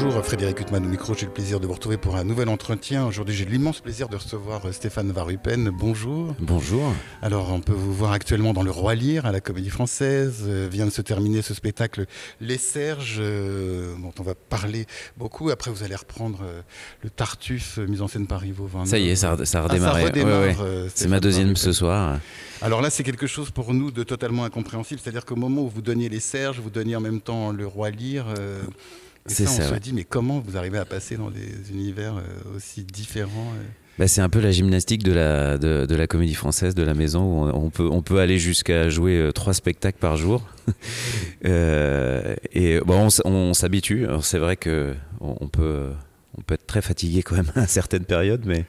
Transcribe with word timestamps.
Bonjour 0.00 0.24
Frédéric 0.24 0.60
Huttman 0.60 0.84
au 0.86 0.88
micro, 0.88 1.12
j'ai 1.14 1.26
le 1.26 1.32
plaisir 1.32 1.58
de 1.58 1.66
vous 1.66 1.72
retrouver 1.72 1.96
pour 1.96 2.14
un 2.14 2.22
nouvel 2.22 2.48
entretien. 2.48 3.04
Aujourd'hui 3.04 3.34
j'ai 3.34 3.44
l'immense 3.44 3.80
plaisir 3.80 4.08
de 4.08 4.14
recevoir 4.14 4.64
euh, 4.64 4.70
Stéphane 4.70 5.10
Varupen. 5.10 5.70
Bonjour. 5.70 6.36
Bonjour. 6.38 6.92
Alors 7.20 7.50
on 7.50 7.58
peut 7.60 7.72
vous 7.72 7.92
voir 7.92 8.12
actuellement 8.12 8.52
dans 8.52 8.62
le 8.62 8.70
Roi 8.70 8.94
Lire 8.94 9.26
à 9.26 9.32
la 9.32 9.40
Comédie 9.40 9.70
Française. 9.70 10.44
Euh, 10.46 10.68
vient 10.70 10.86
de 10.86 10.90
se 10.90 11.02
terminer 11.02 11.42
ce 11.42 11.52
spectacle 11.52 12.06
Les 12.40 12.58
Serges 12.58 13.16
euh, 13.18 13.94
dont 14.00 14.12
on 14.20 14.22
va 14.22 14.36
parler 14.36 14.86
beaucoup. 15.16 15.50
Après 15.50 15.72
vous 15.72 15.82
allez 15.82 15.96
reprendre 15.96 16.44
le 17.02 17.10
Tartuffe 17.10 17.78
mis 17.78 18.00
en 18.00 18.06
scène 18.06 18.28
par 18.28 18.44
Ivo 18.46 18.66
Van. 18.66 18.84
Ça 18.84 18.98
y 18.98 19.08
est, 19.08 19.16
ça, 19.16 19.36
ça 19.44 19.58
a 19.58 19.62
redémarré. 19.62 20.04
Ah, 20.06 20.16
Ouais, 20.18 20.22
ouais. 20.24 20.56
euh, 20.60 20.88
C'est 20.94 21.08
ma 21.08 21.18
deuxième 21.18 21.48
Varupen. 21.48 21.62
ce 21.64 21.72
soir. 21.72 22.20
Alors 22.62 22.82
là, 22.82 22.90
c'est 22.90 23.02
quelque 23.04 23.26
chose 23.26 23.50
pour 23.50 23.74
nous 23.74 23.90
de 23.90 24.04
totalement 24.04 24.44
incompréhensible. 24.44 25.00
C'est-à-dire 25.02 25.24
qu'au 25.24 25.36
moment 25.36 25.62
où 25.62 25.68
vous 25.68 25.82
donniez 25.82 26.08
les 26.08 26.20
Serges, 26.20 26.60
vous 26.60 26.70
donniez 26.70 26.94
en 26.94 27.00
même 27.00 27.20
temps 27.20 27.50
le 27.50 27.66
Roi 27.66 27.90
Lear. 27.90 28.26
Et 29.28 29.34
C'est 29.34 29.44
ça, 29.46 29.50
on 29.52 29.56
ça, 29.56 29.68
se 29.68 29.72
ouais. 29.74 29.80
dit, 29.80 29.92
mais 29.92 30.04
comment 30.04 30.40
vous 30.40 30.56
arrivez 30.56 30.78
à 30.78 30.84
passer 30.84 31.16
dans 31.16 31.30
des 31.30 31.70
univers 31.70 32.16
euh, 32.16 32.56
aussi 32.56 32.84
différents 32.84 33.52
euh 33.56 33.62
Bah, 33.98 34.08
c'est 34.08 34.20
un 34.20 34.28
peu 34.28 34.40
la 34.40 34.50
gymnastique 34.50 35.02
de 35.02 35.12
la, 35.12 35.58
de, 35.58 35.86
de 35.86 35.94
la 35.94 36.06
comédie 36.06 36.34
française, 36.34 36.74
de 36.74 36.82
la 36.82 36.94
maison, 36.94 37.22
où 37.22 37.46
on, 37.46 37.66
on 37.66 37.70
peut, 37.70 37.88
on 37.90 38.02
peut 38.02 38.18
aller 38.18 38.38
jusqu'à 38.38 38.88
jouer 38.88 39.16
euh, 39.16 39.32
trois 39.32 39.54
spectacles 39.54 39.98
par 39.98 40.16
jour. 40.16 40.42
Euh, 41.44 42.34
et 42.52 42.80
bon, 42.80 43.08
on, 43.24 43.54
s'habitue. 43.54 44.06
C'est 44.22 44.38
vrai 44.38 44.56
que 44.56 44.92
on, 45.20 45.46
peut, 45.46 45.90
on 46.36 46.42
peut 46.42 46.54
être 46.54 46.66
très 46.66 46.82
fatigué 46.82 47.22
quand 47.22 47.36
même 47.36 47.50
à 47.54 47.68
certaines 47.68 48.04
périodes, 48.04 48.42
mais, 48.44 48.64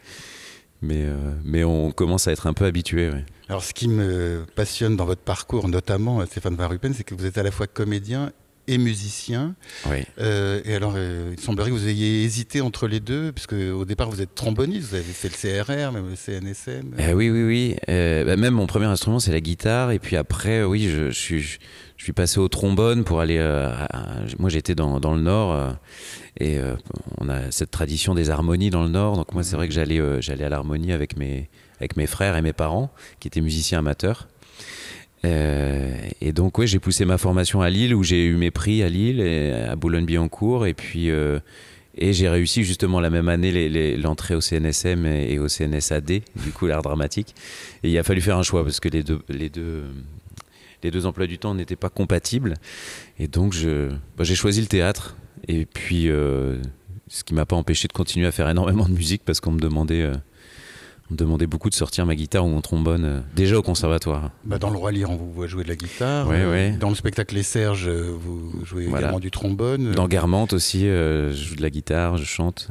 mais, 0.83 1.07
mais 1.43 1.63
on 1.63 1.91
commence 1.91 2.27
à 2.27 2.31
être 2.31 2.45
un 2.45 2.53
peu 2.53 2.65
habitué. 2.65 3.09
ouais. 3.09 3.25
Alors, 3.49 3.63
ce 3.63 3.73
qui 3.73 3.87
me 3.87 4.45
passionne 4.55 4.95
dans 4.95 5.05
votre 5.05 5.23
parcours, 5.23 5.67
notamment 5.67 6.23
Stéphane 6.27 6.55
Varupen, 6.55 6.93
c'est 6.93 7.03
que 7.03 7.15
vous 7.15 7.25
êtes 7.25 7.39
à 7.39 7.43
la 7.43 7.49
fois 7.49 7.65
comédien 7.65 8.31
et 8.69 8.77
musicien. 8.77 9.55
Oui. 9.89 10.03
Euh, 10.19 10.61
et 10.63 10.75
alors, 10.75 10.93
euh, 10.95 11.33
il 11.35 11.39
semblerait 11.43 11.69
que 11.69 11.75
vous 11.75 11.87
ayez 11.87 12.23
hésité 12.23 12.61
entre 12.61 12.87
les 12.87 12.99
deux, 12.99 13.31
puisque 13.31 13.53
au 13.53 13.83
départ, 13.83 14.09
vous 14.11 14.21
êtes 14.21 14.35
tromboniste, 14.35 14.89
vous 14.89 14.95
avez 14.95 15.03
fait 15.03 15.29
le 15.29 15.63
CRR, 15.63 15.91
même 15.91 16.07
le 16.07 16.15
CNSM. 16.15 16.93
Eh 16.99 17.13
oui, 17.13 17.31
oui, 17.31 17.43
oui. 17.43 17.75
Euh, 17.89 18.23
bah, 18.25 18.35
même 18.35 18.53
mon 18.53 18.67
premier 18.67 18.85
instrument, 18.85 19.19
c'est 19.19 19.31
la 19.31 19.41
guitare. 19.41 19.91
Et 19.91 19.97
puis 19.97 20.15
après, 20.15 20.63
oui, 20.63 20.87
je, 20.87 21.09
je 21.09 21.19
suis, 21.19 21.41
je, 21.41 21.57
suis 21.97 22.13
passé 22.13 22.39
au 22.39 22.47
trombone 22.47 23.03
pour 23.03 23.21
aller. 23.21 23.39
à- 23.39 23.87
moi, 24.37 24.49
j'étais 24.51 24.75
dans, 24.75 24.99
dans 24.99 25.15
le 25.15 25.21
Nord. 25.21 25.75
et 26.39 26.59
on 27.17 27.27
a 27.27 27.49
cette 27.49 27.71
tradition 27.71 28.13
des 28.13 28.29
harmonies 28.29 28.69
dans 28.69 28.83
le 28.83 28.89
Nord. 28.89 29.15
Donc, 29.15 29.33
moi, 29.33 29.43
c'est 29.43 29.55
vrai 29.55 29.67
que 29.67 29.73
j'allais 29.73 29.99
j'allais 30.21 30.43
à 30.45 30.49
l'harmonie 30.49 30.93
avec 30.93 31.17
mes, 31.17 31.49
avec 31.79 31.97
mes 31.97 32.05
frères 32.05 32.37
et 32.37 32.43
mes 32.43 32.53
parents, 32.53 32.91
qui 33.19 33.27
étaient 33.27 33.41
musiciens 33.41 33.79
amateurs. 33.79 34.27
Euh, 35.25 35.93
et 36.21 36.31
donc, 36.31 36.57
oui, 36.57 36.67
j'ai 36.67 36.79
poussé 36.79 37.05
ma 37.05 37.17
formation 37.17 37.61
à 37.61 37.69
Lille, 37.69 37.93
où 37.93 38.03
j'ai 38.03 38.25
eu 38.25 38.35
mes 38.35 38.51
prix 38.51 38.83
à 38.83 38.89
Lille, 38.89 39.21
à 39.21 39.75
Boulogne-Billancourt. 39.75 40.65
Et 40.65 40.73
puis. 40.73 41.09
euh, 41.09 41.39
et 42.01 42.13
j'ai 42.13 42.29
réussi 42.29 42.63
justement 42.63 43.01
la 43.01 43.09
même 43.09 43.27
année 43.27 43.97
l'entrée 43.97 44.33
au 44.33 44.41
CNSM 44.41 45.05
et, 45.05 45.37
au 45.37 45.49
CNSAD, 45.49 46.05
du 46.05 46.51
coup 46.53 46.65
l'art 46.65 46.81
dramatique. 46.81 47.35
Et 47.83 47.91
il 47.91 47.97
a 47.97 48.03
fallu 48.03 48.21
faire 48.21 48.37
un 48.37 48.43
choix 48.43 48.63
parce 48.63 48.79
que 48.79 48.87
les 48.87 49.03
deux, 49.03 49.19
les 49.27 49.49
deux, 49.49 49.83
les 50.81 50.91
deux 50.91 51.05
emplois 51.05 51.27
du 51.27 51.37
temps 51.37 51.53
n'étaient 51.53 51.75
pas 51.75 51.89
compatibles. 51.89 52.53
Et 53.19 53.27
donc 53.27 53.53
bah, 54.17 54.23
j'ai 54.23 54.35
choisi 54.35 54.61
le 54.61 54.67
théâtre. 54.67 55.17
Et 55.49 55.65
puis 55.65 56.09
euh, 56.09 56.57
ce 57.09 57.25
qui 57.25 57.33
m'a 57.33 57.45
pas 57.45 57.57
empêché 57.57 57.89
de 57.89 57.93
continuer 57.93 58.27
à 58.27 58.31
faire 58.31 58.47
énormément 58.47 58.87
de 58.87 58.93
musique 58.93 59.23
parce 59.25 59.41
qu'on 59.41 59.51
me 59.51 59.59
demandait, 59.59 60.09
on 61.11 61.15
demandait 61.15 61.47
beaucoup 61.47 61.69
de 61.69 61.75
sortir 61.75 62.05
ma 62.05 62.15
guitare 62.15 62.45
ou 62.45 62.49
mon 62.49 62.61
trombone 62.61 63.05
euh, 63.05 63.19
déjà 63.35 63.57
au 63.57 63.61
conservatoire. 63.63 64.31
Bah, 64.45 64.59
dans 64.59 64.69
le 64.69 64.77
Roi 64.77 64.91
Lear, 64.91 65.09
on 65.09 65.15
vous 65.15 65.31
voit 65.31 65.47
jouer 65.47 65.63
de 65.63 65.69
la 65.69 65.75
guitare. 65.75 66.27
Ouais, 66.27 66.41
Euh, 66.41 66.51
ouais. 66.51 66.71
Dans 66.79 66.89
le 66.89 66.95
spectacle 66.95 67.33
Les 67.35 67.43
Serges, 67.43 67.87
euh, 67.87 68.11
vous 68.19 68.63
jouez 68.65 68.85
Voilà. 68.85 69.07
également 69.07 69.19
du 69.19 69.31
trombone. 69.31 69.91
Dans 69.93 70.07
Guermantes 70.07 70.53
aussi, 70.53 70.87
euh, 70.87 71.31
je 71.31 71.43
joue 71.43 71.55
de 71.55 71.61
la 71.61 71.69
guitare, 71.69 72.17
je 72.17 72.25
chante. 72.25 72.67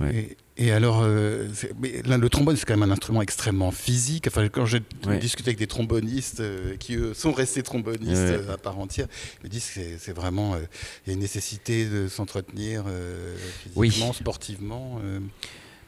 ouais. 0.00 0.14
Et, 0.56 0.66
et 0.66 0.72
alors, 0.72 1.00
euh, 1.02 1.46
c'est- 1.54 1.72
mais 1.80 2.02
là, 2.06 2.16
le 2.18 2.28
trombone, 2.28 2.56
c'est 2.56 2.64
quand 2.66 2.76
même 2.76 2.88
un 2.88 2.92
instrument 2.92 3.22
extrêmement 3.22 3.70
physique. 3.70 4.26
Enfin, 4.28 4.48
quand 4.48 4.66
j'ai 4.66 4.80
discuté 5.20 5.50
avec 5.50 5.58
des 5.58 5.66
trombonistes 5.66 6.42
qui, 6.78 6.96
eux, 6.96 7.14
sont 7.14 7.32
restés 7.32 7.62
trombonistes 7.62 8.32
à 8.52 8.56
part 8.56 8.78
entière, 8.78 9.06
ils 9.42 9.46
me 9.46 9.48
disent 9.50 9.70
que 9.74 9.80
c'est- 9.98 10.12
vraiment. 10.12 10.56
Il 11.06 11.08
y 11.08 11.10
a 11.10 11.14
une 11.14 11.20
nécessité 11.20 11.86
de 11.86 12.08
s'entretenir 12.08 12.84
Oui. 13.76 13.90
physiquement, 13.90 14.12
sportivement. 14.12 15.00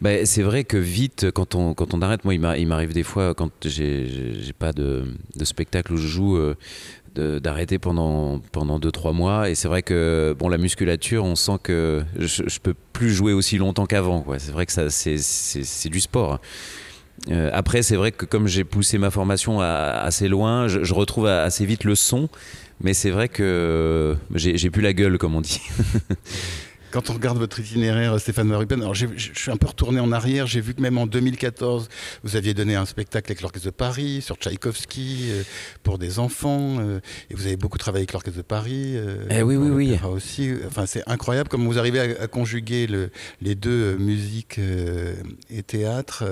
Bah, 0.00 0.27
c'est 0.27 0.43
vrai 0.43 0.65
que 0.65 0.77
vite, 0.77 1.31
quand 1.31 1.55
on, 1.55 1.72
quand 1.72 1.94
on 1.94 2.03
arrête, 2.03 2.25
moi, 2.25 2.34
il 2.34 2.41
m'a- 2.41 2.59
il 2.59 2.66
m'arrive 2.66 2.93
des 2.93 3.03
fois, 3.03 3.32
quand 3.34 3.50
j'ai 3.65 4.06
pas 4.59 4.72
de, 4.72 5.05
spectacle 5.44 5.93
où 5.93 5.97
je 5.97 6.06
joue, 6.06 6.37
euh, 6.37 6.55
d'arrêter 7.38 7.78
pendant, 7.78 8.41
pendant 8.53 8.78
2-3 8.81 9.12
mois. 9.12 9.49
Et 9.49 9.55
c'est 9.55 9.69
vrai 9.69 9.82
que 9.82 10.34
bon, 10.38 10.49
la 10.49 10.59
musculature, 10.59 11.25
on 11.25 11.37
sent 11.37 11.59
que 11.62 12.03
je, 12.19 12.43
je 12.47 12.59
peux 12.59 12.75
plus 12.93 13.10
jouer 13.15 13.32
aussi 13.32 13.56
longtemps 13.56 13.87
qu'avant. 13.87 14.25
C'est 14.38 14.50
vrai 14.50 14.66
que 14.66 14.72
c'est- 14.72 15.88
du 15.88 16.00
sport. 16.00 16.41
Euh, 17.31 17.50
après, 17.53 17.82
c'est 17.82 17.97
vrai 17.97 18.11
que 18.12 18.26
comme 18.26 18.49
j'ai 18.49 18.65
poussé 18.65 18.99
ma 18.99 19.11
formation 19.11 19.61
assez 19.61 20.28
loin, 20.28 20.66
je, 20.69 20.82
je 20.82 20.93
retrouve 20.93 21.26
assez 21.26 21.65
vite 21.65 21.84
le 21.84 21.94
son. 21.94 22.28
Mais 22.81 22.93
c'est 22.94 23.11
vrai 23.11 23.28
que 23.28 24.16
j'ai 24.34 24.71
plus 24.71 24.82
la 24.82 24.93
gueule, 24.93 25.16
comme 25.16 25.37
on 25.37 25.41
dit. 25.41 25.61
Quand 26.94 27.10
on 27.10 27.15
regarde 27.15 27.38
votre 27.38 27.59
itinéraire, 27.59 28.21
Stéphane 28.21 28.47
Marupen, 28.47 28.81
alors 28.81 28.94
je 28.94 29.09
suis 29.16 29.50
un 29.50 29.56
peu 29.56 29.66
retourné 29.66 29.99
en 29.99 30.12
arrière. 30.12 30.47
J'ai 30.47 30.60
vu 30.60 30.75
que 30.75 30.81
même 30.81 30.97
en 30.97 31.09
2014, 31.09 31.88
vous 32.22 32.37
aviez 32.37 32.55
donné 32.55 32.77
un 32.77 32.87
spectacle 32.87 33.27
avec 33.32 33.41
l'Orchestre 33.43 33.66
de 33.66 33.72
Paris 33.72 34.22
sur 34.22 34.37
Tchaïkovski 34.37 35.22
euh, 35.31 35.43
pour 35.82 35.99
des 35.99 36.21
enfants. 36.21 36.77
euh, 36.78 37.00
et 37.31 37.34
vous 37.34 37.47
avez 37.49 37.56
beaucoup 37.56 37.78
travaillé 37.78 38.03
avec 38.03 38.12
l'Orchestre 38.12 38.37
de 38.37 38.43
Paris. 38.43 38.93
euh, 38.94 39.27
Eh 39.28 39.43
oui, 39.43 39.56
oui, 39.56 39.71
oui. 39.71 39.99
aussi. 40.09 40.53
Enfin, 40.69 40.87
c'est 40.87 41.03
incroyable 41.09 41.49
comment 41.49 41.65
vous 41.66 41.81
arrivez 41.81 41.99
à, 41.99 42.22
à 42.22 42.27
conjuguer 42.28 42.87
le- 42.87 43.11
les 43.43 43.56
deux, 43.56 43.97
musique 43.97 44.61
et 45.50 45.65
théâtre. 45.65 46.22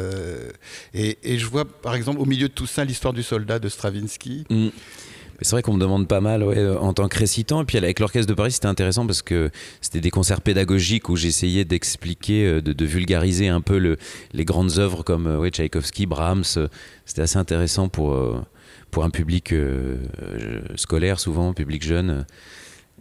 et, 0.95 1.19
et 1.25 1.39
je 1.41 1.47
vois, 1.47 1.65
par 1.65 1.97
exemple, 1.97 2.21
au 2.21 2.25
milieu 2.25 2.47
de 2.47 2.53
tout 2.55 2.67
ça, 2.69 2.85
l'histoire 2.85 3.13
du 3.13 3.25
soldat 3.25 3.59
de 3.59 3.69
Stravinsky. 3.69 4.45
Mm. 4.49 4.69
C'est 5.41 5.53
vrai 5.53 5.63
qu'on 5.63 5.73
me 5.73 5.81
demande 5.81 6.07
pas 6.07 6.21
mal 6.21 6.43
euh, 6.43 6.79
en 6.79 6.93
tant 6.93 7.09
que 7.09 7.19
récitant. 7.19 7.63
Et 7.63 7.65
puis 7.65 7.79
avec 7.79 7.99
l'Orchestre 7.99 8.29
de 8.29 8.35
Paris, 8.35 8.53
c'était 8.53 8.67
intéressant 8.67 9.07
parce 9.07 9.23
que 9.23 9.51
c'était 9.81 10.01
des 10.01 10.11
concerts 10.11 10.41
pédagogiques 10.41 11.09
où 11.09 11.17
j'essayais 11.17 11.65
d'expliquer, 11.65 12.47
euh, 12.47 12.63
de, 12.63 12.85
vulgariser 12.85 13.49
un 13.49 13.61
peu 13.61 13.79
le- 13.79 13.97
les 14.33 14.45
grandes 14.45 14.79
œuvres 14.79 15.03
comme 15.03 15.27
euh, 15.27 15.39
ouais, 15.39 15.51
Tchaïkovski, 15.51 16.07
Brahms. 16.07 16.69
C'était 17.05 17.23
assez 17.23 17.39
intéressant 17.39 17.89
pour, 17.89 18.17
pour 18.91 19.05
un 19.05 19.11
public 19.11 19.55
scolaire, 20.77 21.19
souvent, 21.19 21.53
public 21.53 21.83
jeune. 21.83 22.25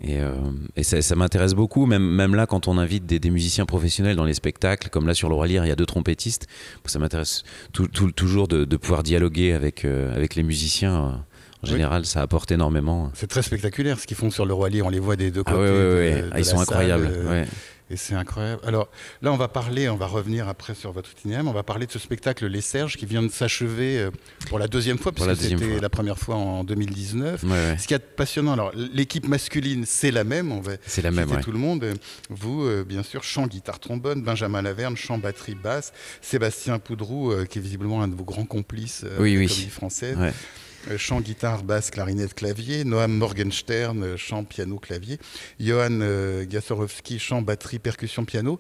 Et, 0.04 0.84
ça, 0.84 1.16
m'intéresse 1.16 1.54
beaucoup, 1.54 1.86
même, 1.86 2.36
là, 2.36 2.48
quand 2.48 2.68
on 2.68 2.78
invite 2.80 3.06
des, 3.06 3.30
musiciens 3.30 3.66
professionnels 3.66 4.16
dans 4.16 4.26
les 4.26 4.34
spectacles, 4.34 4.90
comme 4.90 5.06
là 5.06 5.14
sur 5.14 5.30
le 5.30 5.36
Roi 5.36 5.48
il 5.48 5.54
y 5.54 5.72
a 5.72 5.76
deux 5.76 5.86
trompettistes. 5.86 6.48
Ça 6.86 6.98
m'intéresse 6.98 7.44
toujours 7.72 8.48
de, 8.48 8.76
pouvoir 8.78 9.04
dialoguer 9.04 9.54
avec 9.54 9.84
les 9.84 10.44
musiciens. 10.44 11.24
En 11.64 11.68
Oui. 11.68 11.74
général, 11.74 12.06
ça 12.06 12.22
apporte 12.22 12.52
énormément. 12.52 13.12
C'est 13.14 13.28
très 13.28 13.44
spectaculaire 13.44 14.00
ce 14.00 14.08
qu'ils 14.08 14.18
font 14.18 14.32
sur 14.32 14.46
le 14.46 14.54
Roi. 14.54 14.70
On 14.84 14.90
les 14.90 15.00
voit 15.00 15.16
des 15.16 15.30
deux 15.30 15.44
Ah 15.46 15.52
côtés. 15.52 15.62
ouais, 15.64 15.68
de- 15.70 15.96
ouais. 16.16 16.22
de 16.24 16.30
Ah, 16.32 16.40
ils 16.40 16.46
sont 16.46 16.52
salle, 16.58 16.62
incroyables. 16.62 17.10
euh, 17.12 17.30
ouais. 17.30 17.48
Et 17.92 17.98
c'est 17.98 18.16
incroyable. 18.16 18.62
Alors 18.66 18.88
là, 19.22 19.34
on 19.34 19.38
va 19.38 19.50
parler, 19.50 19.90
on 19.90 19.98
va 19.98 20.08
revenir 20.08 20.48
après 20.48 20.74
sur 20.76 20.94
votre 20.94 21.12
itinéraire, 21.12 21.44
on 21.46 21.52
va 21.52 21.62
parler 21.62 21.86
de 21.86 21.92
ce 21.92 22.00
spectacle 22.00 22.48
Les 22.48 22.62
Serges 22.62 22.96
qui 22.96 23.06
vient 23.06 23.22
de 23.22 23.28
s'achever 23.28 24.00
euh, 24.00 24.12
pour 24.48 24.60
la 24.60 24.70
deuxième 24.70 24.98
fois, 24.98 25.12
puisque 25.12 25.36
c'était 25.36 25.80
la 25.82 25.90
première 25.90 26.18
fois 26.18 26.36
en 26.36 26.64
2019. 26.64 27.44
Ouais, 27.44 27.50
ouais. 27.50 27.78
Ce 27.78 27.88
qui 27.88 27.94
est 27.94 28.00
passionnant, 28.00 28.54
alors 28.54 28.72
l'équipe 28.76 29.28
masculine, 29.28 29.84
c'est 29.86 30.12
la 30.12 30.24
même, 30.24 30.54
on 30.54 30.62
va 30.62 30.72
C'est 30.88 31.02
la 31.02 31.12
même, 31.12 31.30
ouais. 31.32 31.42
tout 31.42 31.52
le 31.52 31.60
monde. 31.60 31.86
Vous, 32.30 32.64
euh, 32.64 32.86
bien 32.88 33.04
sûr, 33.04 33.24
chant, 33.24 33.46
guitare, 33.46 33.80
trombone, 33.80 34.24
Benjamin 34.24 34.62
Laverne, 34.62 34.96
chant, 34.96 35.18
batterie, 35.18 35.56
basse, 35.56 35.92
Sébastien 36.22 36.80
Poudrou, 36.80 37.32
euh, 37.34 37.44
qui 37.46 37.60
est 37.60 37.62
visiblement 37.62 38.02
un 38.02 38.08
de 38.08 38.16
vos 38.16 38.24
grands 38.24 38.46
complices 38.46 39.04
euh, 39.06 39.18
Oui, 39.20 39.34
de 39.34 39.40
la 39.40 39.42
oui. 39.42 39.48
comédie 39.50 39.70
française. 39.70 40.18
Euh, 40.90 40.98
chant, 40.98 41.22
guitare, 41.22 41.64
basse, 41.64 41.92
clarinette, 41.92 42.34
clavier. 42.34 42.84
Noam 42.86 43.12
Morgenstern, 43.14 44.02
euh, 44.04 44.18
chant, 44.18 44.44
piano, 44.44 44.78
clavier. 44.80 45.20
Johan 45.60 46.00
euh, 46.02 46.46
Gassorowski, 46.50 47.20
chant, 47.20 47.42
batterie, 47.42 47.78
percussion, 47.80 48.26
piano. 48.26 48.58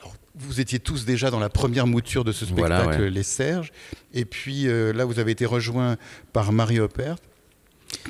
Alors, 0.00 0.14
vous 0.34 0.60
étiez 0.60 0.80
tous 0.80 1.04
déjà 1.04 1.30
dans 1.30 1.38
la 1.38 1.48
première 1.48 1.86
mouture 1.86 2.24
de 2.24 2.32
ce 2.32 2.44
spectacle, 2.44 2.82
Voilà, 2.84 2.98
ouais. 3.00 3.10
Les 3.10 3.22
Serges. 3.22 3.70
Et 4.12 4.24
puis 4.24 4.66
euh, 4.66 4.92
là, 4.92 5.04
vous 5.04 5.18
avez 5.20 5.30
été 5.32 5.46
rejoint 5.46 5.96
par 6.32 6.50
Marie 6.52 6.80
Oppert, 6.80 7.16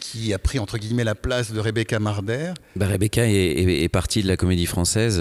qui 0.01 0.33
a 0.33 0.39
pris 0.39 0.59
entre 0.59 0.79
guillemets 0.79 1.05
la 1.05 1.15
place 1.15 1.53
de 1.53 1.61
Rebecca 1.61 1.99
Marder. 2.01 2.53
Bah, 2.77 2.87
Rebecca 2.87 3.27
est, 3.27 3.33
est- 3.35 3.83
est 3.83 3.89
partie 3.91 4.23
de 4.23 4.29
la 4.29 4.39
comédie 4.39 4.65
française 4.67 5.21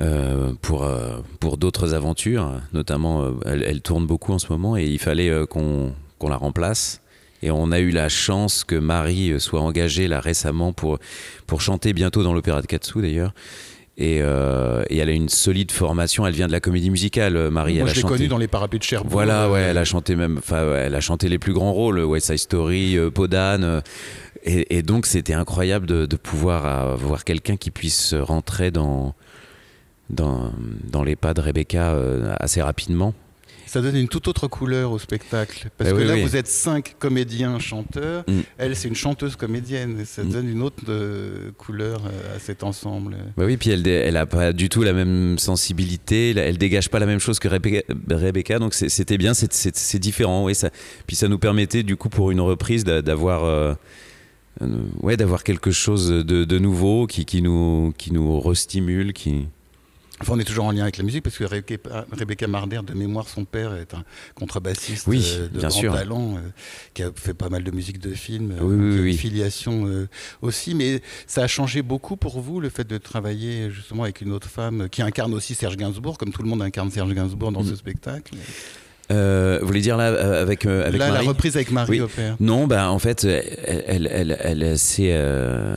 euh, 0.00 0.52
pour, 0.62 0.84
euh, 0.84 1.18
pour 1.40 1.56
d'autres 1.58 1.94
aventures. 1.94 2.60
Notamment, 2.72 3.32
elle, 3.44 3.64
elle 3.64 3.80
tourne 3.80 4.06
beaucoup 4.06 4.32
en 4.32 4.38
ce 4.38 4.46
moment 4.52 4.76
et 4.76 4.86
il 4.86 5.00
fallait 5.00 5.30
euh, 5.30 5.46
qu'on 5.46 5.92
qu'on 6.18 6.28
la 6.28 6.36
remplace. 6.36 7.00
Et 7.42 7.50
on 7.50 7.70
a 7.70 7.78
eu 7.78 7.90
la 7.90 8.08
chance 8.08 8.64
que 8.64 8.74
Marie 8.74 9.30
euh, 9.30 9.38
soit 9.38 9.60
engagée 9.60 10.08
là 10.08 10.20
récemment 10.20 10.72
pour, 10.72 10.98
pour 11.46 11.60
chanter 11.60 11.92
bientôt 11.92 12.22
dans 12.22 12.34
l'opéra 12.34 12.62
de 12.62 12.66
Katsu 12.66 13.00
d'ailleurs. 13.00 13.32
Et, 13.96 14.20
euh, 14.22 14.84
et, 14.90 14.98
elle 14.98 15.08
a 15.08 15.12
une 15.12 15.28
solide 15.28 15.72
formation. 15.72 16.24
Elle 16.24 16.34
vient 16.34 16.46
de 16.46 16.52
la 16.52 16.60
comédie 16.60 16.90
musicale, 16.90 17.36
euh, 17.36 17.50
Marie. 17.50 17.78
Moi, 17.78 17.88
elle 17.88 17.96
je 17.96 18.00
l'ai 18.02 18.08
connue 18.08 18.28
dans 18.28 18.38
les 18.38 18.46
parapluies 18.46 18.78
de 18.78 18.84
Cherbourg. 18.84 19.10
Voilà, 19.10 19.50
ouais, 19.50 19.60
elle 19.60 19.78
a 19.78 19.84
chanté 19.84 20.14
même. 20.14 20.38
Enfin, 20.38 20.64
elle 20.74 20.94
a 20.94 21.00
chanté 21.00 21.28
les 21.28 21.40
plus 21.40 21.52
grands 21.52 21.72
rôles, 21.72 21.98
West 22.00 22.28
Side 22.28 22.38
Story, 22.38 22.96
Podane. 23.12 23.82
Et, 24.44 24.78
et, 24.78 24.82
donc, 24.82 25.04
c'était 25.06 25.34
incroyable 25.34 25.86
de, 25.86 26.06
de 26.06 26.16
pouvoir 26.16 26.66
avoir 26.66 27.24
quelqu'un 27.24 27.56
qui 27.56 27.72
puisse 27.72 28.14
rentrer 28.14 28.70
dans 28.70 29.14
dans, 30.10 30.52
dans 30.84 31.02
les 31.02 31.16
pas 31.16 31.34
de 31.34 31.40
Rebecca 31.40 31.96
assez 32.38 32.62
rapidement. 32.62 33.14
Ça 33.68 33.80
donne 33.82 33.96
une 33.96 34.08
toute 34.08 34.26
autre 34.28 34.48
couleur 34.48 34.90
au 34.92 34.98
spectacle. 34.98 35.68
Parce 35.76 35.90
Eh 35.90 35.92
que 35.92 35.98
oui, 35.98 36.06
là, 36.06 36.14
oui. 36.14 36.22
vous 36.22 36.34
êtes 36.36 36.48
cinq 36.48 36.96
comédiens 36.98 37.58
chanteurs. 37.58 38.24
Mm. 38.26 38.40
Elle, 38.56 38.74
c'est 38.74 38.88
une 38.88 38.94
chanteuse 38.94 39.36
comédienne. 39.36 40.00
Et 40.00 40.04
ça 40.04 40.24
Mm. 40.24 40.30
donne 40.30 40.48
une 40.48 40.62
autre 40.62 40.82
euh, 40.88 41.50
couleur 41.58 42.02
euh, 42.06 42.36
à 42.36 42.38
cet 42.38 42.62
ensemble. 42.64 43.16
Bah 43.36 43.44
oui, 43.46 43.56
puis 43.56 43.70
elle, 43.70 43.86
elle 43.86 44.16
a 44.16 44.26
pas 44.26 44.52
du 44.52 44.68
tout 44.68 44.82
la 44.82 44.92
même 44.92 45.38
sensibilité, 45.38 46.30
elle- 46.30 46.58
dégage 46.58 46.88
pas 46.88 46.98
la 46.98 47.06
même 47.06 47.20
chose 47.20 47.38
que 47.38 47.46
Rebecca, 47.48 48.58
donc 48.58 48.74
c'était 48.74 49.18
bien, 49.18 49.34
c'est- 49.34 49.98
différent, 49.98 50.44
oui, 50.44 50.54
ça, 50.54 50.70
puis 51.06 51.14
ça 51.16 51.28
nous 51.28 51.38
permettait 51.38 51.82
du 51.82 51.96
coup 51.96 52.08
pour 52.08 52.30
une 52.30 52.40
reprise 52.40 52.84
d'a- 52.84 53.02
d'avoir 53.02 53.44
euh, 53.44 53.74
ouais, 55.02 55.16
d'avoir 55.16 55.44
quelque 55.44 55.70
chose 55.70 56.08
de, 56.08 56.44
de 56.44 56.58
nouveau 56.58 57.06
qui, 57.06 57.24
qui 57.24 57.42
nous, 57.42 57.92
qui 57.98 58.12
nous 58.12 58.40
restimule, 58.40 59.12
qui... 59.12 59.46
Enfin, 60.20 60.32
on 60.34 60.38
est 60.40 60.44
toujours 60.44 60.64
en 60.64 60.72
lien 60.72 60.82
avec 60.82 60.96
la 60.96 61.04
musique 61.04 61.22
parce 61.22 61.38
que 61.38 61.44
Rebecca, 61.44 62.46
Marder, 62.48 62.80
de 62.84 62.92
mémoire, 62.94 63.28
son 63.28 63.44
père 63.44 63.74
est 63.76 63.94
un 63.94 64.02
contrebassiste 64.34 65.06
Oui, 65.06 65.24
euh, 65.36 65.44
de 65.48 65.58
bien 65.58 65.68
grand 65.68 65.78
sûr. 65.78 65.94
talent 65.94 66.34
euh, 66.36 66.40
qui 66.94 67.02
a 67.04 67.10
fait 67.14 67.34
pas 67.34 67.48
mal 67.48 67.62
de 67.62 67.70
musique 67.70 68.00
de 68.00 68.12
film, 68.14 68.54
Oui, 68.60 68.74
oui. 69.00 69.10
une 69.12 69.16
filiation 69.16 69.86
euh, 69.86 70.08
aussi. 70.42 70.74
Mais 70.74 71.02
ça 71.26 71.42
a 71.42 71.46
changé 71.46 71.82
beaucoup 71.82 72.16
pour 72.16 72.40
vous 72.40 72.60
le 72.60 72.68
fait 72.68 72.86
de 72.86 72.98
travailler 72.98 73.70
justement 73.70 74.02
avec 74.02 74.20
une 74.20 74.32
autre 74.32 74.48
femme 74.48 74.88
qui 74.90 75.02
incarne 75.02 75.34
aussi 75.34 75.54
Serge 75.54 75.76
Gainsbourg, 75.76 76.18
comme 76.18 76.32
tout 76.32 76.42
le 76.42 76.48
monde 76.48 76.62
incarne 76.62 76.90
Serge 76.90 77.12
Gainsbourg 77.14 77.52
dans 77.52 77.62
Mm. 77.62 77.68
ce 77.68 77.76
spectacle? 77.76 78.34
Euh, 79.10 79.58
vous 79.62 79.66
voulez 79.68 79.80
dire 79.80 79.96
là, 79.96 80.08
euh, 80.10 80.42
avec, 80.42 80.66
euh, 80.66 80.86
avec 80.86 80.98
là, 81.00 81.08
Marie? 81.10 81.24
la 81.24 81.30
reprise 81.30 81.56
avec 81.56 81.70
Marie 81.70 81.92
Oui. 81.92 82.00
Opère. 82.00 82.36
Non, 82.40 82.66
bah 82.66 82.90
en 82.90 82.98
fait, 82.98 83.24
elle, 83.24 84.06
elle, 84.12 84.36
elle, 84.42 84.74
euh, 85.00 85.76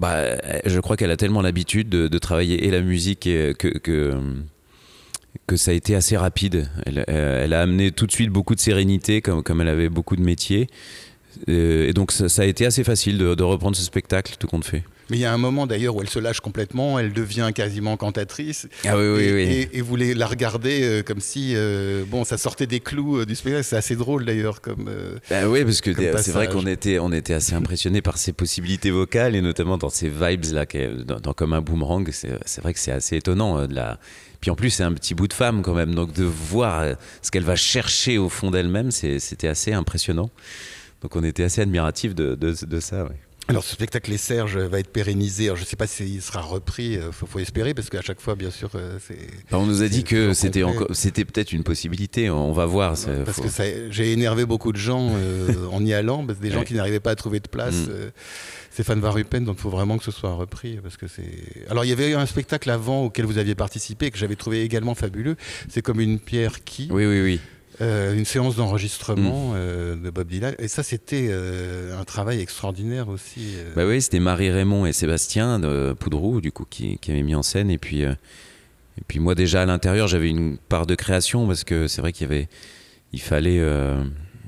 bah, 0.00 0.36
je 0.64 0.80
crois 0.80 0.96
qu'elle 0.96 1.10
a 1.10 1.16
tellement 1.16 1.42
l'habitude 1.42 1.88
de, 1.90 2.18
travailler 2.18 2.66
et 2.66 2.70
la 2.70 2.80
musique 2.80 3.26
et 3.26 3.54
que, 3.56 3.68
que 3.68 4.18
que 5.46 5.56
ça 5.56 5.70
a 5.70 5.74
été 5.74 5.94
assez 5.94 6.16
rapide. 6.16 6.68
Elle, 6.86 7.04
euh, 7.08 7.44
elle 7.44 7.52
a 7.52 7.60
amené 7.60 7.92
tout 7.92 8.06
de 8.06 8.12
suite 8.12 8.30
beaucoup 8.30 8.54
de 8.54 8.60
sérénité, 8.60 9.20
comme 9.20 9.42
comme 9.42 9.60
elle 9.60 9.68
avait 9.68 9.88
beaucoup 9.90 10.16
de 10.16 10.22
métiers. 10.22 10.68
Euh, 11.48 11.88
et 11.88 11.92
donc 11.92 12.12
ça, 12.12 12.42
a 12.42 12.46
été 12.46 12.66
assez 12.66 12.82
facile 12.82 13.18
de 13.18 13.42
reprendre 13.42 13.76
ce 13.76 13.84
spectacle, 13.84 14.34
tout 14.38 14.48
compte 14.48 14.64
fait. 14.64 14.82
Mais 15.10 15.16
il 15.16 15.20
y 15.20 15.24
a 15.24 15.32
un 15.32 15.38
moment 15.38 15.66
d'ailleurs 15.66 15.96
où 15.96 16.00
elle 16.02 16.08
se 16.08 16.18
lâche 16.18 16.40
complètement, 16.40 16.98
elle 16.98 17.12
devient 17.12 17.50
quasiment 17.54 17.96
cantatrice. 17.96 18.68
Ah 18.86 18.96
oui, 18.96 19.04
oui, 19.08 19.22
et, 19.24 19.32
oui. 19.32 19.42
et- 19.72 19.78
et 19.78 19.80
vous 19.82 19.96
les- 19.96 20.14
la 20.14 20.26
regardez 20.26 20.82
euh, 20.82 21.02
comme 21.02 21.20
si 21.20 21.52
euh, 21.56 22.04
bon, 22.06 22.24
ça 22.24 22.38
sortait 22.38 22.66
des 22.66 22.80
clous 22.80 23.18
euh, 23.18 23.26
du 23.26 23.34
spectacle. 23.34 23.64
C'est 23.64 23.76
assez 23.76 23.96
drôle 23.96 24.24
d'ailleurs 24.24 24.60
comme. 24.60 24.88
Bah 25.28 25.48
oui, 25.48 25.64
parce 25.64 25.80
que 25.80 25.92
c'est 26.22 26.30
vrai 26.32 26.48
qu'on 26.48 26.66
était, 26.66 26.98
on 26.98 27.12
était 27.12 27.34
assez 27.34 27.54
impressionné 27.54 28.00
par 28.02 28.18
ses 28.18 28.32
possibilités 28.32 28.90
vocales 28.90 29.34
et 29.34 29.40
notamment 29.42 29.76
dans 29.78 29.90
ces 29.90 30.08
vibes 30.08 30.44
là, 30.52 30.64
dans, 31.04 31.18
dans 31.20 31.32
comme 31.32 31.52
un 31.52 31.60
boomerang. 31.60 32.08
C'est 32.12 32.60
vrai 32.60 32.72
que 32.72 32.78
c'est 32.80 32.92
assez 32.92 33.16
étonnant 33.16 33.66
de 33.66 33.74
la. 33.74 33.98
Puis 34.40 34.50
en 34.50 34.54
plus, 34.54 34.70
c'est 34.70 34.84
un 34.84 34.92
petit 34.94 35.14
bout 35.14 35.28
de 35.28 35.34
femme 35.34 35.60
quand 35.62 35.74
même, 35.74 35.94
donc 35.94 36.12
de 36.14 36.24
voir 36.24 36.94
ce 37.20 37.30
qu'elle 37.30 37.42
va 37.44 37.56
chercher 37.56 38.16
au 38.16 38.28
fond 38.30 38.50
d'elle-même, 38.50 38.90
c'était 38.90 39.48
assez 39.48 39.72
impressionnant. 39.72 40.30
Donc 41.02 41.16
on 41.16 41.24
était 41.24 41.42
assez 41.44 41.60
admiratifs 41.60 42.14
de, 42.14 42.34
de, 42.36 42.54
de 42.64 42.80
ça. 42.80 43.04
ouais. 43.04 43.10
Alors 43.50 43.64
ce 43.64 43.72
spectacle 43.74 44.10
Les 44.10 44.16
Serges 44.16 44.56
va 44.56 44.78
être 44.78 44.90
pérennisé. 44.90 45.46
Alors, 45.46 45.56
je 45.56 45.62
ne 45.62 45.66
sais 45.66 45.76
pas 45.76 45.86
s'il 45.86 46.22
sera 46.22 46.40
repris. 46.40 46.92
Il 46.92 47.02
faut, 47.12 47.26
faut 47.26 47.38
espérer 47.40 47.74
parce 47.74 47.90
qu'à 47.90 48.00
chaque 48.00 48.20
fois, 48.20 48.36
bien 48.36 48.50
sûr, 48.50 48.70
euh, 48.76 48.98
c'est. 49.06 49.18
Enfin, 49.46 49.58
on 49.58 49.66
nous 49.66 49.82
a 49.82 49.88
dit 49.88 50.04
que 50.04 50.32
c'était 50.32 50.62
c'était 50.92 51.24
peut-être 51.24 51.52
une 51.52 51.64
possibilité. 51.64 52.30
On 52.30 52.52
va 52.52 52.64
voir. 52.66 52.90
Parce 53.24 53.36
faut- 53.36 53.42
que 53.42 53.48
ça- 53.48 53.90
j'ai 53.90 54.12
énervé 54.12 54.46
beaucoup 54.46 54.72
de 54.72 54.76
gens 54.78 55.10
euh, 55.14 55.66
en 55.72 55.84
y 55.84 55.92
allant, 55.92 56.24
parce 56.24 56.38
que 56.38 56.42
des 56.44 56.50
gens 56.50 56.60
Ouais. 56.60 56.64
qui 56.64 56.74
n'arrivaient 56.74 57.00
pas 57.00 57.10
à 57.10 57.16
trouver 57.16 57.40
de 57.40 57.48
place. 57.48 57.74
Mm. 57.74 57.90
euh, 57.90 58.10
Stéphane 58.72 59.00
Van 59.00 59.10
Rupen, 59.10 59.44
donc 59.44 59.56
il 59.58 59.62
faut 59.62 59.70
vraiment 59.70 59.98
que 59.98 60.04
ce 60.04 60.12
soit 60.12 60.32
repris. 60.32 60.78
Parce 60.82 60.96
que 60.96 61.08
c'est. 61.08 61.66
Alors 61.68 61.84
il 61.84 61.88
y 61.88 61.92
avait 61.92 62.10
eu 62.10 62.14
un 62.14 62.26
spectacle 62.26 62.70
avant 62.70 63.02
auquel 63.04 63.24
vous 63.26 63.38
aviez 63.38 63.56
participé 63.56 64.10
que 64.12 64.16
j'avais 64.18 64.36
trouvé 64.36 64.62
également 64.62 64.94
fabuleux. 64.94 65.36
C'est 65.68 65.82
comme 65.82 66.00
une 66.00 66.20
pierre 66.20 66.62
qui, 66.64 66.88
Oui, 66.90 67.04
oui, 67.04 67.20
oui. 67.20 67.40
Euh, 67.80 68.14
une 68.14 68.24
séance 68.24 68.54
Mm. 68.54 68.58
d'enregistrement 68.58 69.52
euh, 69.54 69.96
de 69.96 70.10
Bob 70.10 70.28
Dylan. 70.28 70.54
Et 70.58 70.68
ça, 70.68 70.82
c'était 70.82 71.28
euh, 71.30 71.98
un 71.98 72.04
travail 72.04 72.40
extraordinaire 72.40 73.08
aussi. 73.08 73.54
Bah 73.74 73.86
oui, 73.86 74.02
c'était 74.02 74.20
Marie 74.20 74.50
Raymond 74.50 74.86
et 74.86 74.92
Sébastien 74.92 75.58
de 75.58 75.94
Poudrou, 75.98 76.40
du 76.40 76.52
coup, 76.52 76.66
qui, 76.68 76.98
qui 76.98 77.10
avaient 77.10 77.22
mis 77.22 77.34
en 77.34 77.42
scène. 77.42 77.70
Et 77.70 77.78
puis, 77.78 78.02
et 78.02 78.16
puis 79.08 79.18
moi, 79.18 79.34
déjà 79.34 79.62
à 79.62 79.66
l'intérieur, 79.66 80.08
j'avais 80.08 80.28
une 80.28 80.58
part 80.58 80.86
de 80.86 80.94
création 80.94 81.46
parce 81.46 81.64
que 81.64 81.86
c'est 81.88 82.00
vrai 82.00 82.12
qu'il 82.12 82.28
y 82.28 82.30
avait, 82.30 82.48
il 83.12 83.20
fallait, 83.20 83.60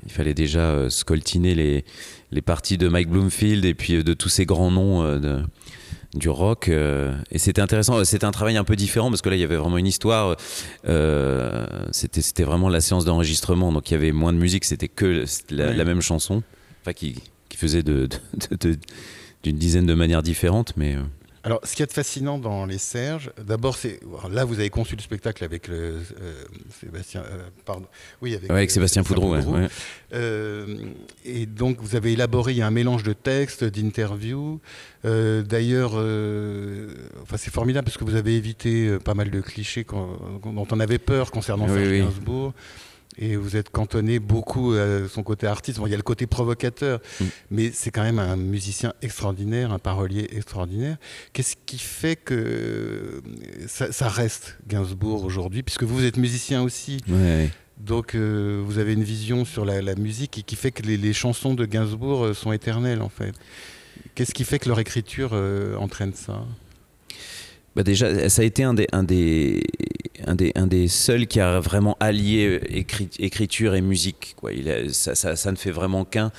il 0.05 0.11
fallait 0.11 0.33
déjà 0.33 0.89
scoltiner 0.89 1.55
les, 1.55 1.85
les 2.31 2.41
parties 2.41 2.77
de 2.77 2.87
Mike 2.87 3.09
Bloomfield 3.09 3.65
et 3.65 3.73
puis 3.73 4.03
de 4.03 4.13
tous 4.13 4.29
ces 4.29 4.45
grands 4.45 4.71
noms 4.71 5.19
de, 5.19 5.41
du 6.13 6.29
rock. 6.29 6.69
euh, 6.69 7.15
et 7.31 7.39
c'était 7.39 7.61
intéressant. 7.61 8.03
C'était 8.05 8.25
un 8.25 8.31
travail 8.31 8.57
un 8.57 8.63
peu 8.63 8.75
différent 8.75 9.09
parce 9.09 9.21
que 9.21 9.29
là, 9.29 9.35
il 9.35 9.39
y 9.41 9.43
avait 9.43 9.57
vraiment 9.57 9.77
une 9.77 9.87
histoire. 9.87 10.35
euh, 10.87 11.65
c'était, 11.91 12.21
c'était 12.21 12.43
vraiment 12.43 12.69
la 12.69 12.81
séance 12.81 13.05
d'enregistrement, 13.05 13.71
donc 13.71 13.89
il 13.89 13.93
y 13.93 13.97
avait 13.97 14.11
moins 14.11 14.33
de 14.33 14.37
musique. 14.37 14.65
C'était 14.65 14.87
que 14.87 15.25
la, 15.49 15.69
Oui. 15.69 15.75
la 15.77 15.85
même 15.85 16.01
chanson, 16.01 16.43
enfin 16.81 16.93
qui, 16.93 17.15
qui 17.49 17.57
faisait 17.57 17.83
de, 17.83 18.07
de- 18.51 18.55
de- 18.71 18.79
d'une 19.43 19.57
dizaine 19.57 19.85
de 19.85 19.93
manières 19.93 20.23
différentes, 20.23 20.73
mais 20.77 20.95
euh, 20.95 21.01
Alors, 21.45 21.59
ce 21.63 21.71
qu'il 21.71 21.81
y 21.81 21.83
a 21.83 21.87
de 21.87 21.91
fascinant 21.91 22.37
dans 22.37 22.65
les 22.65 22.77
Serges, 22.77 23.31
d'abord, 23.37 23.75
c'est 23.75 23.99
là 24.31 24.45
vous 24.45 24.59
avez 24.59 24.69
conçu 24.69 24.95
le 24.95 25.01
spectacle 25.01 25.43
avec 25.43 25.67
le 25.67 25.75
euh, 26.21 26.43
Sébastien, 26.79 27.21
euh, 27.21 27.43
pardon, 27.65 27.85
oui, 28.21 28.33
avec, 28.33 28.49
ouais, 28.49 28.55
avec 28.55 28.69
euh, 28.69 28.73
Sébastien 28.73 29.03
Poudreau. 29.03 29.33
ouais, 29.35 29.43
ouais. 29.45 29.67
Euh, 30.13 30.77
et 31.25 31.45
donc, 31.45 31.79
vous 31.81 31.97
avez 31.97 32.13
élaboré 32.13 32.61
un 32.61 32.71
mélange 32.71 33.03
de 33.03 33.11
textes, 33.11 33.65
d'interviews. 33.65 34.61
Euh, 35.03 35.41
D'ailleurs, 35.41 35.91
euh, 35.95 36.93
enfin, 37.23 37.35
c'est 37.37 37.51
formidable 37.53 37.85
parce 37.85 37.97
que 37.97 38.05
vous 38.05 38.15
avez 38.15 38.37
évité 38.37 38.97
pas 38.99 39.13
mal 39.13 39.29
de 39.29 39.41
clichés 39.41 39.85
dont 39.85 40.67
on 40.71 40.79
avait 40.79 40.97
peur 40.97 41.29
concernant 41.29 41.65
Oui, 41.65 41.73
Serge 41.73 41.87
oui. 41.89 41.99
Gainsbourg. 41.99 42.53
Et 43.17 43.35
vous 43.35 43.55
êtes 43.55 43.69
cantonné 43.69 44.19
beaucoup 44.19 44.73
à 44.73 45.07
son 45.07 45.21
côté 45.23 45.45
artiste. 45.47 45.77
Bon, 45.79 45.85
il 45.87 45.91
y 45.91 45.93
a 45.93 45.97
le 45.97 46.03
côté 46.03 46.25
provocateur, 46.27 46.99
Mm. 47.19 47.25
mais 47.51 47.71
c'est 47.71 47.91
quand 47.91 48.01
même 48.03 48.19
un 48.19 48.35
musicien 48.35 48.93
extraordinaire, 49.01 49.71
un 49.71 49.79
parolier 49.79 50.27
extraordinaire. 50.31 50.97
Qu'est-ce 51.33 51.55
qui 51.65 51.77
fait 51.77 52.15
que 52.15 52.33
euh, 52.33 53.21
ça, 53.67 53.91
ça 53.91 54.09
reste 54.09 54.57
Gainsbourg 54.67 55.23
aujourd'hui 55.23 55.63
Puisque 55.63 55.83
vous, 55.83 55.95
vous 55.95 56.05
êtes 56.05 56.17
musicien 56.17 56.63
aussi? 56.63 56.97
Ouais, 57.07 57.13
ouais. 57.13 57.49
Donc 57.77 58.15
euh, 58.15 58.61
vous 58.65 58.77
avez 58.77 58.93
une 58.93 59.03
vision 59.03 59.45
sur 59.45 59.65
la, 59.65 59.81
la 59.81 59.95
musique 59.95 60.37
et 60.37 60.41
qui 60.43 60.55
fait 60.55 60.71
que 60.71 60.83
les, 60.83 60.95
les 60.97 61.11
chansons 61.13 61.53
de 61.53 61.65
Gainsbourg 61.65 62.23
euh, 62.25 62.33
sont 62.33 62.51
éternelles 62.51 63.01
en 63.01 63.09
fait. 63.09 63.33
Qu'est-ce 64.15 64.33
qui 64.33 64.43
fait 64.43 64.59
que 64.59 64.69
leur 64.69 64.79
écriture 64.79 65.31
euh, 65.33 65.75
entraîne 65.77 66.13
ça? 66.13 66.43
Bah 67.75 67.81
déjà, 67.83 68.29
ça 68.29 68.43
a 68.43 68.45
été 68.45 68.63
un 68.63 68.73
des, 68.75 68.87
un 68.91 69.03
des, 69.03 69.63
un 70.27 70.35
des, 70.35 70.51
un 70.55 70.67
des 70.67 70.87
seuls 70.87 71.25
qui 71.25 71.39
a 71.39 71.59
vraiment 71.59 71.97
allié 71.99 72.59
écrit- 72.69 73.09
écriture 73.17 73.73
et 73.73 73.81
musique. 73.81 74.35
Quoi. 74.37 74.53
Il 74.53 74.93
ça, 74.93 75.15
ça- 75.15 75.51
ne 75.51 75.55
fait 75.57 75.71
vraiment 75.71 76.05
qu'un. 76.05 76.31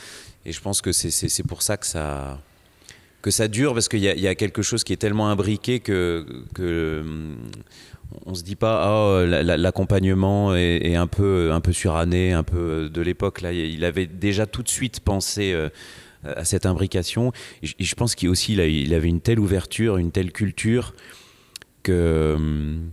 Et 0.46 0.52
je 0.52 0.60
pense 0.60 0.80
que 0.80 0.92
c'est- 0.92 1.10
pour 1.42 1.62
ça 1.62 1.76
que 1.76 1.86
ça, 1.86 2.40
que 3.20 3.30
ça 3.32 3.48
dure, 3.48 3.72
parce 3.74 3.88
qu'il 3.88 4.00
y, 4.00 4.04
y 4.20 4.28
a 4.28 4.34
quelque 4.36 4.62
chose 4.62 4.84
qui 4.84 4.92
est 4.92 4.96
tellement 4.96 5.28
imbriqué 5.28 5.80
que, 5.80 6.24
que 6.54 7.00
hum, 7.04 7.36
on 8.26 8.34
se 8.34 8.44
dit 8.44 8.54
pas, 8.54 9.24
la- 9.26 9.56
l'accompagnement 9.56 10.54
est, 10.54 10.94
un, 10.94 11.08
peu, 11.08 11.50
un 11.52 11.60
peu 11.60 11.72
suranné, 11.72 12.32
un 12.32 12.44
peu 12.44 12.88
de 12.88 13.00
l'époque. 13.00 13.40
Là, 13.40 13.52
il 13.52 13.84
avait 13.84 14.06
déjà 14.06 14.46
tout 14.46 14.62
de 14.62 14.68
suite 14.68 15.00
pensé. 15.00 15.52
euh, 15.52 15.68
à 16.36 16.46
cette 16.46 16.64
imbrication. 16.64 17.32
Et 17.62 17.84
je, 17.84 17.94
pense 17.94 18.14
qu'il 18.14 18.30
aussi, 18.30 18.54
il 18.54 18.94
avait 18.94 19.08
une 19.08 19.20
telle 19.20 19.38
ouverture, 19.38 19.98
une 19.98 20.10
telle 20.10 20.32
culture 20.32 20.94
que. 21.84 22.34
hum, 22.36 22.90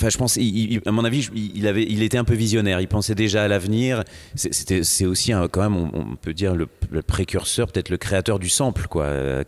Enfin, 0.00 0.10
je 0.10 0.16
pense, 0.18 0.36
il- 0.36 0.74
il- 0.74 0.80
à 0.86 0.92
mon 0.92 1.04
avis, 1.04 1.28
il, 1.34 1.66
avait, 1.66 1.82
il 1.82 2.04
était 2.04 2.18
un 2.18 2.22
peu 2.24 2.34
visionnaire. 2.34 2.80
Il 2.80 2.86
pensait 2.86 3.16
déjà 3.16 3.42
à 3.42 3.48
l'avenir. 3.48 4.04
C'est- 4.36 4.54
C'était, 4.54 4.84
c'est 4.84 5.06
aussi 5.06 5.32
un- 5.32 5.48
quand 5.48 5.60
même, 5.60 5.74
on, 5.76 5.90
on 5.92 6.14
peut 6.14 6.32
dire 6.34 6.54
le, 6.54 6.68
le 6.92 7.02
précurseur, 7.02 7.66
peut-être 7.66 7.88
le 7.88 7.96
créateur 7.96 8.38
du 8.38 8.48
sample, 8.48 8.86
quoi, 8.86 9.06
euh, 9.06 9.42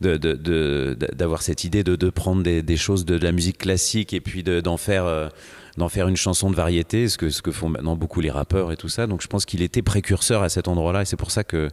de- 0.00 0.96
d'avoir 1.16 1.42
cette 1.42 1.64
idée 1.64 1.82
de, 1.82 1.96
de 1.96 2.08
prendre 2.10 2.44
des, 2.44 2.62
des 2.62 2.76
choses 2.76 3.04
de, 3.04 3.18
de 3.18 3.24
la 3.24 3.32
musique 3.32 3.58
classique 3.58 4.12
et 4.12 4.20
puis 4.20 4.44
de- 4.44 4.60
d'en 4.60 4.76
faire, 4.76 5.06
euh, 5.06 5.28
d'en 5.76 5.88
faire 5.88 6.06
une 6.06 6.16
chanson 6.16 6.50
de 6.52 6.54
variété, 6.56 7.08
ce 7.08 7.18
que, 7.18 7.30
ce 7.30 7.42
que 7.42 7.50
font 7.50 7.68
maintenant 7.68 7.96
beaucoup 7.96 8.20
les 8.20 8.30
rappeurs 8.30 8.70
et 8.70 8.76
tout 8.76 8.88
ça. 8.88 9.08
Donc, 9.08 9.22
je 9.22 9.26
pense 9.26 9.44
qu'il 9.44 9.60
était 9.60 9.82
précurseur 9.82 10.44
à 10.44 10.48
cet 10.50 10.68
endroit-là, 10.68 11.02
et 11.02 11.04
c'est 11.04 11.16
pour 11.16 11.32
ça 11.32 11.42
que. 11.42 11.68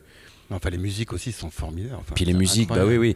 Enfin 0.49 0.69
les 0.71 0.79
musiques 0.79 1.13
aussi 1.13 1.31
sont 1.31 1.51
formidables. 1.51 1.95
Enfin, 1.99 2.13
Puis 2.15 2.25
les 2.25 2.33
musiques, 2.33 2.69
bah 2.69 2.83
oui, 2.85 2.97
oui. 2.97 3.15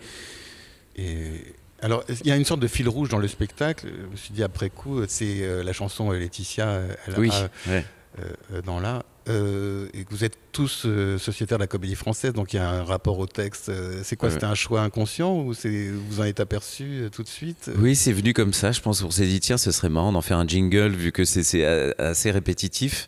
Et 0.98 1.54
alors 1.82 2.04
il 2.10 2.28
y 2.28 2.32
a 2.32 2.36
une 2.38 2.46
sorte 2.46 2.62
de 2.62 2.68
fil 2.68 2.88
rouge 2.90 3.10
dans 3.10 3.18
le 3.20 3.28
spectacle? 3.28 3.88
Je 3.88 4.12
me 4.12 4.16
suis 4.16 4.34
dit 4.34 4.44
après 4.44 4.70
coup, 4.70 5.02
c'est 5.08 5.42
euh, 5.44 5.64
la 5.64 5.74
chanson 5.74 6.12
euh, 6.12 6.18
Laetitia. 6.18 6.82
elle 7.08 7.20
Oui, 7.20 7.30
a, 7.32 7.50
ouais. 7.70 7.86
euh, 8.20 8.62
dans 8.62 8.80
là. 8.80 9.04
euh, 9.28 9.88
et 9.94 10.06
que 10.06 10.10
vous 10.12 10.24
êtes 10.24 10.38
tous 10.52 10.84
euh, 10.86 11.18
sociétaires 11.18 11.58
de 11.58 11.64
la 11.64 11.68
comédie 11.68 11.96
française, 11.96 12.32
donc 12.34 12.54
il 12.54 12.58
y 12.58 12.60
a 12.60 12.70
un 12.70 12.84
rapport 12.84 13.20
au 13.20 13.25
texte. 13.28 13.70
Euh, 13.70 14.00
c'est 14.04 14.16
quoi? 14.16 14.30
Ouais. 14.30 14.34
C'était 14.34 14.46
un 14.46 14.56
choix 14.56 14.82
inconscient 14.82 15.34
ou 15.36 15.52
vous 15.54 16.20
en 16.22 16.24
êtes 16.24 16.40
aperçu 16.40 17.10
tout 17.12 17.24
de 17.24 17.28
suite? 17.28 17.70
Oui, 17.78 17.96
c'est 17.96 18.14
venu 18.14 18.34
comme 18.34 18.54
ça. 18.54 18.72
Je 18.72 18.80
pense 18.82 19.02
qu'on 19.02 19.12
s'est 19.12 19.25
dit, 19.25 19.40
tiens, 19.42 19.58
ce 19.58 19.72
serait 19.72 19.90
marrant 19.90 20.12
d'en 20.14 20.22
faire 20.22 20.38
un 20.38 20.48
jingle 20.48 20.90
vu 20.94 21.12
que 21.12 21.25
c'est- 21.25 21.66
assez 22.00 22.32
répétitif. 22.32 23.08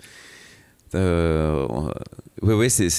Ouais, 0.93 2.53
ouais, 2.53 2.69
c'est. 2.69 2.89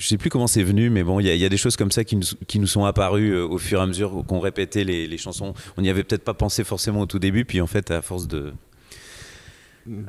Je 0.00 0.06
sais 0.08 0.16
plus 0.18 0.30
comment 0.30 0.46
c'est 0.46 0.62
venu, 0.64 0.88
mais 0.90 1.04
bon, 1.04 1.20
il 1.20 1.26
y, 1.26 1.30
a- 1.30 1.34
il 1.34 1.40
y 1.40 1.44
a 1.44 1.48
des 1.50 1.56
choses 1.58 1.76
comme 1.76 1.92
ça 1.92 2.02
qui 2.04 2.16
nous, 2.16 2.24
qui 2.48 2.58
nous 2.58 2.66
sont 2.66 2.84
apparues 2.86 3.32
euh, 3.34 3.44
au 3.46 3.58
fur 3.58 3.78
et 3.78 3.82
à 3.82 3.86
mesure 3.86 4.24
qu'on 4.26 4.40
répétait 4.40 4.82
les, 4.82 5.06
les 5.06 5.18
chansons. 5.18 5.52
On 5.76 5.82
n'y 5.82 5.90
avait 5.90 6.02
peut-être 6.04 6.24
pas 6.24 6.34
pensé 6.34 6.64
forcément 6.64 7.00
au 7.02 7.06
tout 7.06 7.18
début, 7.18 7.44
puis 7.44 7.60
en 7.60 7.66
fait, 7.66 7.90
à 7.90 8.00
force 8.00 8.26
de, 8.26 8.52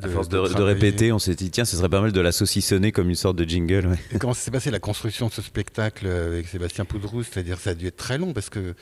à 0.02 0.08
force 0.08 0.28
de, 0.28 0.38
de 0.38 0.46
travailler. 0.48 0.74
répéter, 0.74 1.12
on 1.12 1.18
s'est 1.18 1.34
dit, 1.34 1.50
tiens, 1.50 1.64
ce 1.64 1.76
serait 1.76 1.88
pas 1.88 2.00
mal 2.00 2.12
de 2.12 2.20
la 2.20 2.32
saucissonner 2.32 2.90
comme 2.92 3.08
une 3.10 3.14
sorte 3.16 3.36
de 3.36 3.44
jingle. 3.44 3.86
ouais. 3.86 3.98
Et 4.14 4.18
comment 4.18 4.34
s'est 4.34 4.50
passé 4.50 4.70
la 4.70 4.78
construction 4.80 5.28
de 5.28 5.32
ce 5.32 5.42
spectacle 5.42 6.06
avec 6.06 6.48
Sébastien 6.48 6.84
Poudrou 6.84 7.22
C'est-à-dire 7.22 7.58
ça 7.58 7.70
a 7.70 7.74
dû 7.74 7.86
être 7.86 7.96
très 7.96 8.18
long 8.18 8.32
parce 8.32 8.48
que 8.50 8.74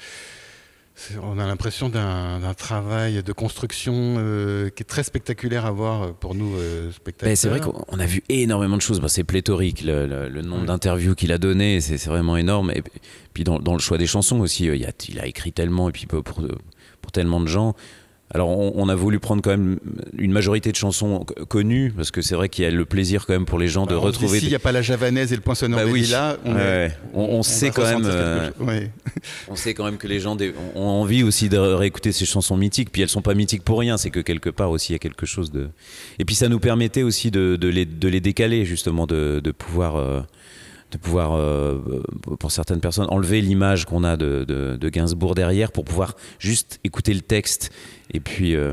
on 1.22 1.38
a 1.38 1.46
l'impression 1.46 1.88
d'un 1.88 2.54
travail 2.54 3.22
de 3.22 3.32
construction 3.32 4.16
euh, 4.18 4.68
qui 4.70 4.82
est 4.82 4.86
très 4.86 5.02
spectaculaire 5.02 5.66
à 5.66 5.70
voir 5.70 6.14
pour 6.14 6.34
nous 6.34 6.54
euh, 6.56 6.90
spectateurs. 6.92 7.36
C'est 7.36 7.48
vrai 7.48 7.60
qu'on 7.60 7.84
on 7.88 7.98
a 7.98 8.06
vu 8.06 8.22
énormément 8.28 8.76
de 8.76 8.82
choses. 8.82 9.00
Ben, 9.00 9.08
c'est 9.08 9.24
pléthorique 9.24 9.82
le, 9.82 10.06
le- 10.06 10.28
le 10.28 10.42
nombre 10.42 10.66
d'interviews 10.66 11.14
qu'il 11.14 11.32
a 11.32 11.38
donné, 11.38 11.80
c'est 11.80 12.04
vraiment 12.06 12.36
énorme. 12.36 12.70
Et 12.74 12.82
puis 13.34 13.44
dans, 13.44 13.58
dans 13.58 13.72
le 13.74 13.78
choix 13.80 13.98
des 13.98 14.06
chansons 14.06 14.40
aussi, 14.40 14.68
euh, 14.68 14.76
il, 14.76 14.84
a, 14.84 14.90
il 15.08 15.18
a 15.20 15.26
écrit 15.26 15.52
tellement 15.52 15.88
et 15.88 15.92
puis 15.92 16.06
pour 16.06 16.22
tellement 17.12 17.40
de 17.40 17.46
gens. 17.46 17.74
Alors 18.32 18.48
on, 18.48 18.72
on 18.76 18.88
a 18.88 18.94
voulu 18.94 19.18
prendre 19.18 19.42
quand 19.42 19.50
même 19.50 19.78
une 20.16 20.30
majorité 20.30 20.70
de 20.70 20.76
chansons 20.76 21.24
co- 21.24 21.46
connues 21.46 21.92
parce 21.96 22.12
que 22.12 22.22
c'est 22.22 22.36
vrai 22.36 22.48
qu'il 22.48 22.64
y 22.64 22.66
a 22.66 22.70
le 22.70 22.84
plaisir 22.84 23.26
quand 23.26 23.32
même 23.32 23.44
pour 23.44 23.58
les 23.58 23.66
gens 23.66 23.86
de 23.86 23.94
Bah, 23.94 24.00
retrouver. 24.00 24.38
S'il 24.38 24.48
n'y 24.50 24.54
a 24.54 24.60
pas 24.60 24.70
la 24.70 24.82
javanaise 24.82 25.32
et 25.32 25.36
le 25.36 25.42
poinçonneur 25.42 25.80
Bah 25.80 25.86
oui. 25.90 26.02
lilas, 26.02 26.36
on, 26.44 26.54
Ouais, 26.54 26.60
est- 26.60 26.64
ouais. 26.86 26.96
On- 27.14 27.24
on 27.38 27.42
sait 27.42 27.70
quand 27.70 27.82
même, 27.82 28.02
euh. 28.04 28.50
Ouais. 28.60 28.90
On 29.48 29.56
sait 29.56 29.74
quand 29.74 29.84
même 29.84 29.96
que 29.96 30.06
les 30.06 30.20
gens 30.20 30.36
des- 30.36 30.54
ont 30.76 30.86
envie 30.86 31.24
aussi 31.24 31.48
de 31.48 31.58
réécouter 31.58 32.12
ces 32.12 32.24
chansons 32.24 32.56
mythiques. 32.56 32.90
Puis 32.92 33.02
elles 33.02 33.08
sont 33.08 33.22
pas 33.22 33.34
mythiques 33.34 33.64
pour 33.64 33.80
rien. 33.80 33.96
C'est 33.96 34.10
que 34.10 34.20
quelque 34.20 34.50
part 34.50 34.70
aussi 34.70 34.92
il 34.92 34.94
y 34.94 34.96
a 34.96 35.00
quelque 35.00 35.26
chose 35.26 35.50
de. 35.50 35.68
Et 36.20 36.24
puis 36.24 36.36
ça 36.36 36.48
nous 36.48 36.60
permettait 36.60 37.02
aussi 37.02 37.32
de, 37.32 37.56
de 37.56 37.66
les, 37.68 37.84
de 37.84 38.08
les 38.08 38.20
décaler 38.20 38.64
justement, 38.64 39.06
de, 39.08 39.40
de 39.42 39.50
pouvoir, 39.50 39.96
euh, 39.96 40.20
de 40.90 40.98
pouvoir 40.98 41.32
euh, 41.34 41.78
pour 42.38 42.50
certaines 42.50 42.80
personnes 42.80 43.06
enlever 43.10 43.40
l'image 43.40 43.84
qu'on 43.84 44.04
a 44.04 44.16
de, 44.16 44.44
de- 44.44 44.76
de 44.76 44.88
Gainsbourg 44.88 45.34
derrière 45.34 45.72
pour 45.72 45.84
pouvoir 45.84 46.16
juste 46.38 46.80
écouter 46.84 47.14
le 47.14 47.20
texte. 47.20 47.70
Et 48.12 48.20
puis. 48.20 48.54
euh, 48.56 48.72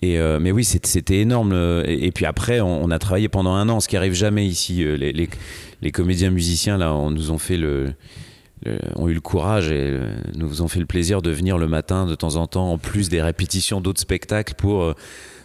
et 0.00 0.18
euh, 0.18 0.38
mais 0.40 0.52
oui, 0.52 0.62
c'était 0.64 1.18
énorme. 1.18 1.52
Et, 1.84 2.12
puis 2.12 2.24
après, 2.24 2.60
on, 2.60 2.88
a 2.92 2.98
travaillé 3.00 3.28
pendant 3.28 3.54
un 3.54 3.68
an, 3.68 3.80
ce 3.80 3.88
qui 3.88 3.96
arrive 3.96 4.12
jamais 4.14 4.46
ici. 4.46 4.84
Les, 4.84 5.12
les- 5.12 5.90
comédiens 5.90 6.30
musiciens 6.30 6.78
là, 6.78 6.94
on 6.94 7.10
nous 7.10 7.32
ont 7.32 7.38
fait 7.38 7.56
le, 7.56 7.92
ont 8.94 9.08
eu 9.08 9.14
le 9.14 9.20
courage 9.20 9.72
et 9.72 9.98
nous 10.36 10.62
ont 10.62 10.68
fait 10.68 10.78
le 10.78 10.86
plaisir 10.86 11.20
de 11.20 11.30
venir 11.32 11.58
le 11.58 11.66
matin 11.66 12.06
de 12.06 12.14
temps 12.14 12.36
en 12.36 12.46
temps, 12.46 12.70
en 12.70 12.78
plus 12.78 13.08
des 13.08 13.20
répétitions 13.20 13.80
d'autres 13.80 14.00
spectacles, 14.00 14.54
pour 14.54 14.94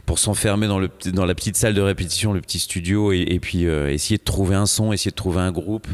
pour 0.05 0.19
s'enfermer 0.19 0.67
dans 0.67 0.79
le 0.79 0.89
dans 1.13 1.25
la 1.25 1.35
petite 1.35 1.55
salle 1.55 1.73
de 1.73 1.81
répétition, 1.81 2.33
le 2.33 2.41
petit 2.41 2.59
studio, 2.59 3.11
et, 3.13 3.21
et 3.21 3.39
puis 3.39 3.65
euh, 3.65 3.89
essayer 3.91 4.17
de 4.17 4.23
trouver 4.23 4.55
un 4.55 4.65
son, 4.65 4.91
essayer 4.93 5.11
de 5.11 5.15
trouver 5.15 5.41
un 5.41 5.51
groupe. 5.51 5.87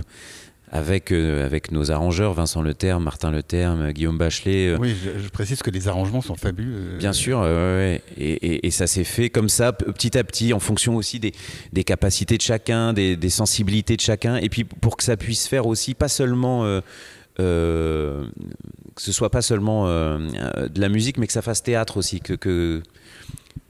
Avec, 0.72 1.12
euh, 1.12 1.44
avec 1.48 1.72
nos 1.72 1.90
arrangeurs, 1.90 2.36
Vincent 2.36 2.62
Leterme, 2.62 3.04
Martin 3.04 3.32
Leterme, 3.32 3.92
Guillaume 3.92 4.20
Bachelet, 4.20 4.68
euh, 4.68 4.78
Oui, 4.80 4.94
je, 5.04 5.20
je 5.20 5.28
précise 5.30 5.64
que 5.64 5.72
les 5.72 5.88
arrangements 5.88 6.22
sont 6.22 6.36
fabuleux. 6.36 6.96
Bien 7.00 7.12
sûr, 7.12 7.42
euh, 7.44 7.80
ouais. 7.96 8.04
Et, 8.20 8.34
et- 8.34 8.68
et 8.68 8.70
ça 8.70 8.86
s'est 8.86 9.04
fait 9.04 9.32
comme 9.32 9.50
ça, 9.50 9.74
petit 9.74 10.16
à 10.16 10.24
petit, 10.24 10.54
en 10.54 10.60
fonction 10.60 10.96
aussi 10.96 11.20
des, 11.20 11.34
des 11.74 11.84
capacités 11.84 12.38
de 12.38 12.44
chacun, 12.44 12.94
des, 12.94 13.16
des 13.16 13.32
sensibilités 13.32 13.96
de 13.96 14.02
chacun, 14.02 14.36
et 14.36 14.48
puis 14.48 14.64
pour 14.64 14.96
que 14.96 15.04
ça 15.04 15.18
puisse 15.18 15.48
faire 15.48 15.66
aussi 15.66 15.96
pas 15.96 16.08
seulement, 16.08 16.64
que 17.36 19.02
ce 19.02 19.12
soit 19.12 19.32
pas 19.32 19.42
seulement 19.42 19.86
de 19.88 20.80
la 20.80 20.90
musique, 20.90 21.18
mais 21.18 21.26
que 21.26 21.34
ça 21.34 21.42
fasse 21.42 21.64
théâtre 21.64 21.98
aussi, 21.98 22.20
que 22.20 22.34
que, 22.34 22.84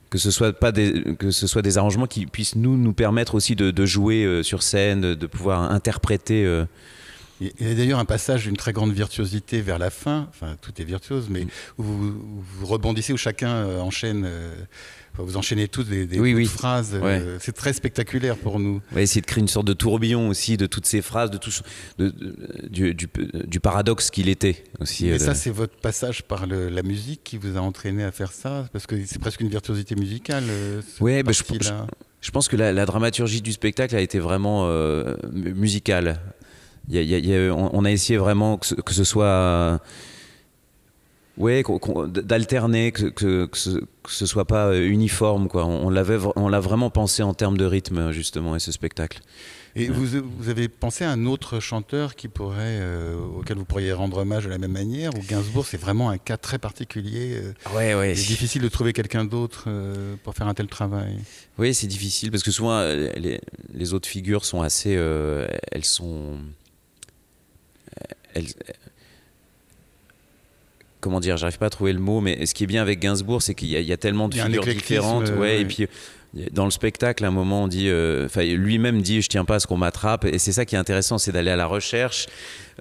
que 0.10 0.18
ce 0.18 0.32
soit 0.32 0.54
pas 0.54 0.72
des, 0.72 1.04
que 1.20 1.32
ce 1.32 1.48
soit 1.48 1.62
des 1.62 1.78
arrangements 1.78 2.08
qui 2.08 2.26
puissent 2.26 2.56
nous 2.56 2.78
nous 2.78 2.94
permettre 2.94 3.36
aussi 3.36 3.56
de, 3.56 3.72
de 3.72 3.86
jouer 3.86 4.24
euh, 4.26 4.44
sur 4.44 4.64
scène, 4.64 5.02
de, 5.02 5.14
de 5.14 5.28
pouvoir 5.28 5.72
interpréter. 5.72 6.46
euh, 6.46 6.66
Il 7.42 7.52
y 7.68 7.72
a 7.72 7.76
d'ailleurs 7.76 8.00
un 8.00 8.06
passage 8.06 8.44
d'une 8.46 8.58
très 8.58 8.74
grande 8.74 8.92
virtuosité 8.92 9.62
vers 9.62 9.80
la 9.80 9.90
fin, 9.90 10.28
enfin 10.30 10.58
tout 10.62 10.74
est 10.82 10.84
virtuose, 10.84 11.28
mais 11.30 11.46
Mm. 11.46 11.50
où 11.78 11.84
vous, 11.84 12.08
où 12.08 12.44
vous 12.60 12.66
rebondissez, 12.66 13.14
où 13.14 13.18
chacun 13.18 13.50
euh, 13.52 13.80
enchaîne, 13.80 14.28
enfin, 15.14 15.24
vous 15.24 15.38
enchaînez 15.38 15.68
tous 15.68 15.84
des, 15.84 16.20
Oui, 16.20 16.34
oui. 16.34 16.46
phrases. 16.46 16.92
euh, 16.94 17.38
C'est 17.40 17.52
très 17.56 17.74
spectaculaire 17.74 18.38
pour 18.38 18.60
nous. 18.60 18.82
On 18.92 18.96
va 18.96 19.02
essayer 19.02 19.22
de 19.22 19.26
créer 19.26 19.42
une 19.42 19.48
sorte 19.48 19.68
de 19.68 19.74
tourbillon 19.74 20.30
aussi 20.30 20.58
de 20.58 20.66
toutes 20.66 20.86
ces 20.86 21.02
phrases, 21.02 21.32
de 21.32 21.38
tout, 21.38 21.52
ce- 21.52 21.62
de- 21.98 22.10
de- 22.10 22.68
du, 22.70 22.94
du- 22.94 23.08
du 23.46 23.60
paradoxe 23.60 24.10
qu'il 24.10 24.30
était 24.30 24.64
aussi. 24.80 25.06
Mais 25.06 25.12
euh, 25.12 25.14
de- 25.16 25.20
ça, 25.20 25.34
c'est 25.36 25.50
votre 25.52 25.76
passage 25.78 26.24
par 26.24 26.48
le- 26.48 26.70
la 26.70 26.84
musique 26.84 27.22
qui 27.24 27.38
vous 27.38 27.58
a 27.58 27.62
entraîné 27.62 28.04
à 28.04 28.12
faire 28.12 28.32
ça, 28.32 28.68
parce 28.74 28.88
que 28.88 28.96
c'est 29.06 29.20
presque 29.20 29.42
une 29.42 29.50
virtuosité 29.50 29.96
musicale. 29.96 30.44
euh, 30.48 30.82
Ouais, 31.00 31.24
bah, 31.24 31.32
je- 31.32 32.32
pense 32.32 32.48
que 32.48 32.56
la, 32.58 32.72
la 32.74 32.86
dramaturgie 32.86 33.42
du 33.42 33.52
spectacle 33.54 33.96
a 33.96 34.02
été 34.02 34.20
vraiment 34.20 34.66
euh, 34.68 35.16
mu- 35.32 35.54
musicale. 35.54 36.20
Il 36.90 36.96
y 36.96 36.98
a- 36.98 37.02
il 37.02 37.10
y 37.10 37.16
a- 37.16 37.18
il 37.20 37.28
y 37.30 37.36
a- 37.36 37.54
on, 37.54 37.70
on 37.74 37.86
a 37.86 37.92
essayé 37.92 38.18
vraiment 38.18 38.58
que 38.58 38.66
ce, 38.66 38.76
que 38.76 38.94
ce 38.94 39.04
soit. 39.04 39.80
Euh, 41.48 41.64
qu'on- 41.64 42.08
d'alterner, 42.08 42.92
que, 42.92 43.06
que, 43.06 43.46
que 43.46 43.58
ce, 43.58 43.70
que 43.80 44.12
ce 44.12 44.26
soit 44.26 44.46
pas 44.46 44.68
euh, 44.68 44.88
uniforme. 44.88 45.48
Quoi. 45.48 45.66
On, 45.66 45.88
on 45.88 45.90
l'a 46.50 46.60
vraiment 46.60 46.90
pensé 46.90 47.24
en 47.24 47.34
termes 47.34 47.58
de 47.58 47.66
rythme, 47.66 48.12
justement, 48.12 48.56
et 48.56 48.60
ce 48.60 48.72
spectacle. 48.72 49.20
Et 49.76 49.88
vous, 49.88 50.06
vous 50.40 50.50
avez 50.50 50.68
pensé 50.68 51.04
à 51.06 51.12
un 51.12 51.26
autre 51.28 51.60
chanteur 51.60 52.16
qui 52.16 52.28
pourrait, 52.28 52.80
euh, 52.82 53.16
auquel 53.38 53.56
vous 53.58 53.66
pourriez 53.66 53.94
rendre 53.94 54.18
hommage 54.18 54.46
de 54.46 54.50
la 54.50 54.58
même 54.58 54.72
manière 54.72 55.12
Ou 55.16 55.22
Gainsbourg, 55.22 55.66
c'est 55.66 55.78
vraiment 55.78 56.10
un 56.10 56.18
cas 56.18 56.38
très 56.38 56.58
particulier. 56.58 57.36
euh, 57.36 57.54
Ouais, 57.76 57.94
ouais. 57.94 58.14
Il 58.14 58.20
est 58.20 58.28
difficile 58.28 58.64
de 58.64 58.68
trouver 58.68 58.94
quelqu'un 58.94 59.26
d'autre 59.26 59.66
euh, 59.68 60.16
pour 60.24 60.34
faire 60.34 60.48
un 60.48 60.56
tel 60.56 60.68
travail. 60.68 61.16
Oui, 61.60 61.74
c'est 61.76 61.86
difficile 61.88 62.32
parce 62.32 62.42
que 62.44 62.50
souvent 62.52 62.72
euh, 62.80 63.10
les, 63.16 63.40
les 63.72 63.94
autres 63.94 64.10
figures 64.10 64.44
sont 64.44 64.62
assez. 64.64 64.96
euh, 64.98 65.48
elles 65.72 65.86
sont. 65.86 66.40
Elles, 68.34 68.46
comment 71.00 71.20
dire 71.20 71.38
J'arrive 71.38 71.58
pas 71.58 71.68
à 71.68 71.70
trouver 71.70 71.94
le 71.94 72.00
mot, 72.00 72.22
mais 72.22 72.46
ce 72.46 72.54
qui 72.54 72.64
est 72.64 72.68
bien 72.68 72.82
avec 72.82 73.00
Gainsbourg, 73.00 73.42
c'est 73.42 73.56
qu'il 73.56 73.70
y, 73.70 73.76
a- 73.76 73.80
il 73.80 73.88
y 73.88 73.94
a 73.94 73.98
tellement 73.98 74.28
de 74.30 74.36
a 74.40 74.46
figures 74.46 74.64
différentes. 74.74 75.30
ouais, 75.40 75.56
oui. 75.58 75.62
Et 75.62 75.66
puis 75.66 75.88
dans 76.52 76.66
le 76.66 76.70
spectacle, 76.72 77.26
à 77.26 77.30
un 77.30 77.32
moment, 77.32 77.64
on 77.64 77.68
dit. 77.68 77.88
euh, 77.90 78.28
lui-même 78.38 79.02
dit 79.02 79.22
Je 79.24 79.30
tiens 79.30 79.46
pas 79.46 79.56
à 79.56 79.60
ce 79.60 79.66
qu'on 79.68 79.78
m'attrape. 79.78 80.26
Et 80.26 80.38
c'est 80.38 80.52
ça 80.52 80.64
qui 80.66 80.76
est 80.76 80.78
intéressant, 80.78 81.18
c'est 81.18 81.32
d'aller 81.32 81.50
à 81.52 81.56
la 81.56 81.66
recherche. 81.66 82.28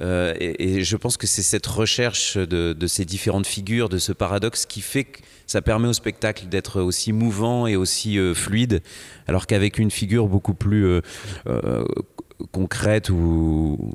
Euh, 0.03 0.35
et, 0.39 0.77
et 0.79 0.85
je 0.85 0.97
pense 0.97 1.17
que 1.17 1.27
c'est 1.27 1.43
cette 1.43 1.67
recherche 1.67 2.37
de, 2.37 2.73
de 2.75 2.87
ces 2.87 3.05
différentes 3.07 3.47
figures, 3.47 3.89
de 3.89 3.97
ce 3.99 4.13
paradoxe, 4.13 4.67
qui 4.67 4.81
fait 4.83 5.05
que 5.05 5.21
ça 5.47 5.63
permet 5.63 5.89
au 5.89 5.95
spectacle 5.95 6.47
d'être 6.49 6.83
aussi 6.83 7.13
mouvant 7.13 7.67
et 7.67 7.75
aussi 7.75 8.19
euh, 8.19 8.35
fluide, 8.35 8.83
alors 9.27 9.47
qu'avec 9.47 9.79
une 9.79 9.91
figure 9.91 10.27
beaucoup 10.29 10.53
plus 10.55 11.01
concrète 12.53 13.11
ou 13.11 13.93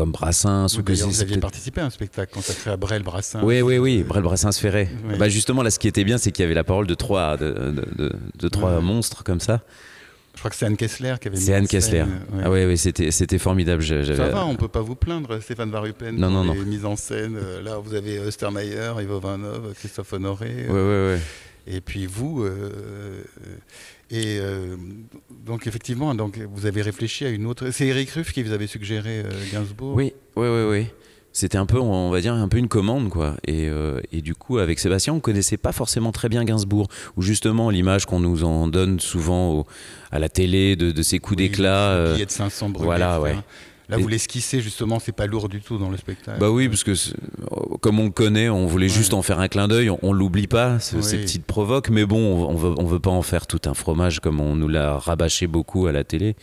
comme 0.00 0.12
Brassens 0.12 0.66
Vous, 0.72 0.80
ou 0.80 0.82
que 0.82 0.92
vous 0.94 1.20
aviez 1.20 1.36
participé 1.36 1.82
à 1.82 1.84
un 1.84 1.90
spectacle 1.90 2.32
consacré 2.32 2.70
à 2.70 2.76
Brel 2.78 3.02
Brassin. 3.02 3.40
oui, 3.42 3.60
oui, 3.60 3.76
oui, 3.76 4.02
Brel 4.02 4.22
Brassens 4.22 4.52
Ferré. 4.58 4.88
Oui. 5.06 5.16
Bah 5.18 5.28
justement, 5.28 5.62
là, 5.62 5.70
ce 5.70 5.78
qui 5.78 5.88
était 5.88 6.04
bien, 6.04 6.16
c'est 6.16 6.32
qu'il 6.32 6.42
y 6.42 6.46
avait 6.46 6.54
la 6.54 6.64
parole 6.64 6.86
de 6.86 6.94
trois, 6.94 7.36
de, 7.36 7.50
de- 7.52 7.88
de- 8.04 8.12
de 8.38 8.48
trois 8.48 8.76
Ouais. 8.76 8.80
monstres 8.82 9.22
comme 9.24 9.40
ça. 9.40 9.60
Je 10.34 10.38
crois 10.38 10.50
que 10.50 10.56
c'est 10.56 10.64
Anne 10.64 10.76
Kessler 10.78 11.16
qui 11.20 11.28
avait 11.28 11.36
C'est 11.36 11.52
Anne 11.52 11.66
Kessler. 11.68 12.02
ouais. 12.02 12.42
Ah 12.44 12.50
oui, 12.50 12.64
oui, 12.64 12.78
c'était, 12.78 13.10
c'était 13.10 13.36
formidable. 13.38 13.82
Ça 13.84 14.28
va, 14.28 14.46
on 14.46 14.56
peut 14.56 14.68
pas 14.68 14.80
vous 14.80 14.94
plaindre, 14.94 15.38
Stéphane 15.42 15.70
Varupen, 15.70 16.16
Non, 16.16 16.28
pour 16.32 16.44
non, 16.44 16.52
les 16.54 16.60
mises 16.64 16.86
en 16.86 16.96
scène. 16.96 17.36
Euh, 17.36 17.60
Là, 17.60 17.76
vous 17.78 17.92
avez 17.94 18.18
Ostermeyer, 18.20 18.92
Ivo 19.02 19.20
Vanov, 19.20 19.74
Christophe 19.74 20.12
Honoré. 20.14 20.66
Ouais, 20.66 20.72
ouais, 20.72 21.14
ouais. 21.14 21.20
Et 21.66 21.80
puis 21.82 22.06
vous, 22.06 22.42
euh, 22.44 23.22
et 24.10 24.38
euh, 24.40 24.76
donc 25.46 25.66
effectivement, 25.66 26.14
donc 26.14 26.38
vous 26.54 26.66
avez 26.66 26.82
réfléchi 26.82 27.24
à 27.24 27.30
une 27.30 27.46
autre. 27.46 27.70
C'est 27.70 27.86
Eric 27.86 28.10
Ruff 28.10 28.32
qui 28.32 28.42
vous 28.42 28.52
avait 28.52 28.66
suggéré 28.66 29.20
euh, 29.20 29.30
Gainsbourg? 29.52 29.94
Oui, 29.94 30.12
oui, 30.36 30.46
oui, 30.48 30.62
oui. 30.68 30.86
C'était 31.32 31.58
un 31.58 31.66
peu, 31.66 31.78
on 31.78 32.10
va 32.10 32.20
dire, 32.20 32.32
un 32.34 32.48
peu 32.48 32.56
une 32.58 32.66
commande, 32.66 33.08
quoi. 33.08 33.36
Et, 33.46 33.68
euh, 33.68 34.00
et 34.10 34.20
du 34.20 34.34
coup, 34.34 34.58
avec 34.58 34.80
Sébastien, 34.80 35.12
on 35.14 35.20
connaissait 35.20 35.56
pas 35.58 35.70
forcément 35.70 36.10
très 36.10 36.28
bien 36.28 36.44
Gainsbourg, 36.44 36.88
ou 37.16 37.22
justement 37.22 37.70
l'image 37.70 38.04
qu'on 38.04 38.18
nous 38.18 38.42
en 38.42 38.66
donne 38.66 38.98
souvent 38.98 39.52
au- 39.52 39.66
à 40.10 40.18
la 40.18 40.28
télé 40.28 40.74
de, 40.74 40.90
de 40.90 41.02
ses 41.02 41.20
coups 41.20 41.38
Oui, 41.38 41.48
d'éclat. 41.48 41.90
euh, 41.90 42.18
de 42.18 42.28
500 42.28 42.70
brûlés, 42.70 42.84
voilà, 42.86 43.18
etc. 43.20 43.22
ouais. 43.36 43.42
Là, 43.90 43.98
Et- 43.98 44.02
vous 44.02 44.08
l'esquissez 44.08 44.60
justement, 44.60 44.98
c'est 45.00 45.12
pas 45.12 45.26
lourd 45.26 45.48
du 45.48 45.60
tout 45.60 45.76
dans 45.76 45.90
le 45.90 45.96
spectacle. 45.96 46.38
Bah 46.38 46.50
oui, 46.50 46.68
parce 46.68 46.84
que 46.84 46.92
euh, 46.92 47.76
comme 47.80 47.98
on 48.00 48.04
le 48.04 48.10
connaît, 48.10 48.48
on 48.48 48.66
voulait 48.66 48.88
juste 48.88 49.12
en 49.14 49.22
faire 49.22 49.40
un 49.40 49.48
clin 49.48 49.66
d'œil. 49.68 49.90
On, 49.90 49.98
on 50.02 50.12
l'oublie 50.12 50.46
pas, 50.46 50.78
ce- 50.78 51.00
ces 51.02 51.18
petites 51.18 51.44
provoques. 51.44 51.90
Mais 51.90 52.06
bon, 52.06 52.46
on, 52.48 52.54
veut, 52.54 52.74
on 52.78 52.84
veut 52.84 53.00
pas 53.00 53.10
en 53.10 53.22
faire 53.22 53.46
tout 53.46 53.60
un 53.66 53.74
fromage 53.74 54.20
comme 54.20 54.40
on 54.40 54.54
nous 54.56 54.68
l'a 54.68 54.96
rabâché 54.98 55.46
beaucoup 55.46 55.86
à 55.86 55.92
la 55.92 56.04
télé. 56.04 56.36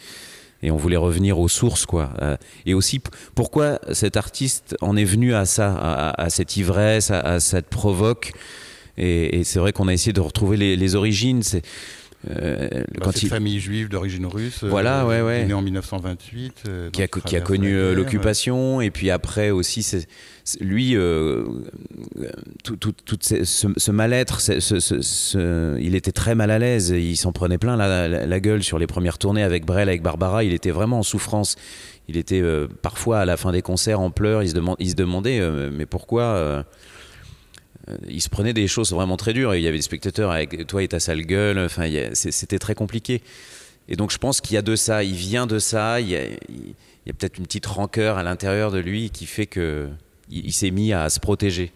Et 0.63 0.71
on 0.71 0.75
voulait 0.77 0.97
revenir 0.97 1.37
aux 1.39 1.47
sources, 1.47 1.85
quoi. 1.85 2.09
Euh, 2.21 2.35
Et 2.65 2.73
aussi, 2.73 2.99
pourquoi 3.35 3.79
cet 3.93 4.17
artiste 4.17 4.75
en 4.81 4.97
est 4.97 5.03
venu 5.05 5.35
à 5.35 5.45
ça, 5.45 5.71
à, 5.75 6.09
à- 6.09 6.21
à 6.23 6.29
cette 6.31 6.57
ivresse, 6.57 7.11
à, 7.11 7.19
à 7.19 7.39
cette 7.39 7.67
provoque? 7.67 8.33
Et, 8.97 9.37
et 9.39 9.43
c'est 9.43 9.59
vrai 9.59 9.71
qu'on 9.71 9.87
a 9.87 9.93
essayé 9.93 10.13
de 10.13 10.19
retrouver 10.21 10.57
les, 10.57 10.75
les 10.75 10.95
origines. 10.95 11.43
C'est 11.43 11.61
euh, 12.29 12.67
Bah, 12.71 12.83
quand 13.01 13.11
cette 13.11 13.23
il 13.23 13.29
famille 13.29 13.59
juive 13.59 13.89
d'origine 13.89 14.25
russe, 14.25 14.63
euh, 14.63 14.69
Voilà, 14.69 15.05
ouais, 15.05 15.21
ouais. 15.21 15.37
qui 15.37 15.41
est 15.43 15.47
née 15.47 15.53
en 15.53 15.61
1928, 15.61 16.63
euh, 16.67 16.89
qui 16.89 17.03
a, 17.03 17.07
qui 17.07 17.35
a 17.35 17.41
connu 17.41 17.75
euh, 17.75 17.93
l'occupation 17.93 18.81
et 18.81 18.89
puis 18.91 19.11
après 19.11 19.51
aussi 19.51 19.83
c'est- 19.83 20.07
lui 20.59 20.95
euh, 20.95 21.43
euh, 22.19 22.29
tout, 22.63 22.75
tout- 22.77 22.93
tout 23.05 23.17
ce, 23.21 23.91
mal-être 23.91 24.39
ce- 24.41 25.77
il 25.79 25.93
était 25.95 26.11
très 26.11 26.35
mal 26.35 26.51
à 26.51 26.57
l'aise 26.59 26.89
il 26.89 27.17
s'en 27.17 27.31
prenait 27.33 27.57
plein 27.57 27.75
la, 27.75 28.07
la- 28.07 28.25
la 28.25 28.39
gueule 28.39 28.63
sur 28.63 28.79
les 28.79 28.87
premières 28.87 29.17
tournées 29.17 29.43
avec 29.43 29.65
Brel 29.65 29.89
avec 29.89 30.01
Barbara 30.01 30.43
il 30.43 30.53
était 30.53 30.71
vraiment 30.71 30.99
en 30.99 31.03
souffrance 31.03 31.55
il 32.07 32.15
était 32.17 32.41
euh, 32.41 32.67
parfois 32.81 33.19
à 33.19 33.25
la 33.25 33.35
fin 33.37 33.51
des 33.51 33.61
concerts 33.61 33.99
en 33.99 34.09
pleurs 34.09 34.41
il 34.41 34.49
se, 34.49 34.53
demande, 34.55 34.77
il 34.79 34.89
se 34.89 34.95
demandait 34.95 35.39
euh, 35.39 35.69
mais 35.71 35.85
pourquoi 35.85 36.23
euh, 36.23 36.37
euh, 36.47 36.63
il 38.09 38.21
se 38.21 38.29
prenait 38.29 38.53
des 38.53 38.67
choses 38.67 38.91
vraiment 38.91 39.17
très 39.17 39.33
dures 39.33 39.55
il 39.55 39.61
y 39.61 39.67
avait 39.67 39.77
des 39.77 39.83
spectateurs 39.83 40.31
avec 40.31 40.67
toi 40.67 40.83
et 40.83 40.87
ta 40.87 40.99
sale 40.99 41.21
gueule 41.21 41.59
enfin 41.59 41.89
c'était 42.13 42.59
très 42.59 42.75
compliqué 42.75 43.21
et 43.87 43.95
donc 43.95 44.11
je 44.11 44.17
pense 44.17 44.41
qu'il 44.41 44.55
y 44.55 44.57
a 44.57 44.61
de 44.61 44.75
ça, 44.75 45.03
il 45.03 45.15
vient 45.15 45.47
de 45.47 45.59
ça, 45.59 46.01
il 46.01 46.09
y 46.09 46.15
a, 46.15 47.13
peut-être 47.17 47.37
une 47.37 47.45
petite 47.45 47.65
rancœur 47.65 48.17
à 48.17 48.23
l'intérieur 48.23 48.71
de 48.71 48.79
lui 48.79 49.09
qui 49.09 49.25
fait 49.25 49.45
que 49.45 49.89
il, 50.29 50.45
il 50.47 50.53
s'est 50.53 50.71
mis 50.71 50.91
à 50.91 51.09
se 51.09 51.19
protéger. 51.19 51.71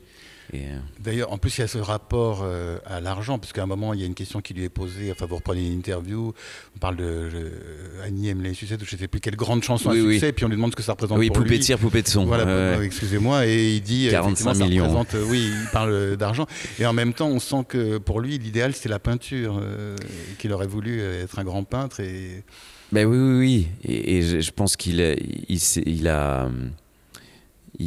Euh, 0.54 0.78
D'ailleurs, 1.00 1.32
en 1.32 1.38
plus, 1.38 1.58
il 1.58 1.62
y 1.62 1.64
a 1.64 1.68
ce 1.68 1.78
rapport 1.78 2.42
euh, 2.44 2.78
à 2.86 3.00
l'argent, 3.00 3.40
parce 3.40 3.54
qu'à 3.54 3.64
un 3.64 3.68
moment, 3.68 3.94
il 3.94 4.02
y 4.02 4.04
a 4.04 4.06
une 4.06 4.14
question 4.14 4.42
qui 4.42 4.54
lui 4.54 4.64
est 4.66 4.70
posée. 4.70 5.10
Enfin, 5.12 5.26
vous 5.26 5.38
reprenez 5.38 5.66
une 5.66 5.74
interview, 5.78 6.34
on 6.76 6.80
parle 6.80 6.98
de 6.98 7.04
euh, 7.06 8.04
Annie 8.06 8.28
aime 8.30 8.42
les 8.42 8.54
sucettes, 8.54 8.82
ou 8.82 8.86
je 8.86 8.96
ne 8.96 9.00
sais 9.00 9.08
plus 9.08 9.22
quelle 9.22 9.36
grande 9.38 9.64
chanson 9.64 9.92
Oui, 9.92 10.00
à 10.00 10.04
oui. 10.04 10.14
succès, 10.16 10.30
et 10.30 10.34
puis 10.34 10.44
on 10.46 10.50
lui 10.50 10.58
demande 10.58 10.72
ce 10.72 10.76
que 10.76 10.84
ça 10.84 10.92
représente 10.92 11.18
oui, 11.18 11.28
pour 11.28 11.38
poupée 11.38 11.50
lui. 11.52 11.60
de 11.60 11.64
cire, 11.64 11.78
poupée 11.80 12.02
de 12.02 12.08
son. 12.08 12.26
Voilà, 12.26 12.84
excusez-moi, 12.84 13.48
et 13.48 13.76
il 13.76 13.82
dit 13.82 14.08
45 14.12 14.30
effectivement, 14.32 14.54
ça 14.54 14.66
millions. 14.70 14.84
représente, 15.00 15.16
euh, 15.16 15.26
oui, 15.30 15.50
il 15.52 15.70
parle 15.72 16.18
d'argent, 16.18 16.46
et 16.80 16.86
en 16.86 16.94
même 16.94 17.14
temps, 17.14 17.30
on 17.30 17.40
sent 17.40 17.64
que 17.70 17.98
pour 17.98 18.20
lui, 18.20 18.38
l'idéal, 18.38 18.74
c'était 18.74 18.90
la 18.90 19.00
peinture, 19.00 19.62
qu'il 20.38 20.52
aurait 20.52 20.68
voulu 20.68 21.00
être 21.02 21.40
un 21.40 21.44
grand 21.46 21.64
peintre, 21.64 22.00
et 22.02 22.44
Ben 22.92 23.06
oui, 23.06 23.18
oui, 23.18 23.40
oui. 23.40 23.68
Et, 23.86 24.18
et 24.18 24.22
je, 24.22 24.40
je 24.42 24.52
pense 24.52 24.76
qu'il 24.76 25.00
il, 25.48 25.60
il 25.86 26.08
a, 26.10 26.46
hum, 26.48 26.72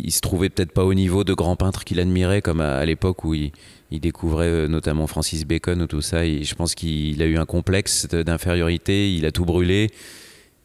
il, 0.04 0.12
se 0.12 0.20
trouvait 0.20 0.48
peut-être 0.48 0.72
pas 0.72 0.84
au 0.84 0.94
niveau 0.94 1.24
de 1.24 1.34
grands 1.34 1.56
peintres 1.56 1.84
qu'il 1.84 2.00
admirait, 2.00 2.42
comme 2.42 2.60
à, 2.60 2.76
à 2.76 2.84
l'époque 2.84 3.24
où 3.24 3.34
il, 3.34 3.52
il 3.90 4.00
découvrait 4.00 4.46
euh, 4.48 4.68
notamment 4.68 5.06
Francis 5.06 5.44
Bacon 5.46 5.80
ou 5.82 5.86
tout 5.86 6.02
ça. 6.02 6.24
Et 6.26 6.42
je 6.44 6.54
pense 6.54 6.74
qu'il 6.74 7.20
a 7.22 7.26
eu 7.26 7.36
un 7.38 7.46
complexe 7.46 8.06
d'infériorité, 8.06 9.12
il 9.14 9.24
a 9.26 9.32
tout 9.32 9.44
brûlé. 9.44 9.90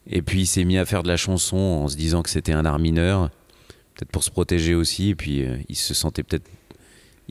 Et 0.10 0.22
puis 0.22 0.42
il 0.42 0.48
s'est 0.48 0.64
mis 0.66 0.78
à 0.78 0.86
faire 0.86 1.04
de 1.04 1.08
la 1.08 1.18
chanson 1.18 1.58
en 1.58 1.88
se 1.88 1.96
disant 1.96 2.24
que 2.24 2.30
c'était 2.30 2.54
un 2.54 2.66
art 2.66 2.80
mineur, 2.80 3.30
peut-être 3.96 4.10
pour 4.12 4.24
se 4.24 4.32
protéger 4.32 4.74
aussi. 4.76 5.10
Et 5.10 5.16
puis 5.16 5.44
euh, 5.44 5.58
il 5.70 5.76
se 5.76 5.94
sentait 5.94 6.24
peut-être. 6.24 6.48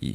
Il, 0.00 0.14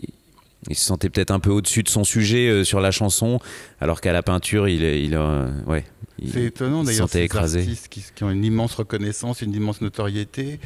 il 0.69 0.75
se 0.77 0.85
sentait 0.85 1.09
peut-être 1.09 1.31
un 1.31 1.41
peu 1.41 1.49
au-dessus 1.49 1.83
de 1.83 1.89
son 1.89 2.05
sujet 2.05 2.47
euh, 2.47 2.63
sur 2.63 2.79
la 2.79 2.91
chanson, 2.91 3.41
alors 3.81 3.99
qu'à 3.99 4.13
la 4.13 4.23
peinture, 4.23 4.69
il, 4.69 4.81
il, 4.81 5.13
a, 5.13 5.49
ouais, 5.67 5.83
il- 6.19 6.31
c'est 6.31 6.45
étonnant 6.45 6.85
d'ailleurs, 6.85 7.09
ces 7.09 7.19
écrasé. 7.23 7.59
artistes 7.59 7.89
qui, 7.89 8.01
qui 8.15 8.23
ont 8.23 8.29
une 8.29 8.45
immense 8.45 8.73
reconnaissance, 8.75 9.41
une 9.41 9.53
immense 9.53 9.81
notoriété, 9.81 10.61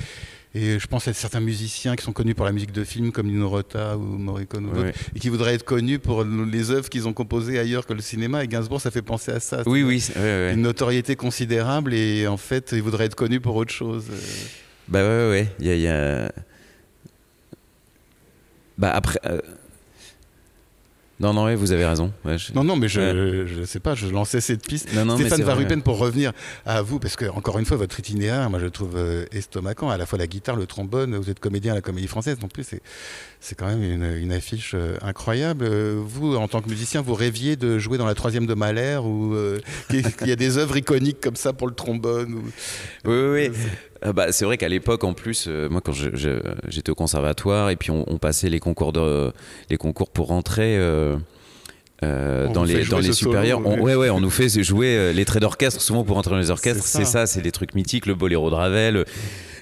et 0.55 0.79
je 0.79 0.87
pense 0.87 1.07
à 1.07 1.13
certains 1.13 1.39
musiciens 1.39 1.95
qui 1.95 2.03
sont 2.03 2.13
connus 2.13 2.33
pour 2.35 2.45
la 2.45 2.51
musique 2.51 2.71
de 2.71 2.83
film, 2.83 3.11
comme 3.11 3.27
Nino 3.27 3.47
Rota 3.49 3.97
ou 3.97 4.01
Morricone 4.01 4.65
ou 4.67 4.85
et 5.15 5.19
qui 5.19 5.29
voudraient 5.29 5.53
être 5.55 5.65
connus 5.65 5.99
pour 5.99 6.23
les 6.23 6.71
œuvres 6.71 6.89
qu'ils 6.89 7.07
ont 7.07 7.13
composées 7.13 7.59
ailleurs 7.59 7.85
que 7.85 7.93
le 7.93 8.01
cinéma, 8.01 8.43
et 8.43 8.47
Gainsbourg, 8.47 8.81
ça 8.81 8.89
fait 8.91 9.01
penser 9.01 9.31
à 9.31 9.39
ça. 9.39 9.61
Oui, 9.65 9.83
oui. 9.83 10.03
Une 10.53 10.61
notoriété 10.61 11.15
considérable, 11.15 11.93
et 11.93 12.27
en 12.27 12.37
fait, 12.37 12.71
ils 12.71 12.81
voudraient 12.81 13.05
être 13.05 13.15
connus 13.15 13.39
pour 13.41 13.55
autre 13.55 13.73
chose. 13.73 14.05
Bah 14.87 15.01
ouais, 15.01 15.29
ouais. 15.29 15.47
Il 15.59 15.67
y 15.67 15.69
a, 15.69 15.75
y 15.75 15.87
a- 15.87 16.31
Bah 18.77 18.91
après. 18.91 19.19
euh, 19.25 19.41
Non, 21.19 21.33
non, 21.33 21.45
ouais, 21.45 21.55
vous 21.55 21.71
avez 21.71 21.85
raison. 21.85 22.11
Ouais, 22.25 22.37
je- 22.37 22.53
Non, 22.53 22.63
non, 22.63 22.75
mais 22.75 22.87
je 22.87 23.47
je 23.47 23.63
sais 23.63 23.79
pas, 23.79 23.95
je 23.95 24.07
lançais 24.07 24.39
cette 24.39 24.67
piste. 24.67 24.93
Non, 24.93 25.03
non, 25.03 25.15
Stéphane. 25.17 25.41
Varupen, 25.41 25.81
pour 25.81 25.97
revenir 25.97 26.31
à 26.65 26.83
vous, 26.83 26.99
parce 26.99 27.15
que 27.15 27.25
encore 27.25 27.57
une 27.57 27.65
fois, 27.65 27.75
votre 27.77 27.99
itinéraire, 27.99 28.47
moi 28.51 28.59
je 28.59 28.65
le 28.65 28.71
trouve 28.71 28.93
euh, 28.95 29.25
estomacant, 29.31 29.89
à 29.89 29.97
la 29.97 30.05
fois 30.05 30.19
la 30.19 30.27
guitare, 30.27 30.55
le 30.55 30.67
trombone, 30.67 31.15
vous 31.15 31.29
êtes 31.31 31.39
comédien 31.39 31.71
à 31.71 31.75
la 31.75 31.81
Comédie 31.81 32.07
Française, 32.07 32.37
non 32.41 32.47
plus, 32.49 32.65
c'est 33.39 33.55
quand 33.55 33.65
même 33.67 33.81
une, 33.81 34.03
une 34.17 34.31
affiche 34.31 34.71
euh, 34.75 34.97
incroyable. 35.01 35.65
Euh, 35.65 35.99
Vous, 36.05 36.35
en 36.35 36.47
tant 36.47 36.61
que 36.61 36.69
musicien, 36.69 37.01
vous 37.01 37.15
rêviez 37.15 37.55
de 37.55 37.79
jouer 37.79 37.97
dans 37.97 38.05
la 38.05 38.15
troisième 38.15 38.45
de 38.45 38.53
Mahler, 38.53 38.99
ou 39.03 39.33
euh, 39.33 39.59
qu'il 39.89 40.03
qu'il 40.17 40.27
y 40.27 40.31
a 40.31 40.35
des 40.35 40.57
œuvres 40.59 40.77
iconiques 40.77 41.19
comme 41.19 41.35
ça 41.35 41.51
pour 41.53 41.67
le 41.67 41.73
trombone 41.73 42.33
ou... 42.35 42.43
Oui, 43.05 43.15
oui, 43.15 43.49
oui. 43.51 43.57
Ah 44.01 44.13
bah, 44.13 44.31
c'est 44.31 44.45
vrai 44.45 44.57
qu'à 44.57 44.69
l'époque, 44.69 45.03
en 45.03 45.13
plus, 45.13 45.45
euh, 45.47 45.67
moi, 45.69 45.81
quand 45.81 45.93
j'étais 45.93 46.89
au 46.89 46.95
conservatoire 46.95 47.69
et 47.69 47.75
puis 47.75 47.91
on, 47.91 48.03
on 48.07 48.17
passait 48.17 48.49
les 48.49 48.59
concours, 48.59 48.93
de, 48.93 49.31
les 49.69 49.77
concours 49.77 50.09
pour 50.09 50.27
rentrer. 50.27 50.77
euh, 50.77 51.17
euh, 52.03 52.47
dans 52.49 52.63
les, 52.63 52.85
dans 52.85 52.99
les 52.99 53.07
ce 53.07 53.13
solo, 53.13 53.31
supérieurs, 53.31 53.59
on, 53.65 53.79
ouais, 53.81 53.95
ouais, 53.95 54.11
on 54.11 54.19
nous 54.19 54.29
fait 54.29 54.49
jouer 54.61 54.95
euh, 54.95 55.13
les 55.13 55.25
traits 55.25 55.41
d'orchestre. 55.41 55.81
Souvent, 55.81 56.03
pour 56.03 56.15
entrer 56.17 56.29
dans 56.31 56.37
les 56.37 56.51
orchestres, 56.51 56.83
C'est 56.83 57.05
ça. 57.05 57.25
c'est 57.25 57.41
les 57.41 57.51
trucs 57.51 57.73
mythiques, 57.73 58.05
le 58.05 58.13
boléro 58.13 58.51
de 58.51 58.55
Ravel, 58.55 58.93
le- 58.93 59.05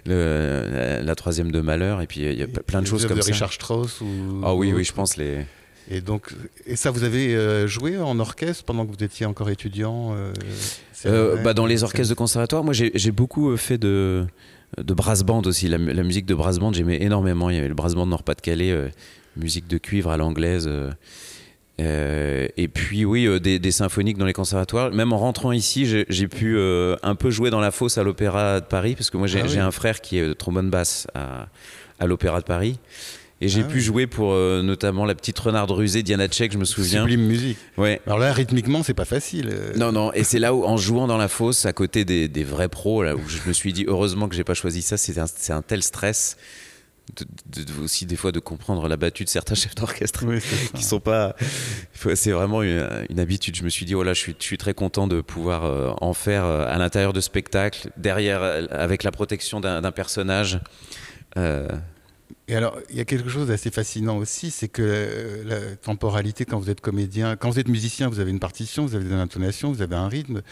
le- 0.06 0.67
la, 0.69 1.02
la 1.02 1.15
troisième 1.15 1.50
de 1.52 1.62
Malheur, 1.62 2.02
et 2.02 2.08
puis 2.08 2.21
il 2.21 2.38
y 2.38 2.43
a 2.43 2.48
plein 2.48 2.82
de 2.82 2.88
choses 2.88 3.06
comme 3.06 3.15
de 3.17 3.21
ça. 3.21 3.32
Richard 3.32 3.54
Strauss 3.54 4.02
ou... 4.02 4.41
Ah 4.43 4.54
oui, 4.54 4.74
ou 4.74 4.76
oui, 4.78 4.84
je 4.84 4.91
pense 4.91 5.15
les. 5.15 5.45
Et 5.91 6.02
donc, 6.02 6.30
et 6.65 6.76
ça, 6.76 6.89
vous 6.91 7.04
avez 7.04 7.36
euh, 7.36 7.67
joué 7.67 7.98
en 7.98 8.19
orchestre 8.19 8.63
pendant 8.63 8.86
que 8.86 8.91
vous 8.95 9.04
étiez 9.04 9.26
encore 9.26 9.50
étudiant 9.50 10.13
euh, 10.15 10.34
Euh, 11.06 11.36
bah, 11.43 11.54
dans 11.54 11.67
les 11.67 11.84
orchestres 11.84 12.10
de 12.10 12.17
conservatoire, 12.17 12.63
moi 12.63 12.74
j'ai 12.74 13.12
beaucoup 13.12 13.56
fait 13.58 13.78
de, 13.78 14.26
de 14.82 14.93
brass 14.95 15.21
band 15.24 15.43
aussi. 15.43 15.67
La, 15.67 15.78
mu- 15.78 15.93
la 15.93 16.02
musique 16.04 16.26
de 16.26 16.34
brass 16.34 16.58
band, 16.58 16.74
j'aimais 16.74 17.02
énormément. 17.04 17.50
Il 17.52 17.56
y 17.56 17.60
avait 17.60 17.67
le 17.67 17.76
brass 17.76 17.93
band 17.93 18.08
Nord-Pas-de-Calais, 18.08 18.71
euh, 18.71 18.89
musique 19.38 19.67
de 19.67 19.78
cuivre 19.78 20.10
à 20.10 20.17
l'anglaise. 20.17 20.67
euh, 20.67 22.48
et 22.58 22.67
puis 22.67 23.06
oui, 23.06 23.28
des, 23.39 23.60
des 23.60 23.71
symphoniques 23.71 24.17
dans 24.17 24.26
les 24.26 24.34
conservatoires. 24.34 24.91
Même 24.91 25.13
en 25.13 25.17
rentrant 25.19 25.52
ici, 25.52 25.86
j'ai 25.86 26.28
pu 26.28 26.58
un 26.60 27.15
peu 27.15 27.30
jouer 27.30 27.50
dans 27.52 27.60
la 27.60 27.69
fosse 27.71 27.98
à 27.98 28.04
l'Opéra 28.04 28.60
de 28.62 28.65
Paris, 28.65 28.95
parce 28.95 29.10
que 29.12 29.17
moi 29.17 29.28
j'ai 29.28 29.41
Ah 29.41 29.45
oui. 29.48 29.60
un 29.60 29.71
frère 29.71 30.02
qui 30.02 30.17
est 30.17 30.34
trombone 30.36 30.69
basse 30.69 31.06
à, 31.13 31.48
à 32.00 32.08
l'Opéra 32.08 32.39
de 32.39 32.45
Paris. 32.45 32.80
Et 33.41 33.50
j'ai 33.50 33.62
Ah 33.62 33.67
pu 33.67 33.76
oui. 33.76 33.82
jouer 33.82 34.08
pour 34.08 34.32
euh, 34.34 34.62
notamment 34.63 35.04
la 35.04 35.13
petite 35.13 35.38
renarde 35.39 35.69
rusée 35.71 36.04
Diana 36.04 36.28
Tchek, 36.30 36.54
je 36.54 36.58
me 36.58 36.63
souviens. 36.65 37.02
Sublime 37.02 37.26
musique. 37.26 37.58
Ouais. 37.78 38.00
Alors 38.08 38.17
là, 38.17 38.32
rythmiquement, 38.32 38.82
c'est 38.82 38.93
pas 38.93 39.04
facile. 39.06 39.50
euh. 39.52 39.74
Non, 39.76 39.91
non, 39.91 40.13
et 40.13 40.24
c'est 40.24 40.39
là 40.39 40.54
où, 40.54 40.63
en 40.63 40.78
jouant 40.78 41.06
dans 41.06 41.17
la 41.17 41.28
fosse, 41.28 41.65
à 41.65 41.74
côté 41.74 42.06
des, 42.06 42.30
des 42.30 42.43
vrais 42.45 42.69
pros, 42.69 43.04
là 43.04 43.15
où 43.15 43.21
je 43.28 43.39
me 43.45 43.52
suis 43.52 43.74
dit, 43.74 43.84
heureusement 43.88 44.30
que 44.30 44.36
j'ai 44.36 44.45
pas 44.45 44.54
choisi 44.54 44.82
ça, 44.82 44.95
c'est 44.95 45.19
un, 45.52 45.62
tel 45.62 45.84
stress. 45.84 46.38
De, 47.19 47.26
de- 47.62 47.71
de- 47.71 47.84
aussi 47.84 48.08
des 48.08 48.15
fois 48.15 48.32
de 48.32 48.39
comprendre 48.39 48.88
la 48.88 48.98
battue 48.98 49.26
de 49.26 49.30
certains 49.30 49.54
chefs 49.54 49.76
d'orchestre 49.76 50.24
Oui, 50.26 50.39
qui 50.74 50.82
sont 50.82 51.00
pas 51.00 51.36
c'est 52.15 52.32
vraiment 52.32 52.63
une, 52.63 52.89
une 53.12 53.19
habitude 53.19 53.56
je 53.56 53.62
me 53.62 53.69
suis 53.69 53.86
dit 53.86 53.93
oh 53.93 54.02
là 54.02 54.13
je 54.15 54.19
suis, 54.21 54.36
je 54.39 54.43
suis 54.43 54.58
très 54.58 54.74
content 54.74 55.06
de 55.06 55.21
pouvoir 55.21 55.65
euh, 55.65 55.91
en 56.02 56.13
faire 56.15 56.45
euh, 56.45 56.65
à 56.67 56.80
l'intérieur 56.80 57.13
de 57.13 57.21
spectacles 57.21 57.91
derrière 57.95 58.41
avec 58.71 59.04
la 59.04 59.12
protection 59.12 59.60
d'un 59.60 59.82
d'un 59.84 59.91
personnage 59.91 60.60
Euh, 61.38 61.67
Et 62.48 62.56
alors, 62.56 62.78
il 62.90 62.96
y 62.96 63.00
a 63.00 63.06
quelque 63.06 63.30
chose 63.30 63.48
d'assez 63.48 63.72
fascinant 63.72 64.18
aussi, 64.18 64.52
c'est 64.52 64.68
que 64.68 64.84
euh, 64.84 65.44
la 65.46 65.76
temporalité, 65.78 66.46
quand 66.46 66.60
vous 66.60 66.70
êtes 66.70 66.82
comédien, 66.82 67.36
quand 67.36 67.50
vous 67.50 67.60
êtes 67.60 67.68
musicien, 67.68 68.08
vous 68.08 68.20
avez 68.20 68.30
une 68.30 68.40
partition, 68.40 68.86
vous 68.86 68.96
avez 68.96 69.06
des 69.06 69.14
intonations, 69.14 69.72
vous 69.72 69.82
avez 69.82 69.96
un 69.96 70.08
rythme, 70.08 70.44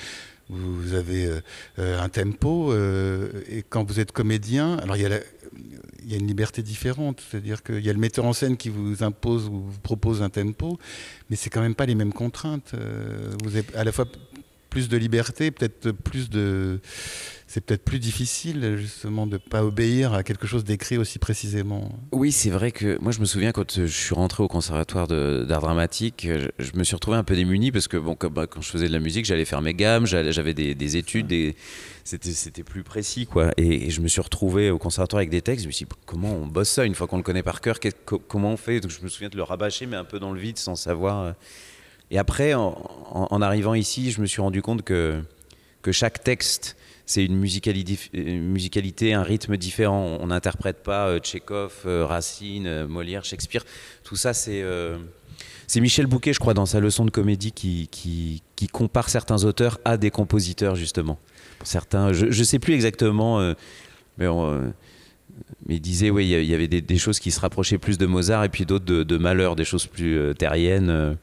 vous 0.49 0.93
avez 0.95 1.27
euh, 1.27 1.39
euh, 1.77 2.01
un 2.01 2.09
tempo, 2.09 2.73
et 2.73 3.63
quand 3.69 3.83
vous 3.83 3.99
êtes 3.99 4.11
comédien, 4.11 4.77
alors 4.77 4.97
il 4.97 5.03
y 5.03 5.05
a, 5.05 6.17
une 6.17 6.27
liberté 6.27 6.63
différente, 6.63 7.21
c'est-à-dire 7.29 7.61
qu'il 7.61 7.85
y 7.85 7.89
a 7.89 7.93
le 7.93 7.99
metteur 7.99 8.25
en 8.25 8.33
scène 8.33 8.57
qui 8.57 8.69
vous 8.69 9.03
impose 9.03 9.45
ou 9.47 9.61
vous 9.69 9.79
propose 9.83 10.23
un 10.23 10.29
tempo, 10.29 10.79
mais 11.29 11.35
c'est 11.35 11.51
quand 11.51 11.61
même 11.61 11.75
pas 11.75 11.85
les 11.85 11.95
mêmes 11.95 12.13
contraintes. 12.13 12.73
Vous 13.43 13.51
à 13.75 13.83
la 13.83 13.91
fois 13.91 14.05
plus 14.73 14.89
de 14.89 14.97
liberté, 14.97 15.51
peut-être 15.51 15.91
plus 15.91 16.31
de 16.31 16.79
c'est 17.45 17.61
peut-être 17.63 17.83
plus 17.83 17.99
difficile 17.99 18.75
justement 18.77 19.27
de 19.27 19.37
pas 19.37 19.63
obéir 19.63 20.13
à 20.15 20.23
quelque 20.23 20.47
chose 20.47 20.63
d'écrit 20.63 20.97
aussi 20.97 21.19
précisément. 21.19 21.91
Oui, 22.11 22.31
c'est 22.31 22.49
vrai 22.49 22.71
que 22.71 22.97
moi 22.99 23.11
je 23.11 23.19
me 23.19 23.25
souviens 23.25 23.51
quand 23.51 23.77
euh, 23.77 23.85
je 23.85 23.95
suis 23.95 24.15
rentré 24.15 24.41
au 24.41 24.47
conservatoire 24.47 25.07
d'art 25.07 25.61
dramatique, 25.61 26.25
euh, 26.25 26.47
je, 26.57 26.71
me 26.73 26.83
suis 26.83 26.95
retrouvé 26.95 27.17
un 27.17 27.23
peu 27.23 27.35
démuni 27.35 27.71
parce 27.71 27.87
que 27.87 27.97
bon, 27.97 28.17
bah, 28.31 28.47
quand 28.47 28.61
je 28.61 28.69
faisais 28.71 28.87
de 28.87 28.93
la 28.93 28.99
musique, 28.99 29.25
j'allais 29.25 29.45
faire 29.45 29.61
mes 29.61 29.75
gammes, 29.75 30.07
j'avais 30.07 30.55
des, 30.55 30.73
des 30.73 30.97
études, 30.97 31.27
des- 31.27 31.55
c'était 32.03 32.63
plus 32.63 32.81
précis 32.81 33.27
quoi. 33.27 33.51
Et, 33.57 33.85
et 33.85 33.89
je 33.91 34.01
me 34.01 34.07
suis 34.07 34.21
retrouvé 34.21 34.71
au 34.71 34.79
conservatoire 34.79 35.19
avec 35.19 35.29
des 35.29 35.43
textes. 35.43 35.61
Je 35.61 35.67
me 35.67 35.71
suis 35.71 35.85
dit 35.85 35.91
comment 36.07 36.33
on 36.33 36.47
bosse 36.47 36.69
ça 36.69 36.83
une 36.83 36.95
fois 36.95 37.05
qu'on 37.05 37.17
le 37.17 37.23
connaît 37.23 37.43
par 37.43 37.61
cœur 37.61 37.77
Comment 38.27 38.53
on 38.53 38.57
fait? 38.57 38.79
Donc 38.79 38.89
je 38.89 39.03
me 39.03 39.09
souviens 39.09 39.29
de 39.29 39.37
le 39.37 39.43
rabâcher 39.43 39.85
mais 39.85 39.97
un 39.97 40.05
peu 40.05 40.17
dans 40.17 40.33
le 40.33 40.39
vide 40.39 40.57
sans 40.57 40.75
savoir. 40.75 41.35
Et 42.13 42.17
après, 42.17 42.53
en, 42.53 43.41
arrivant 43.41 43.73
ici, 43.73 44.11
je 44.11 44.21
me 44.21 44.27
suis 44.27 44.41
rendu 44.41 44.61
compte 44.61 44.83
que 44.83 45.21
que 45.81 45.91
chaque 45.91 46.23
texte 46.23 46.77
c'est 47.05 47.25
une 47.25 47.37
musicalité, 47.37 49.13
un 49.13 49.23
rythme 49.23 49.57
différent. 49.57 50.17
On 50.21 50.27
n'interprète 50.27 50.83
pas 50.83 51.07
euh, 51.07 51.19
Tchekhov, 51.19 51.81
euh, 51.85 52.05
Racine, 52.05 52.65
euh, 52.65 52.87
Molière, 52.87 53.25
Shakespeare. 53.25 53.65
Tout 54.03 54.15
ça, 54.15 54.33
c'est 54.33 54.61
euh, 54.61 54.97
c'est 55.67 55.81
Michel 55.81 56.05
Bouquet, 56.05 56.31
je 56.31 56.39
crois, 56.39 56.53
dans 56.53 56.65
sa 56.65 56.79
leçon 56.79 57.03
de 57.03 57.11
comédie, 57.11 57.51
qui, 57.51 58.41
compare 58.71 59.09
certains 59.09 59.43
auteurs 59.43 59.79
à 59.83 59.97
des 59.97 60.11
compositeurs, 60.11 60.75
justement. 60.75 61.19
Certains, 61.63 62.13
je 62.13 62.25
ne 62.27 62.43
sais 62.43 62.59
plus 62.59 62.73
exactement, 62.73 63.53
mais, 64.17 64.27
il 65.67 65.81
disait, 65.81 66.09
oui, 66.09 66.25
il 66.29 66.45
y 66.45 66.53
avait 66.53 66.67
des, 66.67 66.97
choses 66.97 67.19
qui 67.19 67.31
se 67.31 67.39
rapprochaient 67.39 67.77
plus 67.77 67.97
de 67.97 68.05
Mozart 68.05 68.43
et 68.43 68.49
puis 68.49 68.65
d'autres 68.65 68.85
de, 68.85 69.03
de 69.03 69.17
Malheur, 69.17 69.55
des 69.55 69.65
choses 69.65 69.87
plus 69.87 70.33
terriennes. 70.37 71.17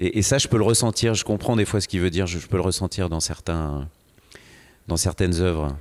Euh. 0.00 0.10
Et, 0.12 0.22
ça, 0.22 0.38
je 0.38 0.48
peux 0.48 0.58
le 0.58 0.64
ressentir. 0.64 1.14
Je 1.14 1.24
comprends 1.24 1.56
des 1.56 1.64
fois 1.64 1.80
ce 1.80 1.88
qu'il 1.88 2.00
veut 2.00 2.10
dire. 2.10 2.26
Je, 2.26 2.38
peux 2.38 2.56
le 2.56 2.62
ressentir 2.62 3.08
dans 3.08 3.20
certains, 3.20 3.88
dans 4.88 4.96
certaines 4.96 5.40
œuvres. 5.40 5.76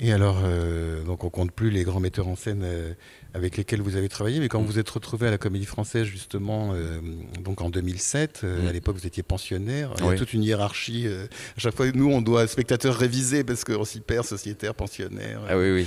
Et 0.00 0.12
alors, 0.12 0.40
euh, 0.44 1.04
donc 1.04 1.22
on 1.22 1.30
compte 1.30 1.52
plus 1.52 1.70
les 1.70 1.84
grands 1.84 2.00
metteurs 2.00 2.26
en 2.26 2.34
scène 2.34 2.62
euh, 2.64 2.94
avec 3.32 3.56
lesquels 3.56 3.80
vous 3.80 3.94
avez 3.94 4.08
travaillé, 4.08 4.40
mais 4.40 4.48
quand 4.48 4.60
vous 4.60 4.80
êtes 4.80 4.90
retrouvé 4.90 5.28
à 5.28 5.30
la 5.30 5.38
Comédie 5.38 5.66
Française 5.66 6.04
justement, 6.04 6.72
euh, 6.74 6.98
donc 7.40 7.60
en 7.60 7.70
2007, 7.70 8.42
mm. 8.42 8.66
à 8.66 8.72
l'époque 8.72 8.96
vous 8.96 9.06
étiez 9.06 9.22
pensionnaire, 9.22 9.94
il 9.98 10.04
y 10.04 10.08
a 10.08 10.14
toute 10.14 10.32
une 10.32 10.42
hiérarchie. 10.42 11.06
à 11.06 11.60
chaque 11.60 11.76
fois, 11.76 11.86
nous 11.94 12.10
on 12.10 12.22
doit 12.22 12.46
spectateurs 12.48 12.96
réviser 12.96 13.44
parce 13.44 13.62
qu'on 13.62 13.84
s'y 13.84 14.00
perd, 14.00 14.26
sociétaire, 14.26 14.74
pensionnaire. 14.74 15.42
Ah 15.48 15.56
oui, 15.56 15.70
oui. 15.72 15.86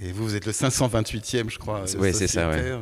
Et 0.00 0.12
vous, 0.12 0.24
vous 0.24 0.36
êtes 0.36 0.46
le 0.46 0.52
528e, 0.52 1.50
je 1.50 1.58
crois. 1.58 1.84
Oui, 1.98 2.14
c'est 2.14 2.28
ça. 2.28 2.48
Ouais. 2.48 2.78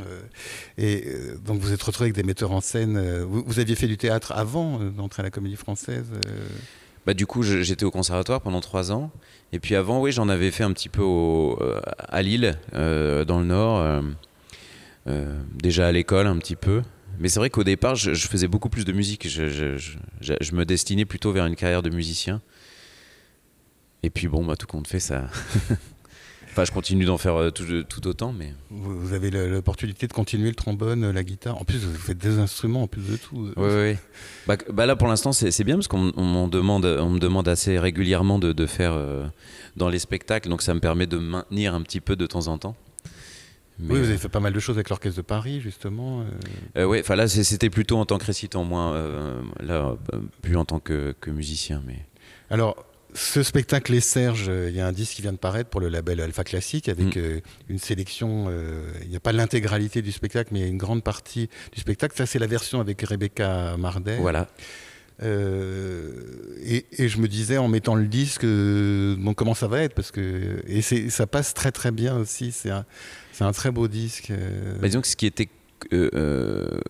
Et 0.77 1.05
donc 1.45 1.61
vous 1.61 1.73
êtes 1.73 1.83
retrouvé 1.83 2.07
avec 2.07 2.15
des 2.15 2.23
metteurs 2.23 2.53
en 2.53 2.61
scène. 2.61 3.23
Vous, 3.23 3.43
vous 3.47 3.59
aviez 3.59 3.75
fait 3.75 3.87
du 3.87 3.97
théâtre 3.97 4.33
avant 4.33 4.79
d'entrer 4.79 5.23
à 5.23 5.25
la 5.25 5.31
Comédie 5.31 5.57
Française 5.57 6.07
bah, 7.07 7.15
du 7.15 7.25
coup, 7.25 7.43
j'étais 7.45 7.85
au 7.85 7.93
conservatoire 7.93 8.41
pendant 8.41 8.61
trois 8.61 8.91
ans. 8.91 9.13
Et 9.53 9.61
puis 9.61 9.77
avant, 9.77 10.01
oui, 10.01 10.11
j'en 10.11 10.29
avais 10.29 10.51
fait 10.51 10.65
un 10.65 10.73
petit 10.73 10.89
peu 10.89 11.03
euh, 11.05 11.81
à 11.99 12.21
Lille, 12.21 12.59
euh, 12.75 13.25
dans 13.25 13.39
le 13.39 13.47
Nord. 13.47 14.03
Euh, 15.07 15.41
déjà 15.55 15.87
à 15.87 15.93
l'école, 15.93 16.27
un 16.27 16.37
petit 16.39 16.57
peu. 16.57 16.83
Mais 17.21 17.29
c'est 17.29 17.39
vrai 17.39 17.49
qu'au 17.49 17.63
départ, 17.63 17.95
je, 17.95 18.13
faisais 18.13 18.49
beaucoup 18.49 18.69
plus 18.69 18.85
de 18.85 18.93
musique. 18.93 19.29
Je, 19.29 19.49
je, 19.49 20.55
me 20.55 20.65
destinais 20.65 21.05
plutôt 21.05 21.31
vers 21.31 21.47
une 21.47 21.55
carrière 21.55 21.83
de 21.83 21.91
musicien. 21.91 22.43
Et 24.03 24.11
puis 24.11 24.27
bon, 24.27 24.45
bah, 24.45 24.57
tout 24.57 24.67
compte 24.67 24.89
fait, 24.89 24.99
ça, 24.99 25.31
Enfin, 26.57 26.65
je 26.65 26.73
continue 26.73 27.05
d'en 27.05 27.19
faire 27.19 27.37
euh, 27.39 27.51
tout, 27.51 28.07
autant, 28.07 28.33
mais. 28.33 28.55
Vous 28.71 29.13
avez 29.13 29.31
l'opportunité 29.31 30.07
de 30.07 30.15
continuer 30.15 30.49
le 30.49 30.55
trombone, 30.55 31.05
euh, 31.05 31.13
la 31.13 31.23
guitare. 31.23 31.61
En 31.61 31.65
plus, 31.65 31.85
vous 31.85 31.93
faites 31.93 32.17
des 32.17 32.39
instruments 32.39 32.85
en 32.85 32.87
plus 32.87 33.03
de 33.03 33.17
tout. 33.19 33.53
Oui, 33.59 33.69
oui. 33.69 33.97
Bah, 34.47 34.57
bah 34.73 34.87
là, 34.87 34.97
pour 34.97 35.07
l'instant, 35.07 35.33
c'est 35.33 35.65
bien 35.65 35.75
parce 35.75 35.87
qu'on 35.87 36.49
demande, 36.49 36.87
on 36.87 37.11
me 37.11 37.19
demande 37.19 37.47
assez 37.47 37.79
régulièrement 37.79 38.39
de, 38.39 38.67
faire 38.67 38.95
euh, 38.95 39.27
dans 39.77 39.91
les 39.91 39.99
spectacles, 39.99 40.49
donc 40.49 40.63
ça 40.63 40.73
me 40.73 40.81
permet 40.81 41.07
de 41.07 41.19
maintenir 41.19 41.75
un 41.75 41.83
petit 41.83 42.01
peu 42.01 42.17
de 42.17 42.25
temps 42.25 42.47
en 42.47 42.57
temps. 42.57 42.75
oui, 43.79 43.89
vous 43.99 44.09
avez 44.09 44.17
fait 44.17 44.31
pas 44.31 44.41
mal 44.41 44.55
de 44.55 44.61
choses 44.61 44.77
avec 44.77 44.89
l'orchestre 44.89 45.19
de 45.19 45.27
Paris, 45.27 45.61
justement. 45.61 46.25
oui, 46.75 47.01
enfin 47.01 47.17
là, 47.17 47.29
c'était 47.29 47.69
plutôt 47.69 47.99
en 47.99 48.07
tant 48.07 48.17
que 48.17 48.25
récitant, 48.25 48.65
moins 48.65 48.99
là, 49.61 49.95
plus 50.41 50.57
en 50.57 50.65
tant 50.65 50.81
que, 50.81 51.15
que 51.21 51.31
musicien, 51.31 51.83
mais. 51.87 52.07
Alors, 52.49 52.87
ce 53.17 53.43
spectacle 53.43 53.93
Les 53.93 54.01
Serges, 54.01 54.47
euh, 54.49 54.69
il 54.69 54.77
y 54.77 54.81
a 54.81 54.87
un 54.87 54.93
disque 54.93 55.15
qui 55.15 55.23
vient 55.23 55.33
de 55.33 55.39
paraître 55.39 55.71
pour 55.71 55.81
le 55.81 55.89
label 55.89 56.21
Alpha 56.21 56.45
Classique 56.45 56.89
avec 56.89 57.17
mm. 57.17 57.19
euh, 57.19 57.41
une 57.69 57.79
sélection. 57.79 58.47
Euh, 58.49 58.83
il 59.03 59.09
n'y 59.09 59.17
a 59.17 59.21
pas 59.21 59.33
l'intégralité 59.33 60.03
du 60.03 60.13
spectacle, 60.13 60.51
mais 60.53 60.61
il 60.61 60.63
y 60.63 60.67
a 60.67 60.69
une 60.69 60.79
grande 60.79 61.03
partie 61.03 61.49
du 61.73 61.81
spectacle. 61.81 62.15
Ça, 62.17 62.27
c'est 62.27 62.39
la 62.39 62.47
version 62.47 62.79
avec 62.79 63.01
Rebecca 63.03 63.77
Mardet. 63.79 64.19
Voilà. 64.19 64.49
et, 65.23 66.85
je 66.99 67.19
me 67.19 67.27
disais 67.27 67.57
en 67.57 67.69
mettant 67.69 67.95
le 67.95 68.07
disque, 68.07 68.45
bon, 68.45 69.33
comment 69.35 69.55
ça 69.55 69.67
va 69.67 69.81
être? 69.81 69.95
Parce 69.95 70.11
que 70.11 70.63
et 70.67 70.83
ça 70.83 71.27
passe 71.27 71.55
très 71.55 71.73
très 71.73 71.93
bien 71.93 72.17
aussi. 72.19 72.53
C'est 72.53 72.71
un, 72.71 72.85
un, 73.41 73.53
très 73.53 73.71
beau 73.71 73.89
disque. 73.89 74.31
Bah, 74.79 74.89
disons 74.89 75.01
que 75.01 75.09
ce 75.09 75.17
qui 75.17 75.27
était 75.27 75.49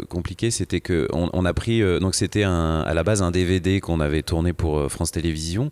compliqué, 0.09 0.51
c'était 0.51 0.81
que 0.81 1.07
on, 1.13 1.45
a 1.45 1.55
pris 1.55 1.83
donc 2.01 2.17
c'était 2.17 2.43
à 2.43 2.93
la 2.95 3.03
base 3.05 3.23
un 3.23 3.31
DVD 3.31 3.81
qu'on 3.81 4.01
avait 4.01 4.23
tourné 4.23 4.53
pour 4.53 4.91
France 4.91 5.13
Télévisions 5.13 5.71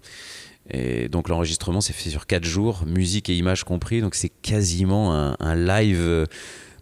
et 0.70 1.08
donc 1.08 1.28
l'enregistrement 1.28 1.80
s'est 1.80 1.92
fait 1.92 2.10
sur 2.10 2.26
4 2.26 2.44
jours, 2.44 2.84
musique 2.86 3.28
et 3.28 3.36
images 3.36 3.64
compris, 3.64 4.00
donc 4.00 4.14
c'est 4.14 4.30
quasiment 4.30 5.12
un, 5.12 5.54
live 5.54 6.00
euh, 6.00 6.26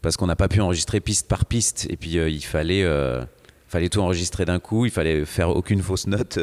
parce 0.03 0.16
qu'on 0.16 0.27
n'a 0.27 0.37
pas 0.37 0.49
pu 0.49 0.61
enregistrer 0.61 1.01
piste 1.01 1.27
par 1.27 1.47
piste 1.47 1.87
et 1.90 1.97
puis 1.97 2.18
euh, 2.18 2.29
il 2.29 2.45
fallait, 2.45 2.85
euh, 2.85 3.25
fallait 3.66 3.88
tout 3.88 4.01
enregistrer 4.01 4.45
d'un 4.45 4.61
coup, 4.61 4.85
il 4.87 4.92
fallait 4.92 5.25
faire 5.25 5.51
aucune 5.51 5.83
fausse 5.83 6.07
note. 6.07 6.38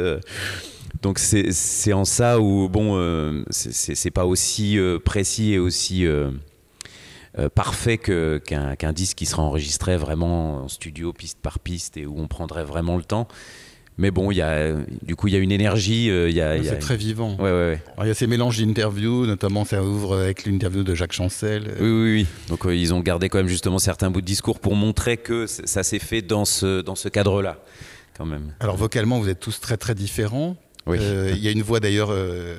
donc 1.01 1.17
c'est 1.17 1.93
en 1.93 2.03
ça 2.03 2.41
où 2.41 2.67
bon, 2.67 3.43
c'est 3.51 4.11
pas 4.11 4.25
aussi 4.25 4.77
précis 5.05 5.53
et 5.53 5.59
aussi 5.59 6.05
parfait 7.55 7.97
qu'un 7.97 8.93
disque 8.93 9.17
qui 9.17 9.25
sera 9.25 9.43
enregistré 9.43 9.95
vraiment 9.95 10.63
en 10.63 10.67
studio 10.67 11.13
piste 11.13 11.39
par 11.41 11.59
piste 11.59 11.95
et 11.95 12.05
où 12.05 12.19
on 12.19 12.27
prendrait 12.27 12.65
vraiment 12.65 12.97
le 12.97 13.03
temps. 13.03 13.29
Mais 13.99 14.11
bon, 14.11 14.31
il 14.31 14.35
y 14.35 14.41
a, 14.41 14.71
du 15.03 15.17
coup, 15.17 15.27
il 15.27 15.33
y 15.33 15.35
a 15.35 15.39
une 15.39 15.51
énergie. 15.51 16.09
Euh, 16.09 16.31
c'est 16.63 16.79
très 16.79 16.95
vivant. 16.95 17.35
Ouais, 17.37 17.51
ouais, 17.51 17.81
il 17.99 18.07
y 18.07 18.09
a 18.09 18.13
ces 18.13 18.27
mélanges 18.27 18.57
d'interviews, 18.57 19.25
notamment 19.25 19.65
ça 19.65 19.83
ouvre 19.83 20.17
avec 20.17 20.45
l'interview 20.45 20.83
de 20.83 20.95
Jacques 20.95 21.11
Chancel. 21.11 21.75
Oui, 21.81 21.89
oui, 21.89 22.13
oui. 22.13 22.27
Donc 22.47 22.65
euh, 22.65 22.73
ils 22.73 22.93
ont 22.93 23.01
gardé 23.01 23.27
quand 23.27 23.39
même 23.39 23.49
justement 23.49 23.77
certains 23.77 24.09
bouts 24.09 24.21
de 24.21 24.25
discours 24.25 24.61
pour 24.61 24.73
montrer 24.73 25.17
que 25.17 25.47
ça 25.47 25.83
s'est 25.83 25.99
fait 25.99 26.21
dans 26.21 26.45
ce, 26.45 26.79
dans 26.79 26.95
ce 26.95 27.09
cadre-là, 27.09 27.59
quand 28.17 28.25
même. 28.25 28.53
Alors 28.61 28.77
vocalement, 28.77 29.19
vous 29.19 29.27
êtes 29.27 29.41
tous 29.41 29.59
très 29.59 29.75
très 29.75 29.95
différents. 29.95 30.55
Euh, 30.97 31.31
il 31.35 31.43
y 31.43 31.47
a 31.47 31.51
une 31.51 31.61
voix 31.61 31.79
d'ailleurs, 31.79 32.09
euh, 32.11 32.55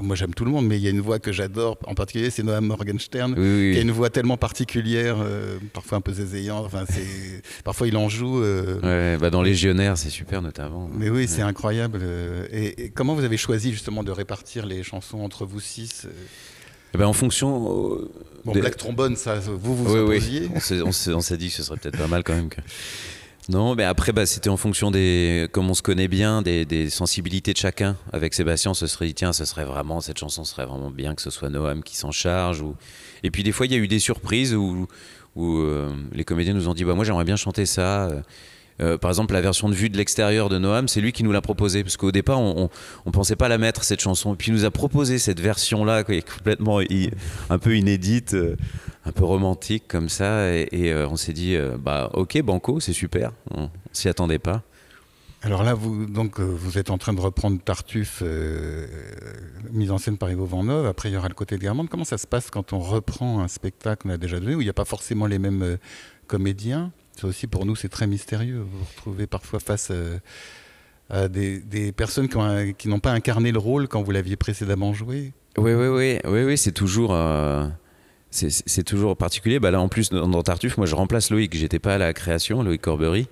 moi 0.00 0.16
j'aime 0.16 0.34
tout 0.34 0.44
le 0.44 0.50
monde, 0.50 0.66
mais 0.66 0.76
il 0.76 0.82
y 0.82 0.86
a 0.86 0.90
une 0.90 1.00
voix 1.00 1.18
que 1.18 1.32
j'adore, 1.32 1.78
en 1.86 1.94
particulier 1.94 2.30
c'est 2.30 2.42
Noam 2.42 2.66
Morgenstern, 2.66 3.34
qui 3.34 3.78
a 3.78 3.80
une 3.80 3.90
voix 3.90 4.10
tellement 4.10 4.36
particulière, 4.36 5.16
euh, 5.20 5.58
parfois 5.72 5.98
un 5.98 6.00
peu 6.00 6.12
zézayante, 6.12 6.66
enfin, 6.66 6.84
parfois 7.64 7.88
il 7.88 7.96
en 7.96 8.08
joue. 8.08 8.42
bah 8.82 9.30
dans 9.30 9.42
Légionnaire 9.42 9.96
c'est 9.96 10.10
super 10.10 10.42
notamment. 10.42 10.90
Mais 10.92 11.10
oui, 11.10 11.28
c'est 11.28 11.42
incroyable. 11.42 12.02
Et, 12.50 12.90
comment 12.94 13.14
vous 13.14 13.24
avez 13.24 13.36
choisi 13.36 13.72
justement 13.72 14.02
de 14.02 14.10
répartir 14.10 14.66
les 14.66 14.82
chansons 14.82 15.20
entre 15.20 15.44
vous 15.44 15.60
six 15.60 16.06
eh 16.94 16.96
ben, 16.96 17.04
en 17.04 17.12
fonction. 17.12 18.08
bon, 18.46 18.52
Black 18.52 18.78
Trombone, 18.78 19.14
ça, 19.14 19.38
vous 19.38 19.76
vous 19.76 19.94
oui, 19.94 20.48
On 20.54 21.20
s'est 21.20 21.36
dit 21.36 21.48
que 21.48 21.54
ce 21.54 21.62
serait 21.62 21.76
peut-être 21.76 21.98
pas 21.98 22.06
mal 22.06 22.24
quand 22.24 22.34
même 22.34 22.48
que. 22.48 22.62
Non, 23.48 23.74
mais 23.74 23.84
après, 23.84 24.12
bah, 24.12 24.26
c'était 24.26 24.50
en 24.50 24.58
fonction 24.58 24.90
des, 24.90 25.48
comme 25.52 25.70
on 25.70 25.74
se 25.74 25.80
connaît 25.80 26.08
bien, 26.08 26.42
des, 26.42 26.90
sensibilités 26.90 27.52
de 27.52 27.58
chacun. 27.58 27.96
Avec 28.12 28.34
Sébastien, 28.34 28.74
se 28.74 28.86
serait 28.86 29.10
tiens, 29.12 29.32
ce 29.32 29.46
serait 29.46 29.64
vraiment, 29.64 30.02
cette 30.02 30.18
chanson 30.18 30.44
serait 30.44 30.66
vraiment 30.66 30.90
bien 30.90 31.14
que 31.14 31.22
ce 31.22 31.30
soit 31.30 31.48
Noam 31.48 31.82
qui 31.82 31.96
s'en 31.96 32.10
charge. 32.10 32.62
Et 33.22 33.30
puis 33.30 33.42
des 33.42 33.52
fois, 33.52 33.64
il 33.64 33.72
y 33.72 33.74
a 33.74 33.78
eu 33.78 33.88
des 33.88 34.00
surprises 34.00 34.54
où, 34.54 34.86
euh, 35.38 35.90
les 36.12 36.24
comédiens 36.24 36.52
nous 36.52 36.68
ont 36.68 36.74
dit, 36.74 36.84
bah, 36.84 36.94
moi 36.94 37.04
j'aimerais 37.04 37.24
bien 37.24 37.36
chanter 37.36 37.64
ça. 37.64 38.10
Euh, 38.80 38.96
par 38.96 39.10
exemple, 39.10 39.34
la 39.34 39.40
version 39.40 39.68
de 39.68 39.74
vue 39.74 39.88
de 39.88 39.96
l'extérieur 39.96 40.48
de 40.48 40.58
Noam, 40.58 40.86
c'est 40.86 41.00
lui 41.00 41.12
qui 41.12 41.24
nous 41.24 41.32
l'a 41.32 41.40
proposé. 41.40 41.82
Parce 41.82 41.96
qu'au 41.96 42.12
départ, 42.12 42.40
on, 42.40 42.70
ne 43.06 43.10
pensait 43.10 43.36
pas 43.36 43.48
la 43.48 43.58
mettre, 43.58 43.84
cette 43.84 44.00
chanson. 44.00 44.34
Et 44.34 44.36
puis 44.36 44.48
il 44.50 44.54
nous 44.54 44.64
a 44.64 44.70
proposé 44.70 45.18
cette 45.18 45.40
version-là, 45.40 46.04
qui 46.04 46.12
est 46.12 46.28
complètement 46.28 46.80
un 47.50 47.58
peu 47.58 47.76
inédite, 47.76 48.34
euh, 48.34 48.56
un 49.08 49.12
peu 49.12 49.24
romantique 49.24 49.84
comme 49.88 50.08
ça. 50.08 50.52
Et, 50.52 50.92
euh, 50.92 51.08
on 51.08 51.16
s'est 51.16 51.32
dit, 51.32 51.56
bah 51.78 52.10
ok, 52.14 52.40
Banco, 52.42 52.80
c'est 52.80 52.92
super. 52.92 53.32
On, 53.50 53.70
s'y 53.92 54.08
attendait 54.08 54.38
pas. 54.38 54.62
Alors 55.42 55.62
là, 55.62 55.74
vous, 55.74 56.06
donc, 56.06 56.40
vous 56.40 56.78
êtes 56.78 56.90
en 56.90 56.98
train 56.98 57.12
de 57.12 57.20
reprendre 57.20 57.60
Tartuffe, 57.60 58.22
mise 59.72 59.90
en 59.90 59.98
scène 59.98 60.18
par 60.18 60.30
Ivo 60.30 60.46
Van 60.46 60.68
Après, 60.84 61.08
il 61.10 61.14
y 61.14 61.16
aura 61.16 61.28
le 61.28 61.34
côté 61.34 61.56
de 61.56 61.60
Guermantes. 61.60 61.88
Comment 61.88 62.04
ça 62.04 62.18
se 62.18 62.26
passe 62.26 62.50
quand 62.50 62.72
on 62.72 62.80
reprend 62.80 63.40
un 63.40 63.48
spectacle 63.48 64.02
qu'on 64.02 64.10
a 64.10 64.18
déjà 64.18 64.40
donné, 64.40 64.54
où 64.54 64.60
il 64.60 64.64
n'y 64.64 64.70
a 64.70 64.74
pas 64.74 64.84
forcément 64.84 65.26
les 65.26 65.38
mêmes 65.38 65.78
comédiens? 66.26 66.92
Ça 67.20 67.26
aussi, 67.26 67.48
pour 67.48 67.66
nous, 67.66 67.74
c'est 67.74 67.88
très 67.88 68.06
mystérieux. 68.06 68.60
Vous 68.60 68.78
vous 68.78 68.84
retrouvez 68.84 69.26
parfois 69.26 69.58
face 69.58 69.88
euh, 69.90 70.18
à, 71.10 71.26
des, 71.26 71.92
personnes 71.96 72.28
qui 72.28 72.88
n'ont 72.88 73.00
pas 73.00 73.10
incarné 73.10 73.50
le 73.50 73.58
rôle 73.58 73.88
quand 73.88 74.02
vous 74.02 74.12
l'aviez 74.12 74.36
précédemment 74.36 74.92
joué. 74.92 75.32
Oui, 75.56 75.72
oui, 75.74 75.88
oui, 75.88 76.18
oui, 76.24 76.44
oui 76.44 76.56
c'est 76.56 76.70
toujours. 76.70 77.12
C'est 78.30 78.84
toujours 78.84 79.16
particulier. 79.16 79.58
Bah 79.58 79.70
là, 79.70 79.80
en 79.80 79.88
plus, 79.88 80.10
dans 80.10 80.42
Tartuffe, 80.42 80.76
moi, 80.76 80.86
je 80.86 80.94
remplace 80.94 81.30
Loïc. 81.30 81.56
J'étais 81.56 81.78
pas 81.78 81.94
à 81.94 81.98
la 81.98 82.12
création, 82.12 82.62
Loïc 82.62 82.82
Corbery. 82.82 83.26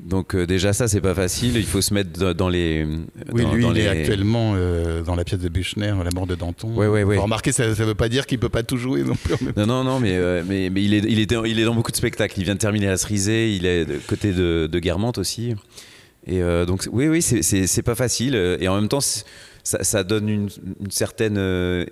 Donc 0.00 0.34
euh, 0.34 0.46
déjà 0.46 0.72
ça 0.72 0.88
c'est 0.88 1.00
pas 1.00 1.14
facile, 1.14 1.56
il 1.56 1.64
faut 1.64 1.80
se 1.80 1.94
mettre 1.94 2.34
dans 2.34 2.48
les. 2.48 2.84
Oui, 3.32 3.44
lui 3.52 3.66
il 3.66 3.78
est 3.78 3.86
actuellement 3.86 4.54
euh, 4.56 5.02
dans 5.02 5.14
la 5.14 5.22
pièce 5.22 5.38
de 5.38 5.48
Buchner, 5.48 5.94
La 6.02 6.10
mort 6.12 6.26
de 6.26 6.34
Danton. 6.34 6.74
Ouais, 6.74 6.88
ouais, 6.88 7.04
ouais. 7.04 7.18
Remarquez, 7.18 7.52
ça, 7.52 7.68
ne 7.68 7.72
veut 7.72 7.94
pas 7.94 8.08
dire 8.08 8.26
qu'il 8.26 8.40
peut 8.40 8.48
pas 8.48 8.64
tout 8.64 8.78
jouer 8.78 9.04
non 9.04 9.14
plus. 9.14 9.34
non, 9.56 9.66
non, 9.66 9.84
non, 9.84 10.00
mais, 10.00 10.16
euh, 10.16 10.42
mais, 10.46 10.70
mais, 10.70 10.82
il, 10.82 10.94
est, 10.94 11.04
il, 11.08 11.20
est, 11.20 11.32
il 11.46 11.60
est 11.60 11.64
dans 11.64 11.74
beaucoup 11.74 11.92
de 11.92 11.96
spectacles. 11.96 12.34
Il 12.38 12.44
vient 12.44 12.54
de 12.54 12.58
terminer 12.58 12.88
à 12.88 12.96
Cerisé, 12.96 13.54
il 13.54 13.64
est 13.64 13.84
de 13.84 13.98
côté 13.98 14.32
de, 14.32 14.68
de 14.70 14.78
Guermantes 14.80 15.18
aussi. 15.18 15.54
Et 16.26 16.40
donc 16.66 16.88
oui, 16.92 17.08
oui, 17.08 17.22
c'est 17.22 17.82
pas 17.82 17.94
facile. 17.94 18.34
Et 18.60 18.68
en 18.68 18.76
même 18.76 18.88
temps, 18.88 19.00
ça, 19.64 20.04
donne 20.04 20.28
une, 20.28 20.48
certaine 20.90 21.38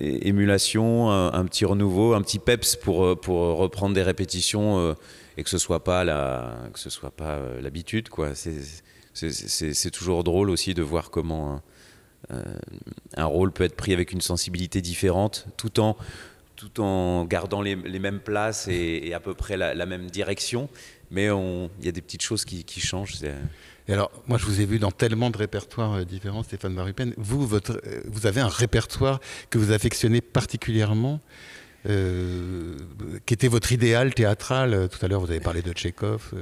émulation, 0.01 1.11
un, 1.11 1.45
petit 1.45 1.65
renouveau, 1.65 2.15
un 2.15 2.23
petit 2.23 2.39
peps 2.39 2.77
pour, 2.77 3.19
pour 3.21 3.57
reprendre 3.57 3.95
des 3.95 4.03
répétitions 4.03 4.95
et 5.41 5.43
que 5.43 5.51
ce 5.51 5.59
soit 5.59 5.83
pas 5.85 6.05
la, 6.05 6.55
que 6.73 6.79
ce 6.79 6.91
soit 6.91 7.11
pas 7.11 7.37
euh, 7.37 7.61
l'habitude 7.61 8.09
quoi. 8.09 8.33
C'est 8.35 9.91
toujours 9.91 10.23
drôle 10.23 10.51
aussi 10.51 10.75
de 10.75 10.83
voir 10.83 11.11
comment 11.11 11.63
un, 12.31 12.43
un, 13.17 13.25
rôle 13.25 13.51
peut 13.51 13.65
être 13.65 13.77
pris 13.77 13.93
avec 13.93 14.13
une 14.13 14.21
sensibilité 14.21 14.83
différente, 14.83 15.47
tout 15.57 15.81
en 15.81 15.97
tout 16.57 16.83
en 16.83 17.25
gardant 17.25 17.63
les, 17.63 17.75
les 17.75 17.99
mêmes 17.99 18.21
places 18.21 18.69
et, 18.69 19.15
à 19.15 19.21
peu 19.21 19.33
près 19.33 19.57
la, 19.57 19.87
même 19.87 20.11
direction, 20.11 20.69
mais 21.11 21.27
il 21.27 21.85
y 21.85 21.89
a 21.89 21.93
des 21.93 22.03
petites 22.03 22.23
choses 22.23 22.45
qui, 22.45 22.65
qui 22.65 22.81
changent. 22.81 23.15
Et 23.91 23.93
alors, 23.93 24.13
moi, 24.29 24.39
je 24.39 24.47
vous 24.47 24.61
ai 24.61 24.67
vu 24.67 24.79
dans 24.79 24.93
tellement 24.93 25.31
de 25.31 25.37
répertoires 25.37 25.95
euh, 25.95 26.05
différents, 26.05 26.45
Stéphane 26.45 26.73
Marupen. 26.73 27.13
Vous, 27.17 27.45
votre, 27.45 27.81
euh, 27.85 28.03
vous 28.07 28.27
avez 28.27 28.41
un 28.41 28.47
répertoire 28.47 29.21
que 29.51 29.59
vous 29.59 29.73
affectionnez 29.73 30.21
particulièrement 30.21 31.21
Euh, 31.89 32.77
qui 33.25 33.33
était 33.33 33.49
votre 33.49 33.73
idéal 33.73 34.13
théâtral 34.13 34.91
Tout 34.91 34.99
à 35.03 35.09
l'heure, 35.09 35.23
vous 35.23 35.31
avez 35.31 35.41
parlé 35.41 35.63
de 35.63 35.73
Tchekhov. 35.73 36.35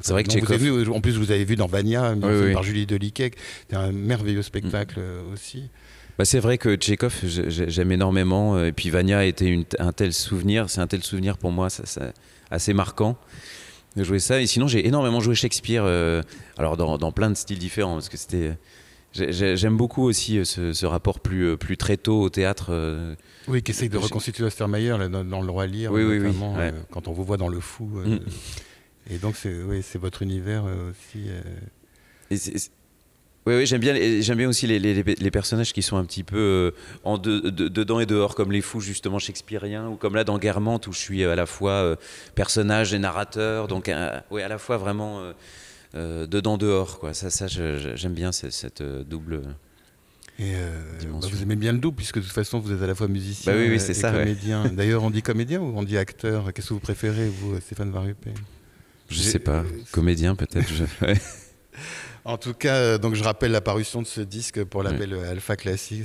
c'est 0.00 0.12
vrai 0.12 0.22
que 0.22 0.30
Tchekhov. 0.30 0.92
en 0.92 1.00
plus, 1.00 1.16
vous 1.18 1.32
avez 1.32 1.44
vu 1.44 1.56
dans 1.56 1.66
Vania, 1.66 2.14
par 2.52 2.62
Julie 2.62 2.86
Deliquet. 2.86 3.32
C'était 3.62 3.74
un 3.74 3.90
merveilleux 3.90 4.42
spectacle 4.42 5.00
mm. 5.00 5.32
aussi. 5.32 5.70
Bah, 6.16 6.24
c'est 6.24 6.38
vrai 6.38 6.56
que 6.56 6.76
Tchekhov, 6.76 7.16
j'aime 7.26 7.90
énormément. 7.90 8.64
Et 8.64 8.70
puis 8.70 8.90
Vania 8.90 9.24
était 9.24 9.66
un 9.80 9.92
tel 9.92 10.12
souvenir. 10.12 10.70
C'est 10.70 10.80
un 10.80 10.86
tel 10.86 11.02
souvenir 11.02 11.36
pour 11.36 11.50
moi, 11.50 11.68
ça, 11.68 12.12
assez 12.52 12.72
marquant 12.72 13.18
de 13.96 14.04
jouer 14.04 14.18
ça. 14.18 14.40
Et 14.40 14.46
sinon, 14.46 14.68
j'ai 14.68 14.86
énormément 14.86 15.20
joué 15.20 15.34
Shakespeare. 15.34 15.84
alors, 16.58 16.76
dans, 16.76 16.98
dans, 16.98 17.12
plein 17.12 17.30
de 17.30 17.34
styles 17.34 17.58
différents, 17.58 17.94
parce 17.94 18.08
que 18.08 18.16
c'était 18.16 18.56
J'aime 19.16 19.76
beaucoup 19.76 20.02
aussi 20.02 20.38
euh, 20.38 20.44
ce, 20.44 20.86
rapport 20.86 21.20
plus, 21.20 21.44
euh, 21.44 21.56
plus 21.56 21.76
très 21.76 21.96
tôt 21.96 22.20
au 22.20 22.30
théâtre. 22.30 22.66
Euh, 22.70 23.14
oui, 23.48 23.62
qui 23.62 23.70
essaye 23.70 23.88
de 23.88 23.98
reconstituer 23.98 24.44
Ostermeyer 24.44 24.96
dans, 25.10 25.24
dans 25.24 25.40
Le 25.40 25.50
Roi 25.50 25.66
Lire, 25.66 25.92
oui, 25.92 26.04
notamment, 26.04 26.56
quand 26.90 27.08
on 27.08 27.12
vous 27.12 27.24
voit 27.24 27.36
dans 27.36 27.48
Le 27.48 27.60
Fou. 27.60 27.84
Mm. 27.86 28.18
Et 29.10 29.18
donc, 29.18 29.36
c'est 29.36 29.54
oui, 29.62 29.82
votre 29.94 30.22
univers 30.22 30.64
aussi. 30.90 31.28
Oui, 33.46 33.54
oui 33.54 33.66
j'aime 33.66 33.80
bien, 33.80 33.94
j'aime 34.20 34.38
bien 34.38 34.48
aussi 34.48 34.66
les, 34.66 34.78
les, 34.78 35.02
les, 35.02 35.30
personnages 35.30 35.72
qui 35.72 35.82
sont 35.82 35.96
un 35.96 36.04
petit 36.04 36.24
peu 36.24 36.72
en 37.04 37.16
dedans 37.16 38.00
et 38.00 38.06
dehors, 38.06 38.34
comme 38.34 38.50
les 38.50 38.60
fous 38.60 38.80
justement 38.80 39.18
shakespeariens, 39.18 39.88
ou 39.88 39.96
comme 39.96 40.16
là 40.16 40.24
dans 40.24 40.38
Guermantes 40.38 40.86
où 40.88 40.92
je 40.92 40.98
suis 40.98 41.24
à 41.24 41.36
la 41.36 41.46
fois 41.46 41.96
personnage 42.34 42.92
et 42.92 42.98
narrateur, 42.98 43.68
donc 43.68 43.90
oui, 44.30 44.42
à 44.42 44.48
la 44.48 44.58
fois 44.58 44.76
vraiment 44.76 45.32
euh, 45.96 46.26
dedans 46.26 46.58
dehors 46.58 46.98
quoi 46.98 47.14
ça 47.14 47.30
ça 47.30 47.46
j'aime 47.46 48.12
bien 48.12 48.30
cette, 48.32 48.82
euh, 48.82 49.02
double 49.02 49.42
et 50.38 50.52
euh, 50.54 50.82
bah, 51.04 51.26
vous 51.30 51.42
aimez 51.42 51.56
bien 51.56 51.72
le 51.72 51.78
double, 51.78 51.96
puisque 51.96 52.16
de 52.16 52.24
toute 52.24 52.32
façon, 52.32 52.58
vous 52.58 52.70
êtes 52.70 52.82
à 52.82 52.86
la 52.86 52.94
fois 52.94 53.08
musicien 53.08 53.54
bah 53.54 53.58
oui, 53.58 53.72
et 53.72 53.78
ça, 53.78 54.12
comédien. 54.12 54.66
D'ailleurs, 54.74 55.02
on 55.02 55.08
dit 55.08 55.22
comédien 55.22 55.62
ou 55.62 55.72
on 55.74 55.82
dit 55.82 55.96
acteur? 55.96 56.52
Qu'est-ce 56.52 56.68
que 56.68 56.74
vous 56.74 56.80
préférez, 56.80 57.30
vous, 57.30 57.58
Stéphane 57.58 57.90
Varupé? 57.90 58.32
Je 59.08 59.18
sais 59.18 59.38
pas. 59.38 59.64
Comédien, 59.92 60.34
peut-être. 60.34 60.68
En 62.26 62.38
tout 62.38 62.54
cas, 62.54 62.98
donc 62.98 63.14
je 63.14 63.22
rappelle 63.22 63.52
la 63.52 63.60
parution 63.60 64.02
de 64.02 64.06
ce 64.06 64.20
disque 64.20 64.64
pour 64.64 64.82
l'appel 64.82 65.14
Alpha 65.30 65.56
Classique. 65.56 66.04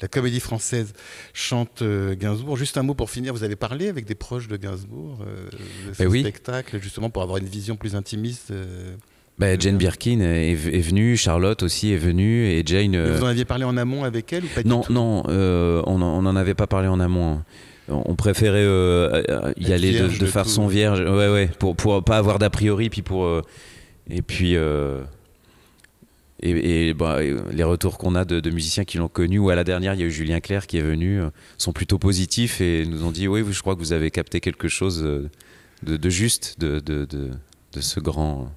la 0.00 0.08
comédie 0.08 0.40
française 0.40 0.92
chante 1.34 1.82
Gainsbourg. 1.82 2.56
Juste 2.56 2.78
un 2.78 2.82
mot 2.82 2.94
pour 2.94 3.10
finir. 3.10 3.32
Vous 3.32 3.44
avez 3.44 3.56
parlé 3.56 3.88
avec 3.88 4.06
des 4.06 4.14
proches 4.14 4.48
de 4.48 4.56
Gainsbourg 4.56 5.18
de 5.88 5.94
ce 5.94 6.20
spectacle, 6.20 6.80
justement 6.80 7.10
pour 7.10 7.22
avoir 7.22 7.38
une 7.38 7.46
vision 7.46 7.76
plus 7.76 7.94
intimiste 7.94 8.52
bah, 9.40 9.58
Jane 9.58 9.78
Birkin 9.78 10.20
est, 10.20 10.54
venue, 10.54 11.16
Charlotte 11.16 11.62
aussi 11.62 11.94
est 11.94 11.96
venue 11.96 12.44
et 12.44 12.62
Jane. 12.64 12.94
vous 13.10 13.24
en 13.24 13.28
aviez 13.28 13.46
parlé 13.46 13.64
en 13.64 13.78
amont 13.78 14.04
avec 14.04 14.30
elle 14.34 14.44
ou 14.44 14.48
pas 14.54 14.60
Non, 14.66 14.82
non, 14.90 15.22
euh, 15.28 15.82
on 15.86 15.98
n'en 15.98 16.36
avait 16.36 16.52
pas 16.52 16.66
parlé 16.66 16.88
en 16.88 17.00
amont. 17.00 17.40
On 17.88 18.14
préférait 18.16 18.58
euh, 18.62 19.52
y 19.56 19.72
aller 19.72 19.98
de, 19.98 20.26
façon 20.26 20.68
vierge, 20.68 21.00
ouais, 21.00 21.28
ouais, 21.32 21.50
pour 21.58 21.74
pour 21.74 22.04
pas 22.04 22.18
avoir 22.18 22.38
d'a 22.38 22.50
priori, 22.50 22.90
puis 22.90 23.00
pour 23.00 23.24
euh, 23.24 23.40
et 24.10 24.20
puis 24.20 24.56
et, 26.42 26.94
bah, 26.94 27.20
les 27.22 27.64
retours 27.64 27.98
qu'on 27.98 28.14
a 28.14 28.24
de, 28.24 28.50
musiciens 28.50 28.84
qui 28.84 28.98
l'ont 28.98 29.08
connu, 29.08 29.38
ou 29.38 29.50
à 29.50 29.54
la 29.54 29.64
dernière, 29.64 29.94
il 29.94 30.00
y 30.00 30.02
a 30.02 30.06
eu 30.06 30.10
Julien 30.10 30.40
Clerc 30.40 30.66
qui 30.66 30.78
est 30.78 30.82
venu, 30.82 31.20
sont 31.58 31.72
plutôt 31.72 31.98
positifs 31.98 32.60
et 32.60 32.86
nous 32.86 33.04
ont 33.04 33.10
dit 33.10 33.28
oui, 33.28 33.44
je 33.50 33.60
crois 33.60 33.74
que 33.74 33.80
vous 33.80 33.92
avez 33.92 34.10
capté 34.10 34.40
quelque 34.40 34.68
chose 34.68 35.02
de, 35.82 36.10
juste 36.10 36.60
de, 36.60 37.06
ce 37.78 38.00
grand 38.00 38.50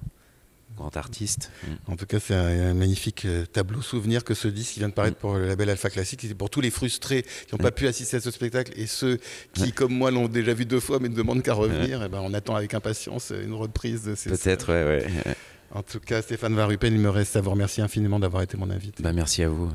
grand 0.76 0.96
artiste. 0.96 1.50
Mm. 1.62 1.92
En 1.92 1.96
tout 1.96 2.06
cas, 2.06 2.18
c'est 2.20 2.34
un, 2.34 2.74
magnifique 2.74 3.24
euh, 3.24 3.46
tableau 3.46 3.80
souvenir 3.80 4.24
que 4.24 4.34
ce 4.34 4.48
disque 4.48 4.74
qui 4.74 4.80
vient 4.80 4.88
de 4.88 4.94
paraître 4.94 5.16
mm. 5.16 5.20
pour 5.20 5.34
le 5.34 5.46
label 5.46 5.70
Alpha 5.70 5.90
Classique. 5.90 6.20
C'est 6.22 6.34
pour 6.34 6.50
tous 6.50 6.60
les 6.60 6.70
frustrés 6.70 7.22
qui 7.22 7.54
n'ont 7.54 7.58
pas 7.58 7.70
mm. 7.70 7.74
pu 7.74 7.86
assister 7.86 8.16
à 8.16 8.20
ce 8.20 8.30
spectacle 8.30 8.72
et 8.76 8.86
ceux 8.86 9.18
qui, 9.52 9.72
comme 9.72 9.92
moi, 9.92 10.10
l'ont 10.10 10.28
déjà 10.28 10.52
vu 10.52 10.66
deux 10.66 10.80
fois 10.80 10.98
mais 11.00 11.08
ne 11.08 11.14
demandent 11.14 11.42
qu'à 11.42 11.54
revenir. 11.54 12.02
Et 12.02 12.06
eh 12.06 12.08
ben, 12.08 12.20
on 12.22 12.34
attend 12.34 12.56
avec 12.56 12.74
impatience 12.74 13.32
une 13.32 13.54
reprise 13.54 14.02
de 14.02 14.14
ces. 14.14 14.30
Peut-être, 14.30 14.72
ouais, 14.72 15.06
En 15.74 15.82
tout 15.82 15.98
cas, 15.98 16.22
Stéphane 16.22 16.54
Varupen, 16.54 16.94
il 16.94 17.00
me 17.00 17.10
reste 17.10 17.34
à 17.34 17.40
vous 17.40 17.50
remercier 17.50 17.82
infiniment 17.82 18.20
d'avoir 18.20 18.42
été 18.42 18.56
mon 18.56 18.70
invité. 18.70 19.02
Bah, 19.02 19.12
merci 19.12 19.42
à 19.42 19.48
vous. 19.48 19.70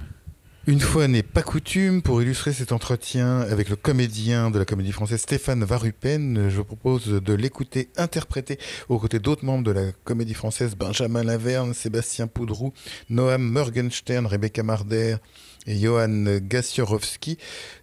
Une 0.65 0.79
fois 0.79 1.07
n'est 1.07 1.23
pas 1.23 1.41
coutume, 1.41 2.01
pour 2.01 2.21
illustrer 2.21 2.53
cet 2.53 2.71
entretien 2.71 3.41
avec 3.41 3.69
le 3.69 3.75
comédien 3.75 4.49
de 4.51 4.59
la 4.59 4.65
comédie 4.65 4.91
française 4.91 5.19
Stéphane 5.21 5.63
Varupen, 5.63 6.47
je 6.49 6.57
vous 6.57 6.63
propose 6.63 7.07
de 7.07 7.33
l'écouter 7.33 7.89
interpréter 7.97 8.59
aux 8.87 8.99
côtés 8.99 9.19
d'autres 9.19 9.43
membres 9.43 9.63
de 9.63 9.71
la 9.71 9.91
comédie 10.03 10.33
française 10.33 10.75
Benjamin 10.75 11.23
Laverne, 11.23 11.73
Sébastien 11.73 12.27
Poudrou, 12.27 12.71
Noam 13.09 13.41
Morgenstern, 13.41 14.25
Rebecca 14.25 14.61
Marder 14.63 15.17
et 15.67 15.77
Johan 15.77 16.39
Gassiorowski, 16.41 17.37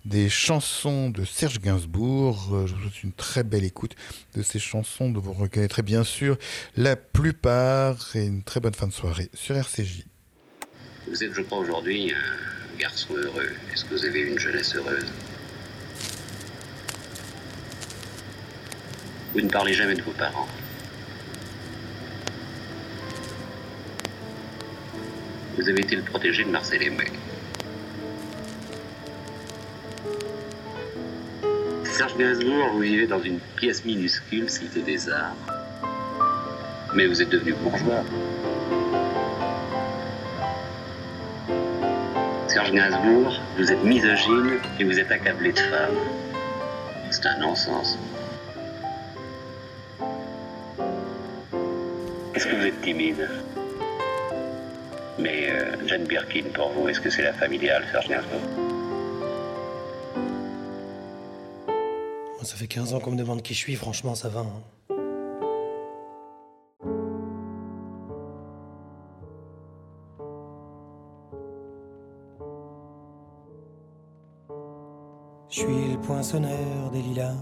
des 0.05 0.29
chansons 0.29 1.11
de 1.11 1.25
Serge 1.25 1.61
Gainsbourg. 1.61 2.67
Je 2.67 2.75
vous 2.75 2.83
souhaite 2.83 3.03
une 3.03 3.12
très 3.12 3.45
belle 3.45 3.65
écoute 3.65 3.95
de 4.35 4.43
ces 4.43 4.59
chansons 4.59 5.11
dont 5.11 5.21
vous 5.21 5.33
reconnaîtrez 5.33 5.83
bien 5.83 6.05
sûr 6.05 6.37
la 6.77 6.97
plupart 6.97 8.15
et 8.17 8.25
une 8.25 8.43
très 8.43 8.61
bonne 8.61 8.75
fin 8.75 8.87
de 8.87 8.93
soirée 8.93 9.31
sur 9.35 9.57
RCJ. 9.57 10.05
Vous 11.09 11.23
êtes, 11.23 11.33
je 11.35 11.43
crois, 11.43 11.59
aujourd'hui 11.59 12.12
garçon 12.79 13.15
heureux 13.15 13.53
Est-ce 13.73 13.85
que 13.85 13.95
vous 13.95 14.05
avez 14.05 14.21
une 14.21 14.39
jeunesse 14.39 14.75
heureuse? 14.75 15.07
Vous 19.33 19.41
ne 19.41 19.49
parlez 19.49 19.75
jamais 19.75 19.95
de 19.95 20.03
vos 20.03 20.12
parents. 20.12 20.49
Vous 25.57 25.69
avez 25.69 25.81
été 25.81 25.97
le 25.97 26.03
protégé 26.03 26.45
de 26.45 26.51
Marcel 26.51 26.83
Aimé. 26.83 27.05
Serge 31.97 32.19
Gainsbourg, 32.19 32.73
vous 32.75 32.81
vivez 32.81 33.07
dans 33.07 33.23
une 33.23 33.39
pièce 33.57 33.83
minuscule, 33.87 34.51
cité 34.51 34.83
des 34.83 35.09
arts. 35.09 35.35
Mais 36.95 37.07
vous 37.07 37.23
êtes 37.23 37.31
devenu 37.31 37.55
bourgeois. 37.55 38.05
Serge 42.49 42.73
Gainsbourg, 42.73 43.41
vous 43.57 43.73
êtes 43.73 43.83
misogyne 43.83 44.59
et 44.79 44.85
vous 44.85 44.99
êtes 44.99 45.11
accablé 45.11 45.53
de 45.53 45.59
femmes. 45.59 45.97
C'est 47.11 47.25
un 47.25 47.39
non-sens. 47.39 47.99
Est-ce 52.35 52.47
que 52.47 52.57
vous 52.57 52.67
êtes 52.67 52.81
timide? 52.83 53.27
Mais 55.19 55.49
euh, 55.49 55.77
Jane 55.87 56.05
Birkin, 56.05 56.45
pour 56.53 56.73
vous, 56.73 56.91
est-ce 56.91 57.01
que 57.01 57.09
c'est 57.09 57.23
la 57.23 57.33
femme 57.33 57.55
idéale, 57.55 57.85
Serge 57.91 58.09
Gainsbourg? 58.09 58.66
Fait 62.67 62.75
15 62.75 62.95
ans 62.95 63.01
qu'on 63.01 63.13
me 63.13 63.17
demande 63.17 63.43
qui 63.43 63.55
je 63.55 63.59
suis, 63.59 63.75
franchement, 63.75 64.15
ça 64.15 64.29
va. 64.29 64.41
Hein. 64.41 64.63
Je 75.49 75.61
suis 75.61 75.93
le 75.93 76.01
poinçonneur 76.01 76.91
des 76.93 77.03
lilas, 77.03 77.35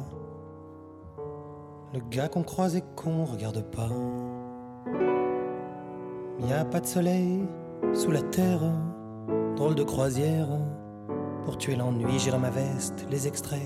le 1.93 2.01
gars 2.11 2.29
qu'on 2.29 2.43
croise 2.43 2.77
et 2.77 2.83
qu'on 2.95 3.25
regarde 3.25 3.63
pas. 3.71 3.89
Y 6.41 6.53
a 6.53 6.65
pas 6.65 6.81
de 6.81 6.87
soleil 6.87 7.41
sous 7.95 8.11
la 8.11 8.23
terre, 8.23 8.61
drôle 9.57 9.75
de 9.75 9.85
croisière. 9.85 10.49
Pour 11.45 11.59
tuer 11.59 11.77
l'ennui, 11.77 12.19
j'ai 12.19 12.31
dans 12.31 12.39
ma 12.39 12.51
veste 12.51 13.07
les 13.11 13.27
extraits 13.27 13.61